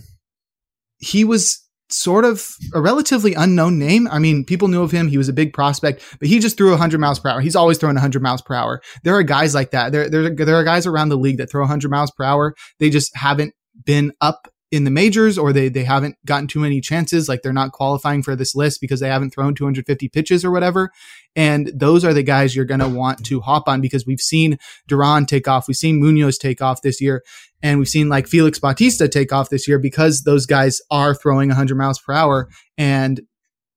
he 0.98 1.24
was 1.24 1.62
sort 1.92 2.24
of 2.24 2.46
a 2.74 2.80
relatively 2.80 3.34
unknown 3.34 3.78
name. 3.78 4.08
I 4.08 4.18
mean, 4.18 4.44
people 4.44 4.68
knew 4.68 4.82
of 4.82 4.90
him. 4.90 5.08
He 5.08 5.18
was 5.18 5.28
a 5.28 5.32
big 5.32 5.52
prospect, 5.52 6.02
but 6.18 6.28
he 6.28 6.38
just 6.38 6.56
threw 6.56 6.70
100 6.70 6.98
miles 6.98 7.18
per 7.18 7.28
hour. 7.28 7.40
He's 7.40 7.56
always 7.56 7.78
throwing 7.78 7.96
100 7.96 8.22
miles 8.22 8.42
per 8.42 8.54
hour. 8.54 8.82
There 9.04 9.14
are 9.14 9.22
guys 9.22 9.54
like 9.54 9.70
that. 9.70 9.92
There, 9.92 10.08
there, 10.08 10.34
there 10.34 10.56
are 10.56 10.64
guys 10.64 10.86
around 10.86 11.08
the 11.08 11.16
league 11.16 11.38
that 11.38 11.50
throw 11.50 11.62
100 11.62 11.90
miles 11.90 12.10
per 12.10 12.24
hour. 12.24 12.54
They 12.78 12.90
just 12.90 13.14
haven't 13.16 13.54
been 13.84 14.12
up 14.20 14.48
in 14.70 14.84
the 14.84 14.90
majors 14.90 15.36
or 15.36 15.52
they 15.52 15.68
they 15.68 15.84
haven't 15.84 16.16
gotten 16.24 16.46
too 16.46 16.60
many 16.60 16.80
chances 16.80 17.28
like 17.28 17.42
they're 17.42 17.52
not 17.52 17.72
qualifying 17.72 18.22
for 18.22 18.36
this 18.36 18.54
list 18.54 18.80
because 18.80 19.00
they 19.00 19.08
haven't 19.08 19.30
thrown 19.30 19.54
250 19.54 20.08
pitches 20.08 20.44
or 20.44 20.50
whatever. 20.50 20.90
And 21.34 21.70
those 21.74 22.04
are 22.04 22.14
the 22.14 22.22
guys 22.22 22.54
you're 22.54 22.64
going 22.64 22.80
to 22.80 22.88
want 22.88 23.24
to 23.26 23.40
hop 23.40 23.68
on 23.68 23.80
because 23.80 24.06
we've 24.06 24.20
seen 24.20 24.58
Duran 24.86 25.26
take 25.26 25.48
off 25.48 25.66
we've 25.66 25.76
seen 25.76 26.00
Munoz 26.00 26.38
take 26.38 26.62
off 26.62 26.82
this 26.82 27.00
year 27.00 27.24
and 27.62 27.78
we've 27.78 27.88
seen 27.88 28.08
like 28.08 28.28
Felix 28.28 28.58
Bautista 28.58 29.08
take 29.08 29.32
off 29.32 29.50
this 29.50 29.66
year 29.66 29.78
because 29.78 30.22
those 30.22 30.46
guys 30.46 30.80
are 30.90 31.14
throwing 31.14 31.48
100 31.48 31.76
miles 31.76 31.98
per 31.98 32.12
hour 32.12 32.48
and 32.78 33.20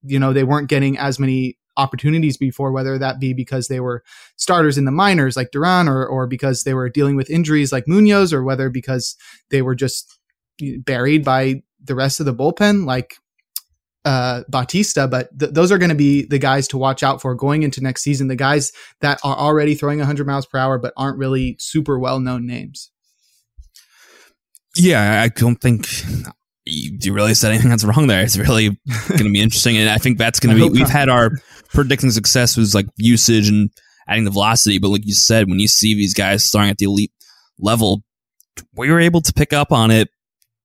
you 0.03 0.19
know 0.19 0.33
they 0.33 0.43
weren't 0.43 0.69
getting 0.69 0.97
as 0.97 1.19
many 1.19 1.57
opportunities 1.75 2.37
before, 2.37 2.71
whether 2.71 2.97
that 2.97 3.19
be 3.19 3.33
because 3.33 3.67
they 3.67 3.79
were 3.79 4.03
starters 4.35 4.77
in 4.77 4.85
the 4.85 4.91
minors 4.91 5.35
like 5.35 5.51
Duran 5.51 5.87
or, 5.87 6.05
or 6.05 6.27
because 6.27 6.63
they 6.63 6.73
were 6.75 6.89
dealing 6.89 7.15
with 7.15 7.31
injuries 7.31 7.71
like 7.71 7.87
Munoz 7.87 8.31
or 8.31 8.43
whether 8.43 8.69
because 8.69 9.15
they 9.49 9.63
were 9.63 9.73
just 9.75 10.19
buried 10.85 11.23
by 11.23 11.63
the 11.83 11.95
rest 11.95 12.19
of 12.19 12.25
the 12.25 12.33
bullpen, 12.33 12.85
like 12.85 13.15
uh, 14.05 14.43
Bautista, 14.49 15.07
but 15.07 15.37
th- 15.37 15.53
those 15.53 15.71
are 15.71 15.77
going 15.77 15.89
to 15.89 15.95
be 15.95 16.25
the 16.25 16.39
guys 16.39 16.67
to 16.69 16.77
watch 16.77 17.03
out 17.03 17.21
for 17.21 17.35
going 17.35 17.63
into 17.63 17.81
next 17.81 18.01
season. 18.01 18.27
The 18.27 18.35
guys 18.35 18.71
that 19.01 19.19
are 19.23 19.35
already 19.35 19.75
throwing 19.75 19.99
100 19.99 20.27
miles 20.27 20.45
per 20.45 20.57
hour, 20.57 20.77
but 20.77 20.93
aren't 20.97 21.17
really 21.17 21.55
super 21.59 21.97
well 21.97 22.19
known 22.19 22.45
names. 22.45 22.91
Yeah, 24.75 25.21
I 25.21 25.29
don't 25.29 25.57
think 25.57 25.87
you 26.65 27.13
really 27.13 27.33
said 27.33 27.51
anything 27.51 27.69
that's 27.69 27.83
wrong 27.83 28.07
there. 28.07 28.23
It's 28.23 28.37
really 28.37 28.69
going 29.09 29.23
to 29.23 29.31
be 29.31 29.41
interesting, 29.41 29.77
and 29.77 29.89
I 29.89 29.97
think 29.97 30.17
that's 30.17 30.39
going 30.39 30.57
to 30.57 30.69
be. 30.69 30.69
We've 30.69 30.89
had 30.89 31.09
our 31.09 31.31
predicting 31.69 32.11
success 32.11 32.57
was 32.57 32.75
like 32.75 32.87
usage 32.97 33.49
and 33.49 33.69
adding 34.07 34.25
the 34.25 34.31
velocity, 34.31 34.79
but 34.79 34.89
like 34.89 35.05
you 35.05 35.13
said, 35.13 35.49
when 35.49 35.59
you 35.59 35.67
see 35.67 35.93
these 35.93 36.13
guys 36.13 36.43
starting 36.43 36.71
at 36.71 36.77
the 36.77 36.85
elite 36.85 37.13
level, 37.59 38.03
we 38.75 38.89
were 38.89 38.99
able 38.99 39.21
to 39.21 39.33
pick 39.33 39.53
up 39.53 39.71
on 39.71 39.91
it 39.91 40.09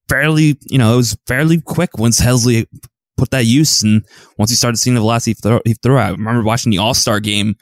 fairly, 0.08 0.58
you 0.66 0.78
know, 0.78 0.94
it 0.94 0.96
was 0.96 1.18
fairly 1.26 1.60
quick 1.60 1.98
once 1.98 2.20
Helsley 2.20 2.66
put 3.16 3.30
that 3.30 3.44
use. 3.44 3.82
And 3.82 4.04
once 4.38 4.50
he 4.50 4.56
started 4.56 4.78
seeing 4.78 4.94
the 4.94 5.00
velocity 5.00 5.36
he 5.64 5.74
threw, 5.74 5.98
I 5.98 6.10
remember 6.10 6.42
watching 6.42 6.70
the 6.70 6.78
All 6.78 6.94
Star 6.94 7.20
game 7.20 7.56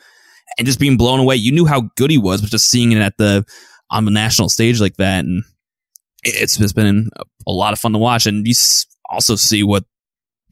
and 0.58 0.66
just 0.66 0.80
being 0.80 0.96
blown 0.96 1.20
away. 1.20 1.36
You 1.36 1.52
knew 1.52 1.66
how 1.66 1.90
good 1.96 2.10
he 2.10 2.18
was, 2.18 2.40
but 2.40 2.50
just 2.50 2.70
seeing 2.70 2.92
it 2.92 2.98
at 2.98 3.16
the 3.18 3.44
on 3.90 4.04
the 4.04 4.10
national 4.10 4.48
stage 4.48 4.80
like 4.80 4.96
that, 4.96 5.24
and 5.24 5.44
it's 6.24 6.56
just 6.56 6.74
been 6.74 7.08
a 7.46 7.52
lot 7.52 7.72
of 7.72 7.78
fun 7.78 7.92
to 7.92 7.98
watch. 7.98 8.26
And 8.26 8.46
you 8.46 8.54
also 9.10 9.36
see 9.36 9.62
what 9.62 9.84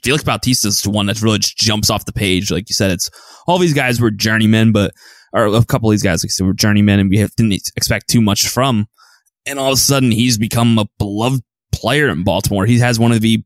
Felix 0.02 0.22
Bautista 0.22 0.68
is 0.68 0.82
the 0.82 0.90
one 0.90 1.06
that 1.06 1.22
really 1.22 1.38
just 1.38 1.56
jumps 1.56 1.90
off 1.90 2.04
the 2.04 2.12
page. 2.12 2.50
Like 2.50 2.68
you 2.68 2.74
said, 2.74 2.90
it's 2.90 3.10
all 3.46 3.58
these 3.58 3.74
guys 3.74 4.00
were 4.00 4.10
journeymen, 4.10 4.72
but 4.72 4.92
or 5.32 5.46
a 5.46 5.64
couple 5.64 5.88
of 5.90 5.92
these 5.92 6.02
guys 6.02 6.22
like 6.22 6.30
said, 6.30 6.46
were 6.46 6.54
journeymen, 6.54 7.00
and 7.00 7.10
we 7.10 7.16
didn't 7.36 7.70
expect 7.76 8.08
too 8.08 8.20
much 8.20 8.48
from. 8.48 8.86
And 9.46 9.58
all 9.58 9.68
of 9.68 9.74
a 9.74 9.76
sudden, 9.76 10.10
he's 10.10 10.38
become 10.38 10.78
a 10.78 10.86
beloved 10.98 11.42
player 11.84 12.08
in 12.08 12.24
Baltimore. 12.24 12.64
He 12.64 12.78
has 12.78 12.98
one 12.98 13.12
of 13.12 13.20
the 13.20 13.44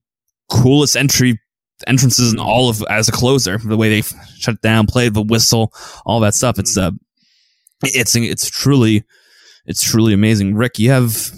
coolest 0.49 0.97
entry 0.97 1.41
entrances 1.89 2.33
in 2.33 2.39
all 2.39 2.69
of 2.69 2.85
as 2.89 3.09
a 3.09 3.13
closer. 3.13 3.59
The 3.59 3.77
way 3.77 3.89
they 3.89 4.03
shut 4.37 4.63
down, 4.63 4.87
play 4.87 5.09
the 5.09 5.23
whistle, 5.23 5.73
all 6.07 6.21
that 6.21 6.35
stuff. 6.35 6.57
It's 6.61 6.79
uh, 6.79 6.93
it's 7.83 8.15
it's 8.15 8.49
truly, 8.49 9.03
it's 9.67 9.83
truly 9.83 10.15
amazing. 10.15 10.55
Rick, 10.55 10.79
you 10.79 10.91
have 10.91 11.33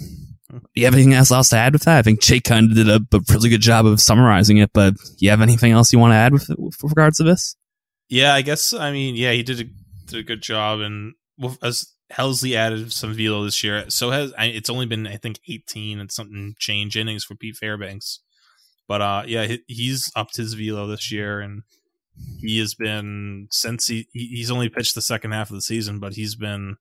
you 0.75 0.85
have 0.85 0.93
anything 0.93 1.13
else 1.13 1.49
to 1.49 1.55
add 1.55 1.73
with 1.73 1.83
that? 1.83 1.97
I 1.97 2.03
think 2.03 2.21
Jake 2.21 2.43
kind 2.43 2.69
of 2.69 2.75
did 2.75 2.87
a, 2.87 3.01
a 3.17 3.19
really 3.33 3.49
good 3.49 3.61
job 3.61 3.87
of 3.87 3.99
summarizing 3.99 4.57
it, 4.57 4.69
but 4.71 4.93
you 5.17 5.31
have 5.31 5.41
anything 5.41 5.71
else 5.71 5.91
you 5.91 5.97
want 5.97 6.11
to 6.11 6.17
add 6.17 6.33
with, 6.33 6.49
with 6.59 6.83
regards 6.83 7.17
to 7.17 7.23
this? 7.23 7.55
Yeah, 8.09 8.35
I 8.35 8.43
guess. 8.43 8.73
I 8.73 8.91
mean, 8.91 9.15
yeah, 9.15 9.31
he 9.31 9.41
did 9.41 9.59
a, 9.59 9.63
did 10.05 10.19
a 10.19 10.23
good 10.23 10.43
job, 10.43 10.81
and 10.81 11.15
as 11.63 11.90
Helsley 12.11 12.55
added 12.55 12.91
some 12.91 13.13
velo 13.13 13.43
this 13.43 13.63
year. 13.63 13.89
So 13.89 14.11
has 14.11 14.33
it's 14.37 14.69
only 14.69 14.85
been 14.85 15.07
I 15.07 15.17
think 15.17 15.39
18 15.47 15.99
and 15.99 16.11
something 16.11 16.55
change 16.59 16.97
innings 16.97 17.23
for 17.23 17.35
Pete 17.35 17.55
Fairbanks. 17.55 18.19
But 18.87 19.01
uh 19.01 19.23
yeah, 19.25 19.55
he's 19.67 20.11
upped 20.15 20.37
his 20.37 20.53
velo 20.53 20.87
this 20.87 21.11
year 21.11 21.39
and 21.39 21.63
he 22.39 22.59
has 22.59 22.75
been 22.75 23.47
since 23.51 23.87
he 23.87 24.07
he's 24.13 24.51
only 24.51 24.69
pitched 24.69 24.95
the 24.95 25.01
second 25.01 25.31
half 25.31 25.49
of 25.49 25.55
the 25.55 25.61
season, 25.61 25.99
but 25.99 26.13
he's 26.13 26.35
been 26.35 26.75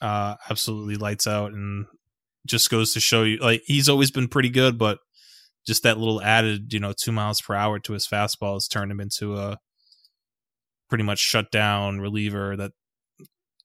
uh 0.00 0.36
absolutely 0.50 0.96
lights 0.96 1.26
out 1.26 1.52
and 1.52 1.86
just 2.46 2.70
goes 2.70 2.92
to 2.92 3.00
show 3.00 3.22
you 3.22 3.38
like 3.38 3.62
he's 3.66 3.88
always 3.88 4.10
been 4.10 4.28
pretty 4.28 4.50
good, 4.50 4.78
but 4.78 4.98
just 5.64 5.84
that 5.84 5.98
little 5.98 6.20
added, 6.22 6.72
you 6.72 6.80
know, 6.80 6.92
two 6.92 7.12
miles 7.12 7.40
per 7.40 7.54
hour 7.54 7.78
to 7.78 7.92
his 7.92 8.08
fastball 8.08 8.54
has 8.54 8.66
turned 8.66 8.90
him 8.90 9.00
into 9.00 9.36
a 9.36 9.58
pretty 10.88 11.04
much 11.04 11.20
shut 11.20 11.50
down 11.52 12.00
reliever 12.00 12.56
that 12.56 12.72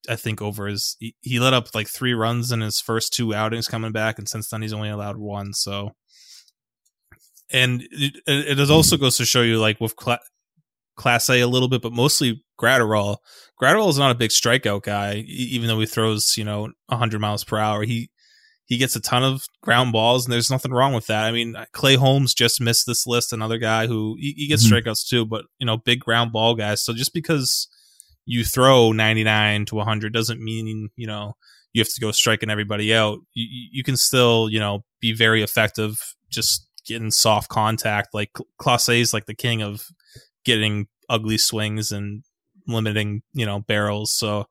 I 0.08 0.16
think 0.16 0.42
over 0.42 0.68
his 0.68 0.96
he, 1.00 1.16
he 1.22 1.40
let 1.40 1.54
up 1.54 1.74
like 1.74 1.88
three 1.88 2.14
runs 2.14 2.52
in 2.52 2.62
his 2.62 2.80
first 2.80 3.14
two 3.14 3.34
outings 3.34 3.68
coming 3.68 3.92
back, 3.92 4.18
and 4.18 4.28
since 4.28 4.50
then 4.50 4.62
he's 4.62 4.74
only 4.74 4.90
allowed 4.90 5.18
one. 5.18 5.54
So, 5.54 5.92
and 7.52 7.84
it, 7.92 8.16
it 8.26 8.70
also 8.70 8.98
goes 8.98 9.18
to 9.18 9.26
show 9.26 9.42
you 9.42 9.60
like 9.60 9.80
with 9.80 9.96
cl- 10.00 10.20
Clase 10.98 11.42
a 11.42 11.46
little 11.46 11.70
bit, 11.70 11.82
but 11.82 11.94
mostly 11.94 12.44
Graterol. 12.60 13.18
Graterol 13.62 13.90
is 13.90 14.00
not 14.00 14.12
a 14.12 14.16
big 14.16 14.32
strikeout 14.32 14.84
guy, 14.84 15.16
even 15.28 15.68
though 15.68 15.80
he 15.80 15.86
throws 15.86 16.38
you 16.38 16.44
know 16.44 16.70
100 16.88 17.20
miles 17.20 17.44
per 17.44 17.58
hour. 17.58 17.84
He 17.84 18.10
he 18.68 18.78
gets 18.78 18.96
a 18.98 19.00
ton 19.00 19.24
of 19.24 19.46
ground 19.62 19.94
balls, 19.94 20.26
and 20.26 20.34
there's 20.34 20.52
nothing 20.52 20.72
wrong 20.72 20.94
with 20.94 21.08
that. 21.08 21.24
I 21.24 21.32
mean, 21.32 21.56
Clay 21.72 21.96
Holmes 21.96 22.34
just 22.34 22.60
missed 22.60 22.86
this 22.86 23.08
list, 23.08 23.32
another 23.32 23.58
guy 23.58 23.88
who 23.88 24.18
he, 24.20 24.34
he 24.34 24.48
gets 24.48 24.68
mm-hmm. 24.68 24.90
strikeouts 24.90 25.08
too, 25.08 25.26
but 25.26 25.46
you 25.60 25.66
know, 25.66 25.78
big 25.78 26.02
ground 26.02 26.34
ball 26.34 26.54
guys. 26.54 26.84
So 26.84 26.94
just 26.94 27.14
because 27.14 27.70
you 28.28 28.44
throw 28.44 28.92
99 28.92 29.66
to 29.66 29.76
100 29.76 30.14
doesn't 30.14 30.44
mean, 30.44 30.90
you 30.98 31.08
know, 31.08 31.34
you 31.74 31.82
have 31.82 31.88
to 31.88 32.02
go 32.02 32.12
striking 32.12 32.50
everybody 32.50 32.94
out. 32.94 33.20
You, 33.34 33.70
you 33.72 33.84
can 33.84 33.96
still, 33.96 34.50
you 34.50 34.60
know, 34.60 34.84
be 35.00 35.14
very 35.14 35.42
effective 35.42 35.98
just 36.30 36.68
getting 36.86 37.10
soft 37.10 37.50
contact. 37.50 38.14
Like 38.14 38.32
Clase 38.62 39.00
is 39.00 39.14
like 39.14 39.28
the 39.28 39.34
king 39.34 39.64
of 39.64 39.88
getting 40.44 40.88
ugly 41.10 41.38
swings 41.38 41.92
and 41.94 42.24
limiting, 42.68 43.22
you 43.34 43.46
know, 43.46 43.62
barrels. 43.62 44.14
So 44.14 44.48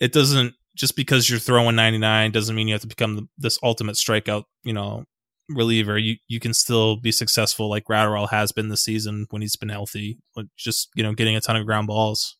it 0.00 0.12
doesn't 0.12 0.54
just 0.74 0.96
because 0.96 1.30
you're 1.30 1.38
throwing 1.38 1.76
99 1.76 2.32
doesn't 2.32 2.56
mean 2.56 2.66
you 2.66 2.74
have 2.74 2.82
to 2.82 2.88
become 2.88 3.28
this 3.38 3.60
ultimate 3.62 3.94
strikeout, 3.94 4.42
you 4.64 4.72
know, 4.72 5.04
reliever. 5.48 5.98
You 5.98 6.16
you 6.26 6.40
can 6.40 6.52
still 6.52 6.96
be 6.96 7.12
successful 7.12 7.70
like 7.70 7.84
Graterol 7.84 8.30
has 8.30 8.50
been 8.50 8.70
this 8.70 8.82
season 8.82 9.26
when 9.30 9.40
he's 9.40 9.54
been 9.54 9.68
healthy, 9.68 10.18
just 10.56 10.88
you 10.96 11.04
know, 11.04 11.12
getting 11.12 11.36
a 11.36 11.40
ton 11.40 11.54
of 11.54 11.64
ground 11.64 11.86
balls 11.86 12.38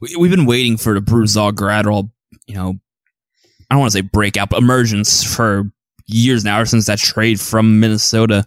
we, 0.00 0.28
have 0.28 0.36
been 0.36 0.46
waiting 0.46 0.76
for 0.76 0.94
the 0.94 1.00
Brusdar 1.00 1.52
Graterol, 1.52 2.10
you 2.46 2.54
know, 2.54 2.74
I 3.70 3.74
don't 3.74 3.80
want 3.80 3.92
to 3.92 3.98
say 3.98 4.02
breakout, 4.02 4.50
but 4.50 4.62
emergence 4.62 5.22
for 5.22 5.70
years 6.06 6.44
now, 6.44 6.56
ever 6.56 6.66
since 6.66 6.86
that 6.86 6.98
trade 6.98 7.40
from 7.40 7.80
Minnesota. 7.80 8.46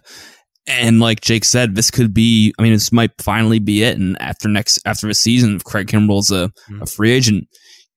And 0.66 1.00
like 1.00 1.20
Jake 1.20 1.44
said, 1.44 1.74
this 1.74 1.90
could 1.90 2.12
be, 2.12 2.54
I 2.58 2.62
mean, 2.62 2.72
this 2.72 2.92
might 2.92 3.10
finally 3.20 3.58
be 3.58 3.82
it. 3.82 3.98
And 3.98 4.20
after 4.20 4.48
next, 4.48 4.80
after 4.84 5.06
the 5.06 5.14
season, 5.14 5.56
if 5.56 5.64
Craig 5.64 5.88
Kimbrel's 5.88 6.30
a, 6.30 6.48
mm-hmm. 6.68 6.82
a 6.82 6.86
free 6.86 7.12
agent, 7.12 7.48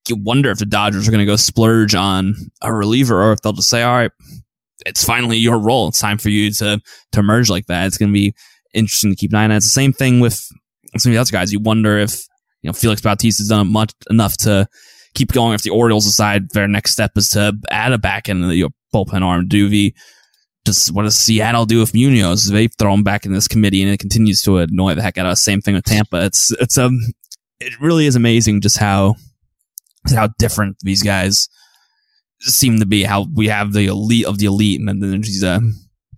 you 0.08 0.16
wonder 0.16 0.52
if 0.52 0.60
the 0.60 0.66
Dodgers 0.66 1.08
are 1.08 1.12
going 1.12 1.20
to 1.20 1.32
go 1.32 1.36
splurge 1.36 1.96
on 1.96 2.36
a 2.62 2.72
reliever 2.74 3.22
or 3.22 3.32
if 3.32 3.42
they'll 3.42 3.54
just 3.54 3.70
say, 3.70 3.82
all 3.82 3.96
right, 3.96 4.12
it's 4.86 5.04
finally 5.04 5.38
your 5.38 5.60
role. 5.60 5.88
It's 5.88 6.00
time 6.00 6.18
for 6.18 6.30
you 6.30 6.52
to, 6.52 6.80
to 7.12 7.20
emerge 7.20 7.50
like 7.50 7.66
that. 7.68 7.88
It's 7.88 7.98
going 7.98 8.12
to 8.12 8.14
be 8.14 8.36
interesting 8.74 9.12
to 9.12 9.16
keep 9.16 9.32
an 9.32 9.38
eye 9.38 9.46
on. 9.46 9.52
It's 9.52 9.66
the 9.66 9.72
same 9.72 9.94
thing 9.94 10.20
with 10.20 10.36
some 10.98 11.12
of 11.12 11.14
the 11.14 11.18
other 11.18 11.32
guys. 11.32 11.52
You 11.52 11.60
wonder 11.60 11.98
if 11.98 12.28
you 12.66 12.70
know, 12.70 12.74
Felix 12.74 13.00
Bautista's 13.00 13.50
done 13.50 13.72
much 13.72 13.94
enough 14.10 14.36
to 14.38 14.68
keep 15.14 15.32
going 15.32 15.54
if 15.54 15.62
the 15.62 15.70
Orioles 15.70 16.06
decide 16.06 16.50
their 16.50 16.68
next 16.68 16.94
step 16.94 17.12
is 17.16 17.30
to 17.30 17.56
add 17.70 17.94
a 17.94 18.00
back 18.00 18.28
end 18.28 18.44
of 18.44 18.50
the 18.50 18.66
bullpen 18.92 19.22
arm. 19.22 19.48
Do 19.48 19.70
the 19.70 19.94
just 20.66 20.92
what 20.92 21.04
does 21.04 21.16
Seattle 21.16 21.68
do 21.68 21.80
with 21.80 21.94
Munoz? 21.94 22.46
They 22.50 22.68
throw 22.68 22.96
him 22.96 23.04
back 23.04 23.24
in 23.24 23.34
this 23.34 23.48
committee, 23.48 23.84
and 23.84 23.92
it 23.92 24.00
continues 24.00 24.42
to 24.42 24.58
annoy 24.58 24.96
the 24.96 25.04
heck 25.04 25.20
out 25.20 25.28
of 25.28 25.34
us. 25.34 25.44
Same 25.44 25.62
thing 25.62 25.76
with 25.76 25.84
Tampa. 25.84 26.26
It's 26.26 26.52
it's 26.54 26.76
um 26.80 27.00
it 27.60 27.80
really 27.80 28.08
is 28.08 28.16
amazing 28.16 28.62
just 28.62 28.80
how 28.80 29.14
how 30.10 30.30
different 30.40 30.78
these 30.82 31.04
guys 31.04 31.48
seem 32.40 32.80
to 32.80 32.88
be. 32.88 33.04
How 33.04 33.28
we 33.32 33.48
have 33.50 33.74
the 33.74 33.86
elite 33.86 34.26
of 34.26 34.40
the 34.40 34.48
elite, 34.48 34.80
and 34.80 34.90
then 34.90 35.00
there's 35.00 35.28
these 35.28 35.44
uh, 35.44 35.60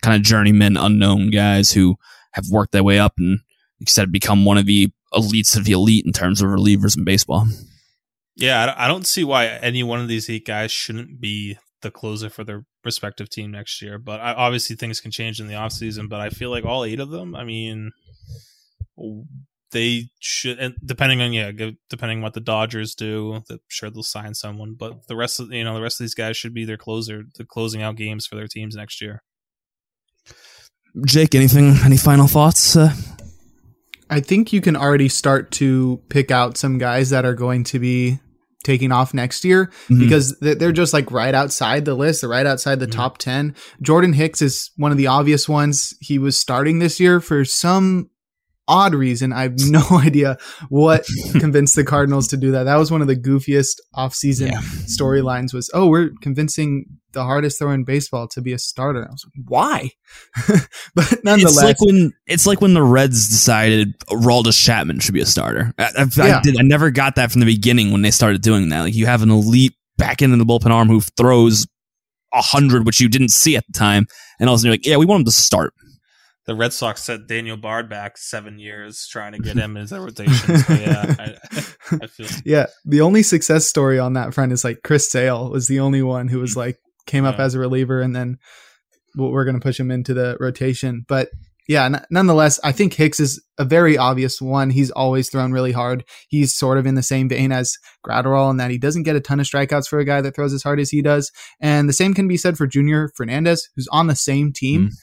kind 0.02 0.16
of 0.16 0.22
journeyman, 0.22 0.78
unknown 0.78 1.30
guys 1.30 1.74
who 1.74 1.98
have 2.32 2.46
worked 2.50 2.72
their 2.72 2.86
way 2.86 3.00
up 3.00 3.16
and, 3.18 3.32
like 3.32 3.90
you 3.90 3.92
said, 3.92 4.14
become 4.14 4.46
one 4.46 4.58
of 4.58 4.66
the 4.66 4.90
elites 5.14 5.56
of 5.56 5.66
the 5.66 5.72
elite 5.72 6.06
in 6.06 6.14
terms 6.14 6.42
of 6.42 6.50
relievers 6.50 6.98
in 6.98 7.04
baseball. 7.04 7.48
Yeah, 8.36 8.74
I 8.78 8.88
don't 8.88 9.08
see 9.08 9.24
why 9.24 9.48
any 9.48 9.82
one 9.84 10.00
of 10.00 10.08
these 10.08 10.30
eight 10.30 10.46
guys 10.46 10.72
shouldn't 10.72 11.20
be 11.20 11.58
the 11.82 11.92
closer 11.92 12.30
for 12.30 12.44
their 12.44 12.66
respective 12.84 13.30
team 13.30 13.52
next 13.52 13.82
year. 13.82 13.98
But 13.98 14.20
I, 14.20 14.34
obviously, 14.34 14.76
things 14.76 15.00
can 15.00 15.12
change 15.12 15.40
in 15.40 15.48
the 15.48 15.56
offseason. 15.56 16.08
But 16.10 16.20
I 16.20 16.30
feel 16.30 16.52
like 16.52 16.66
all 16.66 16.84
eight 16.84 17.00
of 17.00 17.10
them, 17.10 17.36
I 17.36 17.44
mean, 17.44 17.92
they 19.72 20.10
should, 20.20 20.60
and 20.60 20.76
depending 20.86 21.22
on 21.22 21.34
yeah, 21.34 21.52
depending 21.90 22.20
on 22.20 22.22
what 22.22 22.34
the 22.34 22.40
Dodgers 22.40 22.96
do, 22.96 23.34
I'm 23.34 23.60
sure 23.68 23.90
they'll 23.90 24.04
sign 24.04 24.34
someone. 24.34 24.76
But 24.78 25.08
the 25.08 25.16
rest 25.16 25.40
of 25.40 25.52
you 25.52 25.64
know 25.64 25.74
the 25.74 25.82
rest 25.82 26.00
of 26.00 26.04
these 26.04 26.14
guys 26.16 26.38
should 26.38 26.54
be 26.54 26.66
their 26.66 26.78
closer, 26.78 27.24
the 27.38 27.46
closing 27.46 27.82
out 27.82 27.96
games 27.96 28.26
for 28.28 28.36
their 28.36 28.48
teams 28.48 28.76
next 28.76 29.02
year. 29.02 29.24
Jake, 31.06 31.36
anything? 31.36 31.76
Any 31.84 31.98
final 31.98 32.28
thoughts? 32.28 32.76
Uh? 32.76 32.94
I 34.10 34.20
think 34.20 34.54
you 34.54 34.62
can 34.62 34.76
already 34.76 35.10
start 35.10 35.52
to 35.52 36.02
pick 36.10 36.32
out 36.32 36.58
some 36.58 36.78
guys 36.78 37.10
that 37.10 37.26
are 37.26 37.34
going 37.34 37.64
to 37.66 37.80
be 37.80 38.20
taking 38.64 38.92
off 38.92 39.14
next 39.14 39.46
year 39.46 39.68
mm-hmm. 39.68 40.00
because 40.00 40.38
they're 40.40 40.72
just 40.72 40.94
like 40.94 41.12
right 41.12 41.34
outside 41.34 41.86
the 41.86 41.94
list. 41.94 42.22
They're 42.22 42.30
right 42.30 42.46
outside 42.46 42.80
the 42.80 42.86
mm-hmm. 42.86 43.00
top 43.00 43.18
10. 43.18 43.56
Jordan 43.82 44.14
Hicks 44.14 44.42
is 44.42 44.72
one 44.76 44.92
of 44.92 44.98
the 44.98 45.08
obvious 45.08 45.48
ones. 45.48 45.94
He 46.02 46.20
was 46.20 46.38
starting 46.38 46.80
this 46.80 47.00
year 47.00 47.20
for 47.20 47.46
some 47.46 48.10
odd 48.68 48.94
reason. 48.94 49.34
I 49.34 49.44
have 49.44 49.54
no 49.58 49.84
idea 49.92 50.38
what 50.70 51.06
convinced 51.40 51.76
the 51.76 51.84
Cardinals 51.84 52.28
to 52.30 52.38
do 52.38 52.52
that. 52.52 52.64
That 52.64 52.78
was 52.78 52.92
one 52.92 53.02
of 53.02 53.08
the 53.08 53.16
goofiest 53.16 53.78
offseason 53.96 54.52
yeah. 54.52 54.62
storylines 54.86 55.54
was, 55.54 55.70
oh, 55.74 55.88
we're 55.88 56.12
convincing 56.22 56.86
the 57.14 57.24
hardest 57.24 57.58
thrower 57.58 57.74
in 57.74 57.84
baseball 57.84 58.28
to 58.28 58.42
be 58.42 58.54
a 58.54 58.60
starter. 58.60 59.04
I 59.08 59.12
was 59.12 59.26
like, 59.26 59.46
why? 59.48 59.92
but 60.96 61.24
nonetheless, 61.24 61.58
it's 61.58 61.64
like 61.64 61.82
when 61.82 62.14
it's 62.28 62.46
like 62.46 62.62
when 62.62 62.74
the 62.74 62.84
Reds 62.84 63.28
decided 63.28 63.98
Aroldis 64.10 64.64
Chapman 64.64 65.00
should 65.00 65.14
be 65.14 65.22
a 65.22 65.26
starter. 65.26 65.74
I, 65.80 65.92
I, 65.98 66.08
yeah. 66.16 66.38
I, 66.38 66.42
did, 66.42 66.58
I 66.60 66.64
never 66.64 66.92
got 66.92 67.16
that 67.16 67.32
from 67.32 67.40
the 67.40 67.46
beginning 67.46 67.92
when 67.92 68.02
they 68.02 68.12
started 68.12 68.42
doing 68.42 68.70
that. 68.70 68.82
Like 68.82 68.94
you 68.94 69.08
have 69.08 69.24
an 69.24 69.32
elite 69.32 69.74
back 69.98 70.22
end 70.22 70.34
of 70.34 70.40
the 70.40 70.46
bullpen 70.46 70.70
arm 70.70 70.90
who 70.90 71.02
throws 71.02 71.66
a 72.34 72.42
hundred, 72.42 72.86
which 72.86 73.00
you 73.00 73.10
didn't 73.10 73.30
see 73.30 73.56
at 73.56 73.66
the 73.66 73.74
time, 73.74 74.06
and 74.40 74.50
all 74.50 74.56
of 74.56 74.58
a 74.58 74.60
sudden 74.60 74.68
you're 74.68 74.74
like, 74.74 74.86
yeah, 74.86 74.98
we 74.98 75.06
want 75.06 75.22
him 75.22 75.26
to 75.26 75.32
start 75.32 75.74
the 76.48 76.56
Red 76.56 76.72
Sox 76.72 77.04
set 77.04 77.28
Daniel 77.28 77.58
Bard 77.58 77.90
back 77.90 78.18
seven 78.18 78.58
years 78.58 79.06
trying 79.06 79.34
to 79.34 79.40
get 79.40 79.58
him 79.58 79.76
in 79.76 79.82
his 79.82 79.92
rotation. 79.92 80.58
So 80.58 80.74
yeah, 80.74 81.16
I, 81.20 81.36
I, 82.02 82.08
feel. 82.08 82.28
Yeah, 82.46 82.68
the 82.86 83.02
only 83.02 83.22
success 83.22 83.68
story 83.68 84.00
on 84.00 84.14
that 84.14 84.34
front 84.34 84.54
is 84.54 84.64
like 84.64 84.80
Chris 84.84 85.10
Sale 85.10 85.52
was 85.52 85.68
the 85.68 85.82
only 85.82 86.02
one 86.02 86.30
who 86.30 86.40
was 86.40 86.54
mm. 86.54 86.58
like 86.58 86.80
came 87.06 87.26
up 87.26 87.38
yeah. 87.38 87.44
as 87.44 87.54
a 87.54 87.60
reliever, 87.60 88.02
and 88.02 88.16
then 88.16 88.38
we're 89.16 89.44
going 89.44 89.60
to 89.60 89.64
push 89.64 89.80
him 89.80 89.92
into 89.92 90.14
the 90.14 90.38
rotation. 90.40 91.04
But 91.08 91.30
yeah, 91.68 91.84
n- 91.84 92.06
nonetheless, 92.10 92.62
I 92.64 92.72
think 92.72 92.94
Hicks 92.94 93.20
is 93.20 93.44
a 93.58 93.66
very 93.66 93.98
obvious 93.98 94.42
one. 94.42 94.70
He's 94.70 94.92
always 94.92 95.30
thrown 95.30 95.52
really 95.52 95.74
hard. 95.74 96.06
He's 96.30 96.56
sort 96.56 96.78
of 96.78 96.86
in 96.86 96.96
the 96.96 97.04
same 97.04 97.28
vein 97.28 97.52
as 97.52 97.78
Graterol 98.08 98.52
in 98.52 98.58
that 98.58 98.72
he 98.72 98.78
doesn't 98.78 99.04
get 99.04 99.18
a 99.18 99.20
ton 99.20 99.42
of 99.42 99.48
strikeouts 99.48 99.90
for 99.90 100.00
a 100.00 100.06
guy 100.06 100.22
that 100.22 100.34
throws 100.34 100.54
as 100.54 100.64
hard 100.64 100.80
as 100.80 100.92
he 100.92 101.02
does. 101.02 101.30
And 101.60 101.90
the 101.90 101.94
same 101.94 102.14
can 102.14 102.30
be 102.30 102.38
said 102.38 102.58
for 102.58 102.68
Junior 102.68 103.12
Fernandez, 103.18 103.68
who's 103.76 103.90
on 103.92 104.08
the 104.08 104.16
same 104.16 104.54
team. 104.54 104.88
Mm 104.88 104.94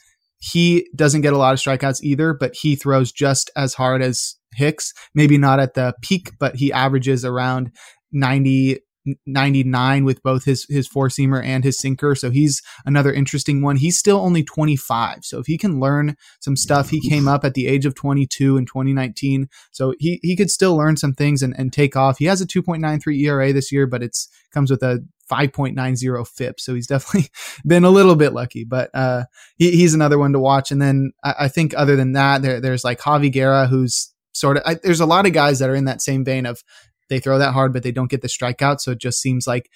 he 0.45 0.87
doesn't 0.95 1.21
get 1.21 1.33
a 1.33 1.37
lot 1.37 1.53
of 1.53 1.59
strikeouts 1.59 2.03
either, 2.03 2.33
but 2.33 2.55
he 2.55 2.75
throws 2.75 3.11
just 3.11 3.49
as 3.55 3.73
hard 3.73 4.03
as 4.03 4.35
Hicks. 4.53 4.93
Maybe 5.15 5.37
not 5.37 5.59
at 5.59 5.73
the 5.73 5.95
peak, 6.01 6.31
but 6.39 6.55
he 6.55 6.71
averages 6.71 7.25
around 7.25 7.71
90, 8.11 8.79
99 9.25 10.05
with 10.05 10.21
both 10.21 10.45
his 10.45 10.65
his 10.69 10.87
four 10.87 11.09
seamer 11.09 11.43
and 11.43 11.63
his 11.63 11.79
sinker. 11.79 12.13
So 12.13 12.29
he's 12.29 12.61
another 12.85 13.11
interesting 13.11 13.63
one. 13.63 13.77
He's 13.77 13.97
still 13.97 14.17
only 14.17 14.43
25. 14.43 15.19
So 15.23 15.39
if 15.39 15.47
he 15.47 15.57
can 15.57 15.79
learn 15.79 16.15
some 16.41 16.55
stuff, 16.55 16.89
he 16.89 17.09
came 17.09 17.27
up 17.27 17.43
at 17.43 17.55
the 17.55 17.67
age 17.67 17.85
of 17.85 17.95
22 17.95 18.55
in 18.55 18.65
2019. 18.65 19.47
So 19.71 19.95
he 19.99 20.19
he 20.21 20.35
could 20.35 20.51
still 20.51 20.75
learn 20.77 20.95
some 20.95 21.13
things 21.13 21.41
and, 21.41 21.55
and 21.57 21.73
take 21.73 21.95
off. 21.95 22.19
He 22.19 22.25
has 22.25 22.39
a 22.39 22.47
2.93 22.47 23.19
ERA 23.23 23.51
this 23.51 23.71
year, 23.71 23.87
but 23.87 24.03
it's 24.03 24.29
comes 24.53 24.69
with 24.69 24.83
a 24.83 25.03
5.90 25.31 26.27
FIP. 26.27 26.59
So 26.59 26.75
he's 26.75 26.87
definitely 26.87 27.29
been 27.65 27.83
a 27.83 27.89
little 27.89 28.15
bit 28.15 28.33
lucky, 28.33 28.63
but 28.63 28.89
uh, 28.93 29.23
he, 29.57 29.71
he's 29.71 29.93
another 29.93 30.17
one 30.17 30.33
to 30.33 30.39
watch. 30.39 30.71
And 30.71 30.81
then 30.81 31.11
I, 31.23 31.35
I, 31.41 31.47
think 31.47 31.73
other 31.75 31.95
than 31.95 32.13
that, 32.13 32.41
there, 32.41 32.59
there's 32.59 32.83
like 32.83 32.99
Javy 32.99 33.31
Guerra, 33.31 33.67
who's 33.67 34.13
sort 34.33 34.57
of, 34.57 34.63
I, 34.65 34.75
there's 34.75 34.99
a 34.99 35.05
lot 35.05 35.25
of 35.25 35.33
guys 35.33 35.59
that 35.59 35.69
are 35.69 35.75
in 35.75 35.85
that 35.85 36.01
same 36.01 36.23
vein 36.23 36.45
of 36.45 36.61
they 37.09 37.19
throw 37.19 37.39
that 37.39 37.53
hard, 37.53 37.73
but 37.73 37.83
they 37.83 37.91
don't 37.91 38.09
get 38.09 38.21
the 38.21 38.27
strikeout. 38.27 38.79
So 38.79 38.91
it 38.91 38.99
just 38.99 39.21
seems 39.21 39.47
like 39.47 39.69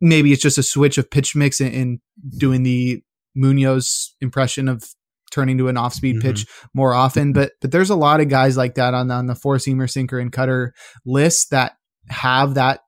maybe 0.00 0.32
it's 0.32 0.42
just 0.42 0.58
a 0.58 0.62
switch 0.62 0.98
of 0.98 1.10
pitch 1.10 1.34
mix 1.34 1.60
in, 1.60 1.72
in 1.72 2.00
doing 2.36 2.62
the 2.62 3.02
Munoz 3.34 4.14
impression 4.20 4.68
of 4.68 4.84
turning 5.30 5.58
to 5.58 5.68
an 5.68 5.76
off 5.76 5.94
speed 5.94 6.16
mm-hmm. 6.16 6.28
pitch 6.28 6.46
more 6.74 6.94
often. 6.94 7.32
But 7.32 7.52
but 7.60 7.70
there's 7.70 7.90
a 7.90 7.96
lot 7.96 8.20
of 8.20 8.28
guys 8.28 8.56
like 8.56 8.74
that 8.76 8.94
on 8.94 9.10
on 9.10 9.26
the 9.26 9.34
four 9.34 9.56
seamer, 9.56 9.90
sinker, 9.90 10.18
and 10.18 10.32
cutter 10.32 10.74
list 11.04 11.50
that 11.50 11.72
have 12.08 12.54
that 12.54 12.80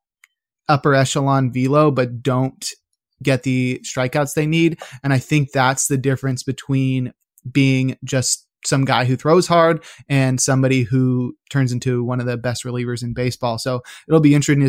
upper 0.70 0.94
echelon 0.94 1.52
velo, 1.52 1.90
but 1.90 2.22
don't 2.22 2.64
get 3.22 3.42
the 3.42 3.80
strikeouts 3.84 4.34
they 4.34 4.46
need. 4.46 4.80
And 5.02 5.12
I 5.12 5.18
think 5.18 5.52
that's 5.52 5.88
the 5.88 5.98
difference 5.98 6.42
between 6.42 7.12
being 7.50 7.96
just 8.04 8.46
some 8.64 8.84
guy 8.84 9.04
who 9.04 9.16
throws 9.16 9.46
hard 9.46 9.82
and 10.08 10.40
somebody 10.40 10.82
who 10.82 11.34
turns 11.48 11.72
into 11.72 12.04
one 12.04 12.20
of 12.20 12.26
the 12.26 12.36
best 12.36 12.64
relievers 12.64 13.02
in 13.02 13.14
baseball. 13.14 13.58
So 13.58 13.82
it'll 14.06 14.20
be 14.20 14.34
interesting 14.34 14.68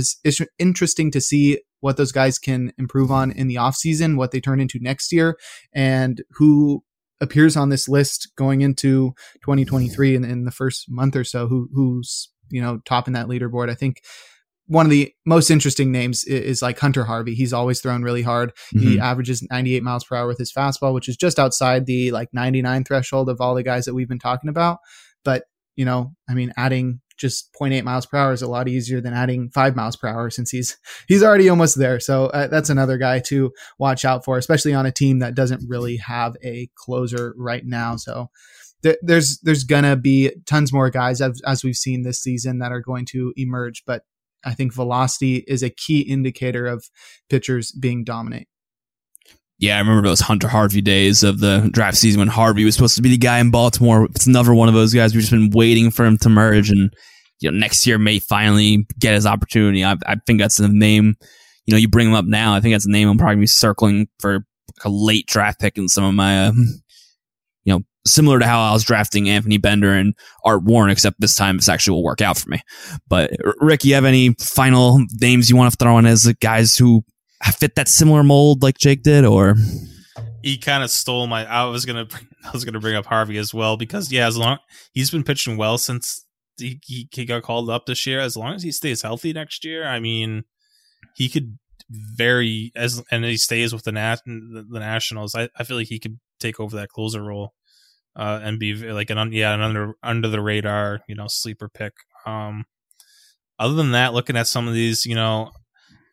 interesting 0.60 1.12
to 1.12 1.22
see 1.22 1.60
what 1.82 1.98
those 1.98 2.12
guys 2.12 2.38
can 2.38 2.72
improve 2.78 3.12
on 3.12 3.32
in 3.32 3.48
the 3.48 3.56
offseason, 3.56 4.16
what 4.16 4.32
they 4.32 4.40
turn 4.40 4.60
into 4.60 4.80
next 4.80 5.12
year, 5.12 5.38
and 5.74 6.22
who 6.32 6.84
appears 7.20 7.58
on 7.58 7.70
this 7.70 7.88
list 7.88 8.32
going 8.36 8.62
into 8.62 9.14
2023 9.42 10.16
in, 10.16 10.24
in 10.24 10.46
the 10.46 10.52
first 10.52 10.86
month 10.90 11.16
or 11.16 11.24
so, 11.24 11.48
who 11.48 11.70
who's 11.74 12.30
you 12.50 12.62
know 12.62 12.80
topping 12.86 13.14
that 13.14 13.28
leaderboard. 13.28 13.70
I 13.70 13.76
think 13.76 14.02
one 14.68 14.86
of 14.86 14.90
the 14.90 15.14
most 15.26 15.50
interesting 15.50 15.92
names 15.92 16.24
is, 16.24 16.42
is, 16.42 16.62
like 16.62 16.80
Hunter 16.80 17.04
Harvey. 17.04 17.36
He's 17.36 17.54
always 17.54 17.82
thrown 17.82 18.04
really 18.04 18.22
hard. 18.22 18.54
Mm-hmm. 18.74 18.88
He 18.88 19.00
averages 19.00 19.46
98 19.50 19.84
miles 19.84 20.04
per 20.04 20.16
hour 20.16 20.28
with 20.28 20.38
his 20.38 20.54
fastball, 20.54 20.94
which 20.94 21.10
is 21.10 21.18
just 21.18 21.40
outside 21.40 21.86
the 21.86 22.12
like 22.12 22.30
99 22.34 22.84
threshold 22.84 23.30
of 23.30 23.42
all 23.42 23.56
the 23.56 23.64
guys 23.64 23.86
that 23.86 23.94
we've 23.94 24.08
been 24.08 24.20
talking 24.20 24.50
about. 24.50 24.80
But, 25.26 25.44
you 25.76 25.86
know, 25.86 26.14
I 26.30 26.34
mean, 26.34 26.54
adding 26.58 27.02
just 27.18 27.54
0.8 27.54 27.84
miles 27.84 28.06
per 28.06 28.18
hour 28.18 28.34
is 28.34 28.42
a 28.42 28.48
lot 28.48 28.68
easier 28.68 29.00
than 29.00 29.14
adding 29.14 29.50
five 29.52 29.76
miles 29.76 29.96
per 29.96 30.08
hour 30.08 30.30
since 30.30 30.50
he's 30.50 30.78
he's 31.08 31.24
already 31.24 31.50
almost 31.50 31.78
there. 31.78 32.00
So 32.00 32.26
uh, 32.28 32.48
that's 32.48 32.70
another 32.70 32.98
guy 32.98 33.20
to 33.28 33.52
watch 33.78 34.04
out 34.04 34.26
for, 34.26 34.38
especially 34.38 34.74
on 34.74 34.86
a 34.86 34.92
team 34.92 35.20
that 35.20 35.36
doesn't 35.36 35.64
really 35.68 35.98
have 35.98 36.36
a 36.44 36.70
closer 36.76 37.34
right 37.38 37.64
now. 37.66 37.96
So 37.96 38.30
there's 39.04 39.40
there's 39.44 39.64
gonna 39.64 39.96
be 39.96 40.32
tons 40.48 40.74
more 40.74 40.90
guys 40.90 41.22
as, 41.22 41.40
as 41.46 41.64
we've 41.64 41.76
seen 41.76 42.02
this 42.02 42.20
season 42.20 42.58
that 42.60 42.72
are 42.72 42.82
going 42.82 43.06
to 43.12 43.32
emerge, 43.38 43.84
but 43.86 44.04
I 44.44 44.54
think 44.54 44.74
velocity 44.74 45.44
is 45.48 45.64
a 45.64 45.70
key 45.70 46.02
indicator 46.02 46.68
of 46.68 46.86
pitchers 47.30 47.72
being 47.72 48.04
dominant. 48.04 48.48
Yeah, 49.60 49.76
I 49.76 49.80
remember 49.80 50.08
those 50.08 50.22
Hunter 50.22 50.48
Harvey 50.48 50.82
days 50.82 51.22
of 51.22 51.40
the 51.40 51.70
draft 51.72 51.98
season 51.98 52.18
when 52.18 52.28
Harvey 52.28 52.66
was 52.66 52.74
supposed 52.74 52.96
to 52.96 53.04
be 53.04 53.10
the 53.10 53.18
guy 53.18 53.38
in 53.38 53.52
Baltimore. 53.52 54.06
It's 54.06 54.26
another 54.26 54.56
one 54.56 54.68
of 54.68 54.74
those 54.74 54.92
guys 54.92 55.14
we've 55.14 55.22
just 55.22 55.32
been 55.32 55.52
waiting 55.52 55.92
for 55.92 56.04
him 56.04 56.18
to 56.20 56.30
merge, 56.30 56.72
and 56.72 56.92
you 57.42 57.52
know 57.52 57.58
next 57.58 57.86
year 57.86 58.00
may 58.00 58.18
finally 58.18 58.88
get 58.98 59.14
his 59.14 59.28
opportunity. 59.28 59.86
I, 59.86 59.98
I 60.08 60.16
think 60.26 60.40
that's 60.40 60.58
the 60.58 60.68
name. 60.68 61.16
You 61.68 61.74
know, 61.74 61.78
you 61.78 61.88
bring 61.88 62.08
him 62.08 62.16
up 62.16 62.26
now. 62.26 62.56
I 62.56 62.60
think 62.60 62.74
that's 62.74 62.88
the 62.88 62.92
name 62.92 63.08
I'm 63.08 63.20
probably 63.20 63.36
be 63.36 63.46
circling 63.46 64.08
for 64.20 64.44
a 64.84 64.90
late 64.90 65.28
draft 65.28 65.60
pick 65.60 65.78
in 65.78 65.88
some 65.88 66.06
of 66.06 66.16
my 66.16 66.48
uh, 66.48 66.54
similar 68.06 68.40
to 68.40 68.46
how 68.46 68.62
I 68.62 68.74
was 68.74 68.84
drafting 68.84 69.30
Anthony 69.30 69.58
Bender 69.58 69.94
and 69.94 70.14
Art 70.46 70.64
Warren, 70.64 70.90
except 70.90 71.20
this 71.20 71.36
time 71.36 71.58
this 71.58 71.70
actually 71.70 71.96
will 71.96 72.04
work 72.04 72.22
out 72.22 72.38
for 72.38 72.50
me. 72.50 72.62
But 73.08 73.32
Rick, 73.60 73.84
you 73.84 73.94
have 73.96 74.06
any 74.06 74.36
final 74.40 75.04
names 75.20 75.50
you 75.50 75.56
want 75.56 75.72
to 75.72 75.78
throw 75.78 75.98
in 75.98 76.06
as 76.06 76.32
guys 76.42 76.78
who 76.78 77.04
fit 77.58 77.76
that 77.76 77.88
similar 77.88 78.24
mold 78.24 78.64
like 78.64 78.78
Jake 78.78 79.04
did, 79.04 79.26
or? 79.26 79.56
He 80.44 80.58
kind 80.58 80.84
of 80.84 80.90
stole 80.90 81.28
my. 81.28 81.46
I 81.46 81.66
was 81.66 81.86
gonna, 81.86 82.08
I 82.44 82.52
was 82.52 82.66
gonna 82.66 82.80
bring 82.80 82.96
up 82.96 83.06
Harvey 83.06 83.38
as 83.38 83.54
well 83.54 83.78
because 83.78 84.12
yeah, 84.12 84.28
as 84.28 84.38
long 84.38 84.58
he's 84.94 85.12
been 85.12 85.24
pitching 85.24 85.58
well 85.58 85.78
since 85.78 86.26
he, 86.58 86.80
he, 86.86 87.08
he 87.12 87.26
got 87.26 87.44
called 87.44 87.70
up 87.70 87.86
this 87.86 88.06
year. 88.06 88.20
As 88.20 88.36
long 88.36 88.56
as 88.56 88.64
he 88.64 88.72
stays 88.72 89.02
healthy 89.02 89.34
next 89.34 89.64
year, 89.64 89.88
I 89.88 90.00
mean, 90.00 90.44
he 91.16 91.30
could 91.30 91.58
very 91.90 92.72
as 92.76 93.04
and 93.12 93.26
he 93.26 93.38
stays 93.38 93.74
with 93.74 93.84
the 93.84 93.92
nat 93.92 94.22
the, 94.26 94.66
Nationals. 94.80 95.36
I, 95.36 95.50
I 95.58 95.64
feel 95.64 95.78
like 95.78 95.88
he 95.88 96.00
could 96.00 96.20
take 96.40 96.60
over 96.60 96.76
that 96.78 96.90
closer 96.90 97.22
role 97.22 97.54
uh, 98.16 98.40
and 98.44 98.60
be 98.60 98.74
like 98.74 99.10
an 99.10 99.32
yeah 99.32 99.54
an 99.54 99.62
under 99.62 99.94
under 100.04 100.28
the 100.28 100.42
radar 100.42 101.00
you 101.08 101.16
know 101.16 101.28
sleeper 101.28 101.70
pick. 101.70 101.94
Um, 102.26 102.66
other 103.60 103.76
than 103.76 103.92
that, 103.92 104.14
looking 104.14 104.38
at 104.38 104.48
some 104.48 104.68
of 104.68 104.74
these, 104.74 105.06
you 105.06 105.14
know, 105.14 105.52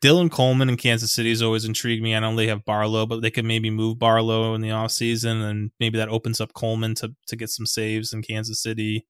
Dylan 0.03 0.31
Coleman 0.31 0.69
in 0.69 0.77
Kansas 0.77 1.11
City 1.11 1.29
has 1.29 1.41
always 1.41 1.65
intrigued 1.65 2.03
me. 2.03 2.15
I 2.15 2.19
know 2.19 2.35
they 2.35 2.47
have 2.47 2.63
Barlow, 2.63 3.05
but 3.05 3.21
they 3.21 3.31
could 3.31 3.43
maybe 3.43 3.69
move 3.69 3.99
Barlow 3.99 4.53
in 4.53 4.61
the 4.61 4.69
offseason 4.69 5.49
and 5.49 5.71
maybe 5.79 5.97
that 5.97 6.09
opens 6.09 6.39
up 6.39 6.53
Coleman 6.53 6.95
to 6.95 7.13
to 7.27 7.35
get 7.35 7.49
some 7.49 7.65
saves 7.65 8.13
in 8.13 8.21
Kansas 8.21 8.61
City. 8.61 9.05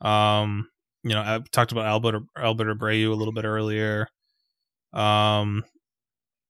Um, 0.00 0.68
you 1.02 1.10
know, 1.10 1.20
I 1.20 1.40
talked 1.52 1.72
about 1.72 1.86
Albert 1.86 2.22
Albert 2.36 2.78
Abreu 2.78 3.10
a 3.10 3.14
little 3.14 3.34
bit 3.34 3.44
earlier. 3.44 4.08
Um, 4.92 5.64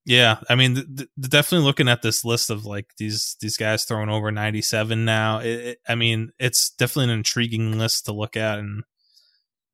yeah, 0.07 0.39
I 0.49 0.55
mean, 0.55 0.77
th- 0.77 0.87
th- 0.97 1.09
definitely 1.21 1.67
looking 1.67 1.89
at 1.89 2.01
this 2.01 2.25
list 2.25 2.49
of 2.49 2.65
like 2.65 2.93
these 2.97 3.37
these 3.41 3.57
guys 3.57 3.85
throwing 3.85 4.09
over 4.09 4.31
ninety 4.31 4.63
seven 4.63 5.05
now. 5.05 5.41
It, 5.41 5.47
it, 5.47 5.79
I 5.89 5.97
mean, 5.97 6.31
it's 6.39 6.71
definitely 6.71 7.13
an 7.13 7.19
intriguing 7.19 7.77
list 7.77 8.07
to 8.07 8.13
look 8.13 8.37
at 8.37 8.61
and 8.61 8.85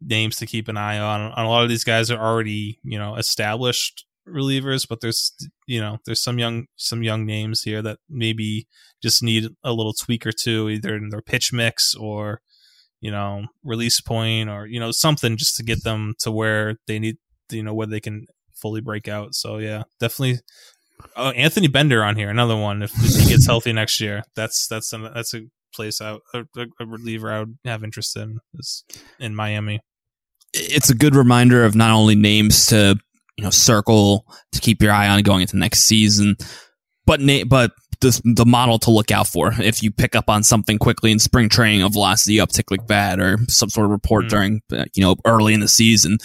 names 0.01 0.37
to 0.37 0.47
keep 0.47 0.69
an 0.69 0.79
eye 0.79 0.99
on. 0.99 1.21
And 1.21 1.47
a 1.47 1.49
lot 1.49 1.65
of 1.65 1.69
these 1.69 1.85
guys 1.85 2.11
are 2.11 2.19
already 2.19 2.81
you 2.83 2.99
know 2.99 3.17
established 3.17 4.07
relievers, 4.27 4.89
but 4.89 5.03
there's 5.03 5.35
you 5.67 5.79
know 5.83 5.99
there's 6.07 6.23
some 6.25 6.39
young 6.39 6.65
some 6.77 7.03
young 7.03 7.27
names 7.27 7.63
here 7.63 7.83
that 7.83 7.99
maybe 8.09 8.67
just 9.03 9.23
need 9.23 9.49
a 9.63 9.75
little 9.75 9.93
tweak 9.93 10.27
or 10.27 10.33
two, 10.33 10.71
either 10.71 10.97
in 10.97 11.11
their 11.11 11.21
pitch 11.21 11.53
mix 11.53 11.95
or 11.95 12.41
you 13.03 13.11
know 13.11 13.45
release 13.63 14.01
point 14.01 14.49
or 14.49 14.67
you 14.67 14.81
know 14.81 14.93
something 14.93 15.37
just 15.37 15.57
to 15.57 15.63
get 15.63 15.85
them 15.85 16.15
to 16.21 16.31
where 16.33 16.77
they 16.87 16.99
need 16.99 17.17
you 17.51 17.63
know 17.63 17.75
where 17.75 17.87
they 17.87 18.01
can 18.01 18.25
fully 18.63 18.81
break 18.81 19.09
out. 19.09 19.35
So 19.35 19.59
yeah, 19.59 19.83
definitely. 20.01 20.41
Oh, 21.17 21.31
Anthony 21.31 21.67
Bender 21.67 22.05
on 22.05 22.17
here, 22.17 22.31
another 22.31 22.57
one. 22.57 22.83
If, 22.83 22.93
if 22.95 23.25
he 23.25 23.29
gets 23.29 23.45
healthy 23.45 23.73
next 23.73 24.01
year, 24.01 24.23
that's 24.37 24.69
that's 24.69 24.93
a, 24.93 24.99
that's 25.13 25.35
a 25.35 25.43
place 25.75 26.01
I 26.01 26.19
a, 26.33 26.45
a 26.81 26.87
reliever 26.87 27.33
I 27.33 27.41
would 27.41 27.59
have 27.65 27.83
interest 27.83 28.17
in 28.17 28.39
is 28.55 28.85
in 29.19 29.35
Miami. 29.35 29.81
It's 30.55 30.91
a 30.91 30.95
good 30.95 31.15
reminder 31.15 31.65
of 31.65 31.75
not 31.75 31.91
only 31.91 32.15
names 32.15 32.67
to 32.67 32.97
you 33.37 33.45
know 33.45 33.51
circle 33.51 34.25
to 34.53 34.61
keep 34.61 34.81
your 34.81 34.93
eye 34.93 35.09
on 35.09 35.23
going 35.23 35.41
into 35.43 35.57
next 35.57 35.83
season, 35.83 36.37
but 37.05 37.21
na- 37.21 37.45
but 37.45 37.73
the 38.01 38.21
the 38.25 38.47
model 38.47 38.79
to 38.81 38.91
look 38.91 39.11
out 39.11 39.27
for 39.27 39.53
if 39.61 39.83
you 39.83 39.91
pick 39.91 40.15
up 40.15 40.29
on 40.29 40.43
something 40.43 40.79
quickly 40.79 41.11
in 41.11 41.19
spring 41.19 41.49
training, 41.49 41.83
a 41.83 41.89
velocity 41.89 42.37
uptick 42.37 42.71
like 42.71 42.87
that, 42.87 43.19
or 43.19 43.39
some 43.49 43.71
sort 43.71 43.87
of 43.87 43.91
report 43.91 44.27
mm. 44.27 44.29
during 44.29 44.63
uh, 44.73 44.85
you 44.95 45.03
know 45.03 45.17
early 45.25 45.55
in 45.55 45.61
the 45.61 45.69
season 45.69 46.19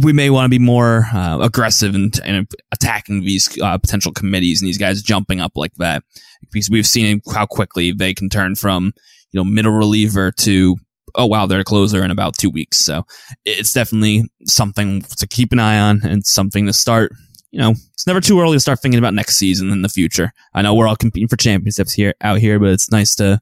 we 0.00 0.12
may 0.12 0.30
want 0.30 0.46
to 0.46 0.48
be 0.48 0.58
more 0.58 1.06
uh, 1.12 1.38
aggressive 1.40 1.94
and, 1.94 2.48
attacking 2.72 3.20
these 3.20 3.58
uh, 3.60 3.78
potential 3.78 4.12
committees 4.12 4.60
and 4.60 4.68
these 4.68 4.78
guys 4.78 5.02
jumping 5.02 5.40
up 5.40 5.52
like 5.56 5.74
that. 5.74 6.02
Because 6.50 6.70
we've 6.70 6.86
seen 6.86 7.20
how 7.32 7.46
quickly 7.46 7.92
they 7.92 8.14
can 8.14 8.28
turn 8.28 8.54
from 8.54 8.92
you 9.30 9.40
know 9.40 9.44
middle 9.44 9.72
reliever 9.72 10.30
to 10.30 10.76
oh 11.14 11.26
wow 11.26 11.46
they're 11.46 11.60
a 11.60 11.64
closer 11.64 12.02
in 12.04 12.10
about 12.10 12.36
two 12.36 12.50
weeks. 12.50 12.78
So 12.78 13.04
it's 13.44 13.72
definitely 13.72 14.24
something 14.44 15.02
to 15.02 15.26
keep 15.26 15.52
an 15.52 15.58
eye 15.58 15.78
on 15.78 16.00
and 16.04 16.24
something 16.26 16.66
to 16.66 16.72
start 16.72 17.12
you 17.50 17.60
know 17.60 17.70
it's 17.70 18.06
never 18.06 18.20
too 18.20 18.40
early 18.40 18.56
to 18.56 18.60
start 18.60 18.80
thinking 18.80 18.98
about 18.98 19.14
next 19.14 19.36
season 19.36 19.70
in 19.70 19.82
the 19.82 19.88
future. 19.88 20.32
I 20.54 20.62
know 20.62 20.74
we're 20.74 20.88
all 20.88 20.96
competing 20.96 21.28
for 21.28 21.36
championships 21.36 21.92
here 21.92 22.14
out 22.20 22.38
here 22.38 22.58
but 22.58 22.70
it's 22.70 22.90
nice 22.90 23.14
to 23.16 23.40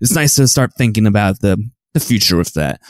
it's 0.00 0.14
nice 0.14 0.34
to 0.36 0.48
start 0.48 0.72
thinking 0.76 1.06
about 1.06 1.40
the 1.40 1.58
the 1.92 2.00
future 2.00 2.36
with 2.36 2.54
that 2.54 2.80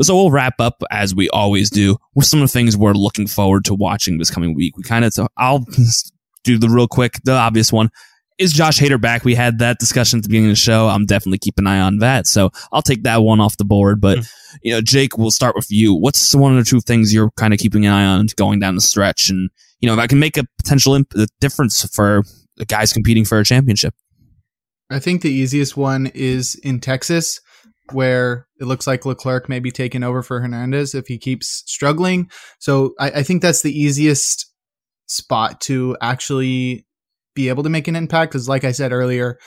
so 0.00 0.14
we'll 0.14 0.30
wrap 0.30 0.54
up 0.60 0.82
as 0.90 1.14
we 1.14 1.28
always 1.30 1.70
do 1.70 1.96
with 2.14 2.26
some 2.26 2.42
of 2.42 2.48
the 2.48 2.52
things 2.52 2.76
we're 2.76 2.92
looking 2.92 3.26
forward 3.26 3.64
to 3.66 3.74
watching 3.74 4.18
this 4.18 4.30
coming 4.30 4.54
week. 4.54 4.76
We 4.76 4.82
kind 4.82 5.04
of, 5.04 5.12
I'll 5.36 5.64
do 6.44 6.58
the 6.58 6.68
real 6.68 6.88
quick, 6.88 7.20
the 7.24 7.32
obvious 7.32 7.72
one. 7.72 7.90
Is 8.38 8.52
Josh 8.52 8.78
Hader 8.78 9.00
back? 9.00 9.24
We 9.24 9.34
had 9.34 9.60
that 9.60 9.78
discussion 9.78 10.18
at 10.18 10.22
the 10.22 10.28
beginning 10.28 10.50
of 10.50 10.56
the 10.56 10.60
show. 10.60 10.88
I'm 10.88 11.06
definitely 11.06 11.38
keeping 11.38 11.66
an 11.66 11.72
eye 11.72 11.80
on 11.80 11.98
that. 11.98 12.26
So 12.26 12.50
I'll 12.70 12.82
take 12.82 13.02
that 13.04 13.22
one 13.22 13.40
off 13.40 13.56
the 13.56 13.64
board. 13.64 13.98
But, 13.98 14.18
mm. 14.18 14.30
you 14.62 14.72
know, 14.72 14.82
Jake, 14.82 15.16
we'll 15.16 15.30
start 15.30 15.56
with 15.56 15.70
you. 15.70 15.94
What's 15.94 16.34
one 16.34 16.56
or 16.56 16.62
two 16.62 16.80
things 16.80 17.14
you're 17.14 17.30
kind 17.38 17.54
of 17.54 17.60
keeping 17.60 17.86
an 17.86 17.92
eye 17.92 18.04
on 18.04 18.26
going 18.36 18.58
down 18.58 18.74
the 18.74 18.82
stretch? 18.82 19.30
And, 19.30 19.48
you 19.80 19.86
know, 19.86 19.94
if 19.94 19.98
I 19.98 20.06
can 20.06 20.18
make 20.18 20.36
a 20.36 20.44
potential 20.58 20.94
imp- 20.94 21.14
difference 21.40 21.86
for 21.94 22.24
the 22.56 22.66
guys 22.66 22.92
competing 22.92 23.24
for 23.24 23.38
a 23.38 23.44
championship. 23.44 23.94
I 24.90 24.98
think 24.98 25.22
the 25.22 25.30
easiest 25.30 25.76
one 25.76 26.06
is 26.14 26.54
in 26.56 26.80
Texas 26.80 27.40
where 27.92 28.46
it 28.60 28.64
looks 28.64 28.86
like 28.86 29.06
Leclerc 29.06 29.48
may 29.48 29.58
be 29.58 29.70
taking 29.70 30.02
over 30.02 30.22
for 30.22 30.40
Hernandez 30.40 30.94
if 30.94 31.06
he 31.06 31.18
keeps 31.18 31.62
struggling. 31.66 32.30
So 32.58 32.94
I, 32.98 33.10
I, 33.10 33.22
think 33.22 33.42
that's 33.42 33.62
the 33.62 33.78
easiest 33.78 34.52
spot 35.06 35.60
to 35.62 35.96
actually 36.00 36.86
be 37.34 37.48
able 37.48 37.62
to 37.62 37.68
make 37.68 37.88
an 37.88 37.96
impact. 37.96 38.32
Because, 38.32 38.48
like 38.48 38.64
I 38.64 38.72
said 38.72 38.92
earlier, 38.92 39.38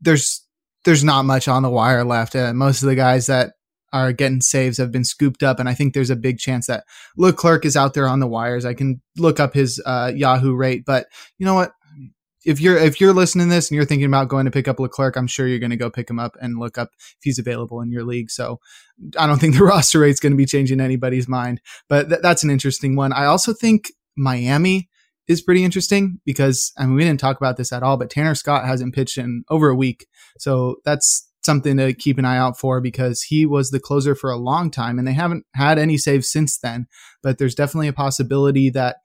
there's 0.00 0.46
there's 0.84 1.04
not 1.04 1.24
much 1.24 1.48
on 1.48 1.62
the 1.62 1.70
wire 1.70 2.04
left. 2.04 2.36
Uh, 2.36 2.52
most 2.52 2.82
of 2.82 2.88
the 2.88 2.94
guys 2.94 3.26
that 3.26 3.52
are 3.92 4.12
getting 4.12 4.40
saves 4.40 4.78
have 4.78 4.92
been 4.92 5.04
scooped 5.04 5.42
up, 5.42 5.58
and 5.58 5.68
I 5.68 5.74
think 5.74 5.94
there's 5.94 6.10
a 6.10 6.16
big 6.16 6.38
chance 6.38 6.66
that 6.66 6.84
Leclerc 7.16 7.64
is 7.64 7.76
out 7.76 7.94
there 7.94 8.08
on 8.08 8.20
the 8.20 8.26
wires. 8.26 8.64
I 8.64 8.74
can 8.74 9.00
look 9.16 9.40
up 9.40 9.54
his 9.54 9.82
uh, 9.86 10.12
Yahoo 10.14 10.54
rate, 10.54 10.84
but 10.84 11.06
you 11.38 11.46
know 11.46 11.54
what? 11.54 11.72
If 12.46 12.60
you're 12.60 12.78
if 12.78 13.00
you're 13.00 13.12
listening 13.12 13.48
to 13.48 13.54
this 13.54 13.68
and 13.68 13.76
you're 13.76 13.84
thinking 13.84 14.06
about 14.06 14.28
going 14.28 14.44
to 14.44 14.52
pick 14.52 14.68
up 14.68 14.78
Leclerc, 14.78 15.16
I'm 15.16 15.26
sure 15.26 15.48
you're 15.48 15.58
going 15.58 15.70
to 15.70 15.76
go 15.76 15.90
pick 15.90 16.08
him 16.08 16.20
up 16.20 16.36
and 16.40 16.58
look 16.58 16.78
up 16.78 16.90
if 16.94 17.18
he's 17.22 17.40
available 17.40 17.80
in 17.80 17.90
your 17.90 18.04
league. 18.04 18.30
So 18.30 18.60
I 19.18 19.26
don't 19.26 19.40
think 19.40 19.56
the 19.56 19.64
roster 19.64 19.98
rate's 19.98 20.20
going 20.20 20.32
to 20.32 20.36
be 20.36 20.46
changing 20.46 20.80
anybody's 20.80 21.26
mind, 21.28 21.60
but 21.88 22.08
th- 22.08 22.22
that's 22.22 22.44
an 22.44 22.50
interesting 22.50 22.94
one. 22.94 23.12
I 23.12 23.24
also 23.24 23.52
think 23.52 23.90
Miami 24.16 24.88
is 25.26 25.42
pretty 25.42 25.64
interesting 25.64 26.20
because 26.24 26.72
I 26.78 26.86
mean 26.86 26.94
we 26.94 27.04
didn't 27.04 27.20
talk 27.20 27.36
about 27.36 27.56
this 27.56 27.72
at 27.72 27.82
all, 27.82 27.96
but 27.96 28.10
Tanner 28.10 28.36
Scott 28.36 28.64
hasn't 28.64 28.94
pitched 28.94 29.18
in 29.18 29.42
over 29.50 29.68
a 29.68 29.76
week, 29.76 30.06
so 30.38 30.76
that's 30.84 31.28
something 31.44 31.76
to 31.78 31.94
keep 31.94 32.16
an 32.16 32.24
eye 32.24 32.38
out 32.38 32.58
for 32.58 32.80
because 32.80 33.22
he 33.22 33.44
was 33.44 33.70
the 33.70 33.80
closer 33.80 34.14
for 34.14 34.30
a 34.30 34.36
long 34.36 34.70
time 34.70 34.98
and 34.98 35.06
they 35.06 35.12
haven't 35.12 35.44
had 35.54 35.78
any 35.78 35.96
saves 35.96 36.30
since 36.30 36.58
then. 36.58 36.86
But 37.22 37.38
there's 37.38 37.54
definitely 37.54 37.88
a 37.88 37.92
possibility 37.92 38.68
that 38.70 38.96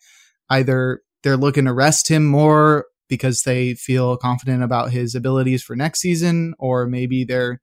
either 0.49 1.01
they're 1.23 1.37
looking 1.37 1.65
to 1.65 1.73
rest 1.73 2.07
him 2.07 2.25
more 2.25 2.85
because 3.12 3.43
they 3.43 3.74
feel 3.74 4.16
confident 4.16 4.64
about 4.64 4.91
his 4.91 5.16
abilities 5.16 5.62
for 5.62 5.76
next 5.76 5.99
season, 5.99 6.53
or 6.57 6.88
maybe 6.88 7.26
they're 7.26 7.59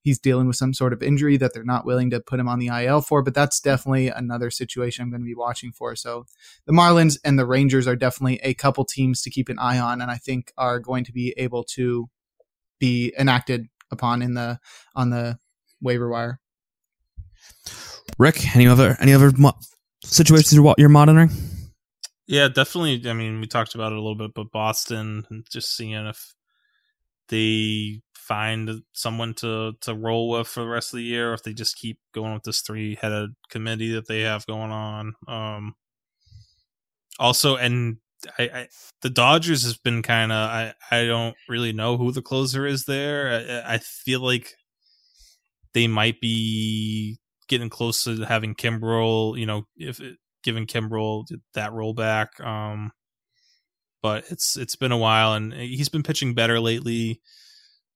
he's 0.00 0.20
dealing 0.20 0.46
with 0.46 0.54
some 0.54 0.72
sort 0.72 0.92
of 0.92 1.02
injury 1.02 1.36
that 1.36 1.52
they're 1.52 1.64
not 1.64 1.84
willing 1.84 2.08
to 2.10 2.20
put 2.20 2.38
him 2.38 2.48
on 2.48 2.60
the 2.60 2.68
IL 2.68 3.00
for. 3.00 3.20
But 3.20 3.34
that's 3.34 3.58
definitely 3.58 4.06
another 4.08 4.48
situation 4.48 5.02
I'm 5.02 5.10
going 5.10 5.20
to 5.20 5.26
be 5.26 5.34
watching 5.34 5.72
for. 5.72 5.96
So 5.96 6.26
the 6.66 6.72
Marlins 6.72 7.18
and 7.24 7.36
the 7.36 7.44
Rangers 7.44 7.88
are 7.88 7.96
definitely 7.96 8.38
a 8.44 8.54
couple 8.54 8.84
teams 8.84 9.22
to 9.22 9.30
keep 9.30 9.48
an 9.48 9.58
eye 9.58 9.80
on, 9.80 10.00
and 10.00 10.08
I 10.08 10.18
think 10.18 10.52
are 10.56 10.78
going 10.78 11.02
to 11.04 11.12
be 11.12 11.34
able 11.36 11.64
to 11.74 12.08
be 12.78 13.12
enacted 13.18 13.66
upon 13.90 14.22
in 14.22 14.34
the 14.34 14.60
on 14.94 15.10
the 15.10 15.36
waiver 15.80 16.08
wire. 16.08 16.38
Rick, 18.18 18.54
any 18.54 18.68
other 18.68 18.96
any 19.00 19.12
other 19.12 19.32
mo- 19.36 19.58
situations 20.04 20.60
you're 20.78 20.88
monitoring? 20.88 21.30
Yeah, 22.32 22.48
definitely. 22.48 23.10
I 23.10 23.12
mean, 23.12 23.42
we 23.42 23.46
talked 23.46 23.74
about 23.74 23.92
it 23.92 23.98
a 23.98 24.00
little 24.00 24.14
bit, 24.14 24.32
but 24.34 24.50
Boston, 24.50 25.44
just 25.50 25.76
seeing 25.76 26.06
if 26.06 26.32
they 27.28 28.00
find 28.14 28.82
someone 28.94 29.34
to 29.34 29.74
to 29.82 29.94
roll 29.94 30.30
with 30.30 30.48
for 30.48 30.60
the 30.60 30.68
rest 30.68 30.94
of 30.94 30.96
the 30.98 31.04
year, 31.04 31.32
or 31.32 31.34
if 31.34 31.42
they 31.42 31.52
just 31.52 31.76
keep 31.76 31.98
going 32.14 32.32
with 32.32 32.44
this 32.44 32.62
three 32.62 32.94
headed 33.02 33.30
committee 33.50 33.92
that 33.92 34.08
they 34.08 34.20
have 34.22 34.46
going 34.46 34.70
on. 34.70 35.12
Um, 35.28 35.74
also, 37.18 37.56
and 37.56 37.98
I, 38.38 38.42
I 38.44 38.68
the 39.02 39.10
Dodgers 39.10 39.62
has 39.64 39.76
been 39.76 40.02
kind 40.02 40.32
of 40.32 40.38
I 40.38 40.74
I 40.90 41.04
don't 41.04 41.36
really 41.50 41.72
know 41.74 41.98
who 41.98 42.12
the 42.12 42.22
closer 42.22 42.66
is 42.66 42.86
there. 42.86 43.62
I, 43.66 43.74
I 43.74 43.78
feel 43.78 44.20
like 44.20 44.54
they 45.74 45.86
might 45.86 46.20
be 46.20 47.18
getting 47.48 47.70
close 47.70 48.04
to 48.04 48.24
having 48.24 48.54
Kimbrel. 48.54 49.38
You 49.38 49.46
know, 49.46 49.66
if 49.76 50.00
it, 50.00 50.16
giving 50.42 50.66
Kimbrel 50.66 51.24
that 51.54 51.72
role 51.72 51.94
back. 51.94 52.40
Um, 52.40 52.92
but 54.02 54.24
it's 54.30 54.56
it's 54.56 54.76
been 54.76 54.92
a 54.92 54.98
while, 54.98 55.34
and 55.34 55.52
he's 55.52 55.88
been 55.88 56.02
pitching 56.02 56.34
better 56.34 56.58
lately. 56.60 57.20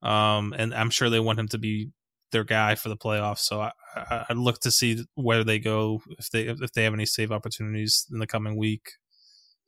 Um, 0.02 0.54
and 0.56 0.72
I'm 0.74 0.90
sure 0.90 1.10
they 1.10 1.20
want 1.20 1.40
him 1.40 1.48
to 1.48 1.58
be 1.58 1.90
their 2.30 2.44
guy 2.44 2.74
for 2.74 2.88
the 2.88 2.96
playoffs. 2.96 3.40
So 3.40 3.60
I, 3.60 3.72
I, 3.96 4.24
would 4.28 4.38
look 4.38 4.60
to 4.60 4.70
see 4.70 5.04
where 5.14 5.42
they 5.42 5.58
go 5.58 6.02
if 6.18 6.30
they 6.30 6.42
if 6.42 6.72
they 6.72 6.84
have 6.84 6.94
any 6.94 7.06
save 7.06 7.32
opportunities 7.32 8.06
in 8.12 8.18
the 8.18 8.26
coming 8.26 8.56
week. 8.56 8.92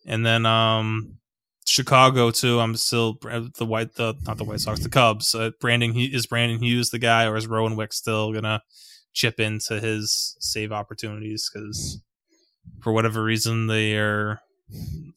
And 0.06 0.24
then 0.24 0.46
um, 0.46 1.18
Chicago 1.66 2.30
too. 2.30 2.60
I'm 2.60 2.76
still 2.76 3.18
the 3.20 3.66
white 3.66 3.94
the 3.94 4.14
not 4.26 4.38
the 4.38 4.44
White 4.44 4.60
Sox 4.60 4.80
the 4.80 4.88
Cubs. 4.88 5.34
Uh, 5.34 5.50
Brandon 5.60 5.92
is 5.96 6.26
Brandon 6.26 6.62
Hughes 6.62 6.90
the 6.90 6.98
guy, 6.98 7.26
or 7.26 7.36
is 7.36 7.46
Rowan 7.46 7.76
Wick 7.76 7.92
still 7.92 8.32
gonna 8.32 8.62
chip 9.12 9.40
into 9.40 9.80
his 9.80 10.36
save 10.40 10.72
opportunities 10.72 11.50
because 11.52 12.00
for 12.82 12.92
whatever 12.92 13.22
reason 13.22 13.66
they 13.66 13.96
are 13.96 14.40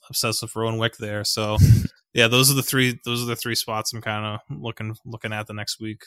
obsessed 0.10 0.42
with 0.42 0.56
Rowan 0.56 0.78
Wick 0.78 0.98
there. 0.98 1.24
So 1.24 1.58
yeah, 2.14 2.28
those 2.28 2.52
are 2.52 2.56
the 2.56 2.64
three 2.64 3.00
those 3.06 3.22
are 3.22 3.28
the 3.28 3.36
three 3.36 3.56
spots 3.56 3.94
I'm 3.94 4.02
kind 4.02 4.26
of 4.26 4.40
looking 4.58 4.96
looking 5.06 5.34
at 5.34 5.48
the 5.48 5.54
next 5.54 5.80
week. 5.80 6.02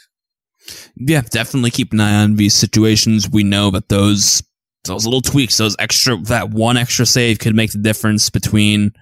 Yeah, 0.97 1.22
definitely 1.22 1.70
keep 1.70 1.92
an 1.92 2.01
eye 2.01 2.22
on 2.22 2.36
these 2.36 2.55
situations. 2.55 3.28
We 3.28 3.45
know 3.45 3.70
that 3.72 3.88
those 3.88 4.42
those 4.84 5.05
little 5.05 5.22
tweaks, 5.22 5.57
those 5.57 5.76
extra 5.78 6.16
that 6.22 6.51
one 6.51 6.76
extra 6.76 7.07
save 7.07 7.38
could 7.38 7.55
make 7.55 7.72
the 7.72 7.78
difference 7.78 8.30
between 8.30 8.92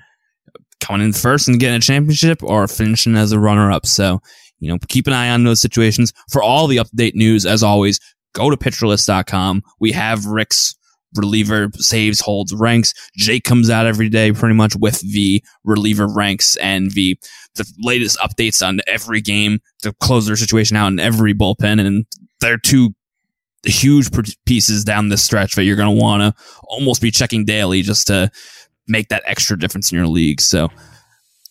coming 0.80 1.06
in 1.06 1.12
first 1.12 1.48
and 1.48 1.60
getting 1.60 1.76
a 1.76 1.80
championship 1.80 2.42
or 2.42 2.66
finishing 2.66 3.16
as 3.16 3.32
a 3.32 3.38
runner 3.38 3.70
up. 3.70 3.86
So, 3.86 4.20
you 4.58 4.68
know, 4.68 4.78
keep 4.88 5.06
an 5.06 5.12
eye 5.12 5.30
on 5.30 5.44
those 5.44 5.60
situations. 5.60 6.12
For 6.30 6.42
all 6.42 6.66
the 6.66 6.78
update 6.78 7.14
news, 7.14 7.46
as 7.46 7.62
always, 7.62 8.00
go 8.34 8.50
to 8.50 8.56
pitcherlist.com. 8.56 9.62
We 9.80 9.92
have 9.92 10.26
Rick's 10.26 10.74
reliever 11.16 11.68
saves, 11.76 12.20
holds, 12.20 12.54
ranks. 12.54 12.94
Jake 13.16 13.44
comes 13.44 13.70
out 13.70 13.86
every 13.86 14.08
day 14.08 14.32
pretty 14.32 14.54
much 14.54 14.74
with 14.76 15.00
the 15.00 15.42
reliever 15.64 16.06
ranks 16.06 16.56
and 16.56 16.90
the 16.92 17.18
the 17.54 17.70
latest 17.80 18.18
updates 18.18 18.66
on 18.66 18.80
every 18.86 19.20
game 19.20 19.60
to 19.82 19.92
close 20.00 20.26
their 20.26 20.36
situation 20.36 20.76
out 20.76 20.88
in 20.88 20.98
every 20.98 21.34
bullpen. 21.34 21.84
And 21.84 22.06
they're 22.40 22.58
two 22.58 22.94
huge 23.64 24.08
pieces 24.46 24.84
down 24.84 25.08
this 25.08 25.22
stretch 25.22 25.54
that 25.54 25.64
you're 25.64 25.76
going 25.76 25.94
to 25.94 26.02
want 26.02 26.22
to 26.22 26.42
almost 26.64 27.02
be 27.02 27.10
checking 27.10 27.44
daily 27.44 27.82
just 27.82 28.06
to 28.08 28.30
make 28.88 29.08
that 29.08 29.22
extra 29.26 29.58
difference 29.58 29.92
in 29.92 29.98
your 29.98 30.06
league. 30.06 30.40
So 30.40 30.68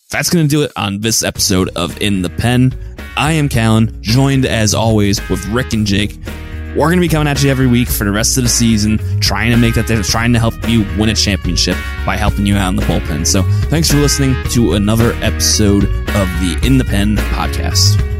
that's 0.09 0.30
going 0.30 0.45
to 0.45 0.49
do 0.49 0.64
it 0.64 0.72
on 0.76 0.99
this 0.99 1.24
episode 1.24 1.70
of 1.76 1.99
In 2.01 2.22
the 2.22 2.30
Pen. 2.30 2.78
I 3.16 3.34
am 3.34 3.47
Callen, 3.47 4.01
joined 4.01 4.45
as 4.45 4.74
always 4.74 5.28
with 5.30 5.45
Rick 5.47 5.74
and 5.74 5.86
Jake. 5.86 6.18
We're 6.76 6.88
going 6.88 6.97
to 6.97 7.01
be 7.01 7.09
coming 7.09 7.28
at 7.28 7.43
you 7.43 7.49
every 7.49 7.67
week 7.67 7.89
for 7.89 8.05
the 8.05 8.11
rest 8.11 8.38
of 8.38 8.43
the 8.43 8.49
season, 8.49 8.97
trying 9.19 9.51
to 9.51 9.57
make 9.57 9.76
that 9.76 9.88
difference, 9.88 10.09
trying 10.09 10.32
to 10.34 10.39
help 10.39 10.53
you 10.69 10.86
win 10.97 11.09
a 11.09 11.15
championship 11.15 11.76
by 12.05 12.15
helping 12.15 12.45
you 12.45 12.55
out 12.55 12.69
in 12.69 12.76
the 12.78 12.84
bullpen. 12.84 13.28
So 13.28 13.43
thanks 13.69 13.89
for 13.91 13.97
listening 13.97 14.36
to 14.51 14.74
another 14.74 15.11
episode 15.15 15.84
of 15.84 16.28
the 16.39 16.59
In 16.63 16.78
the 16.78 16.86
Pen 16.86 17.17
podcast. 17.17 18.11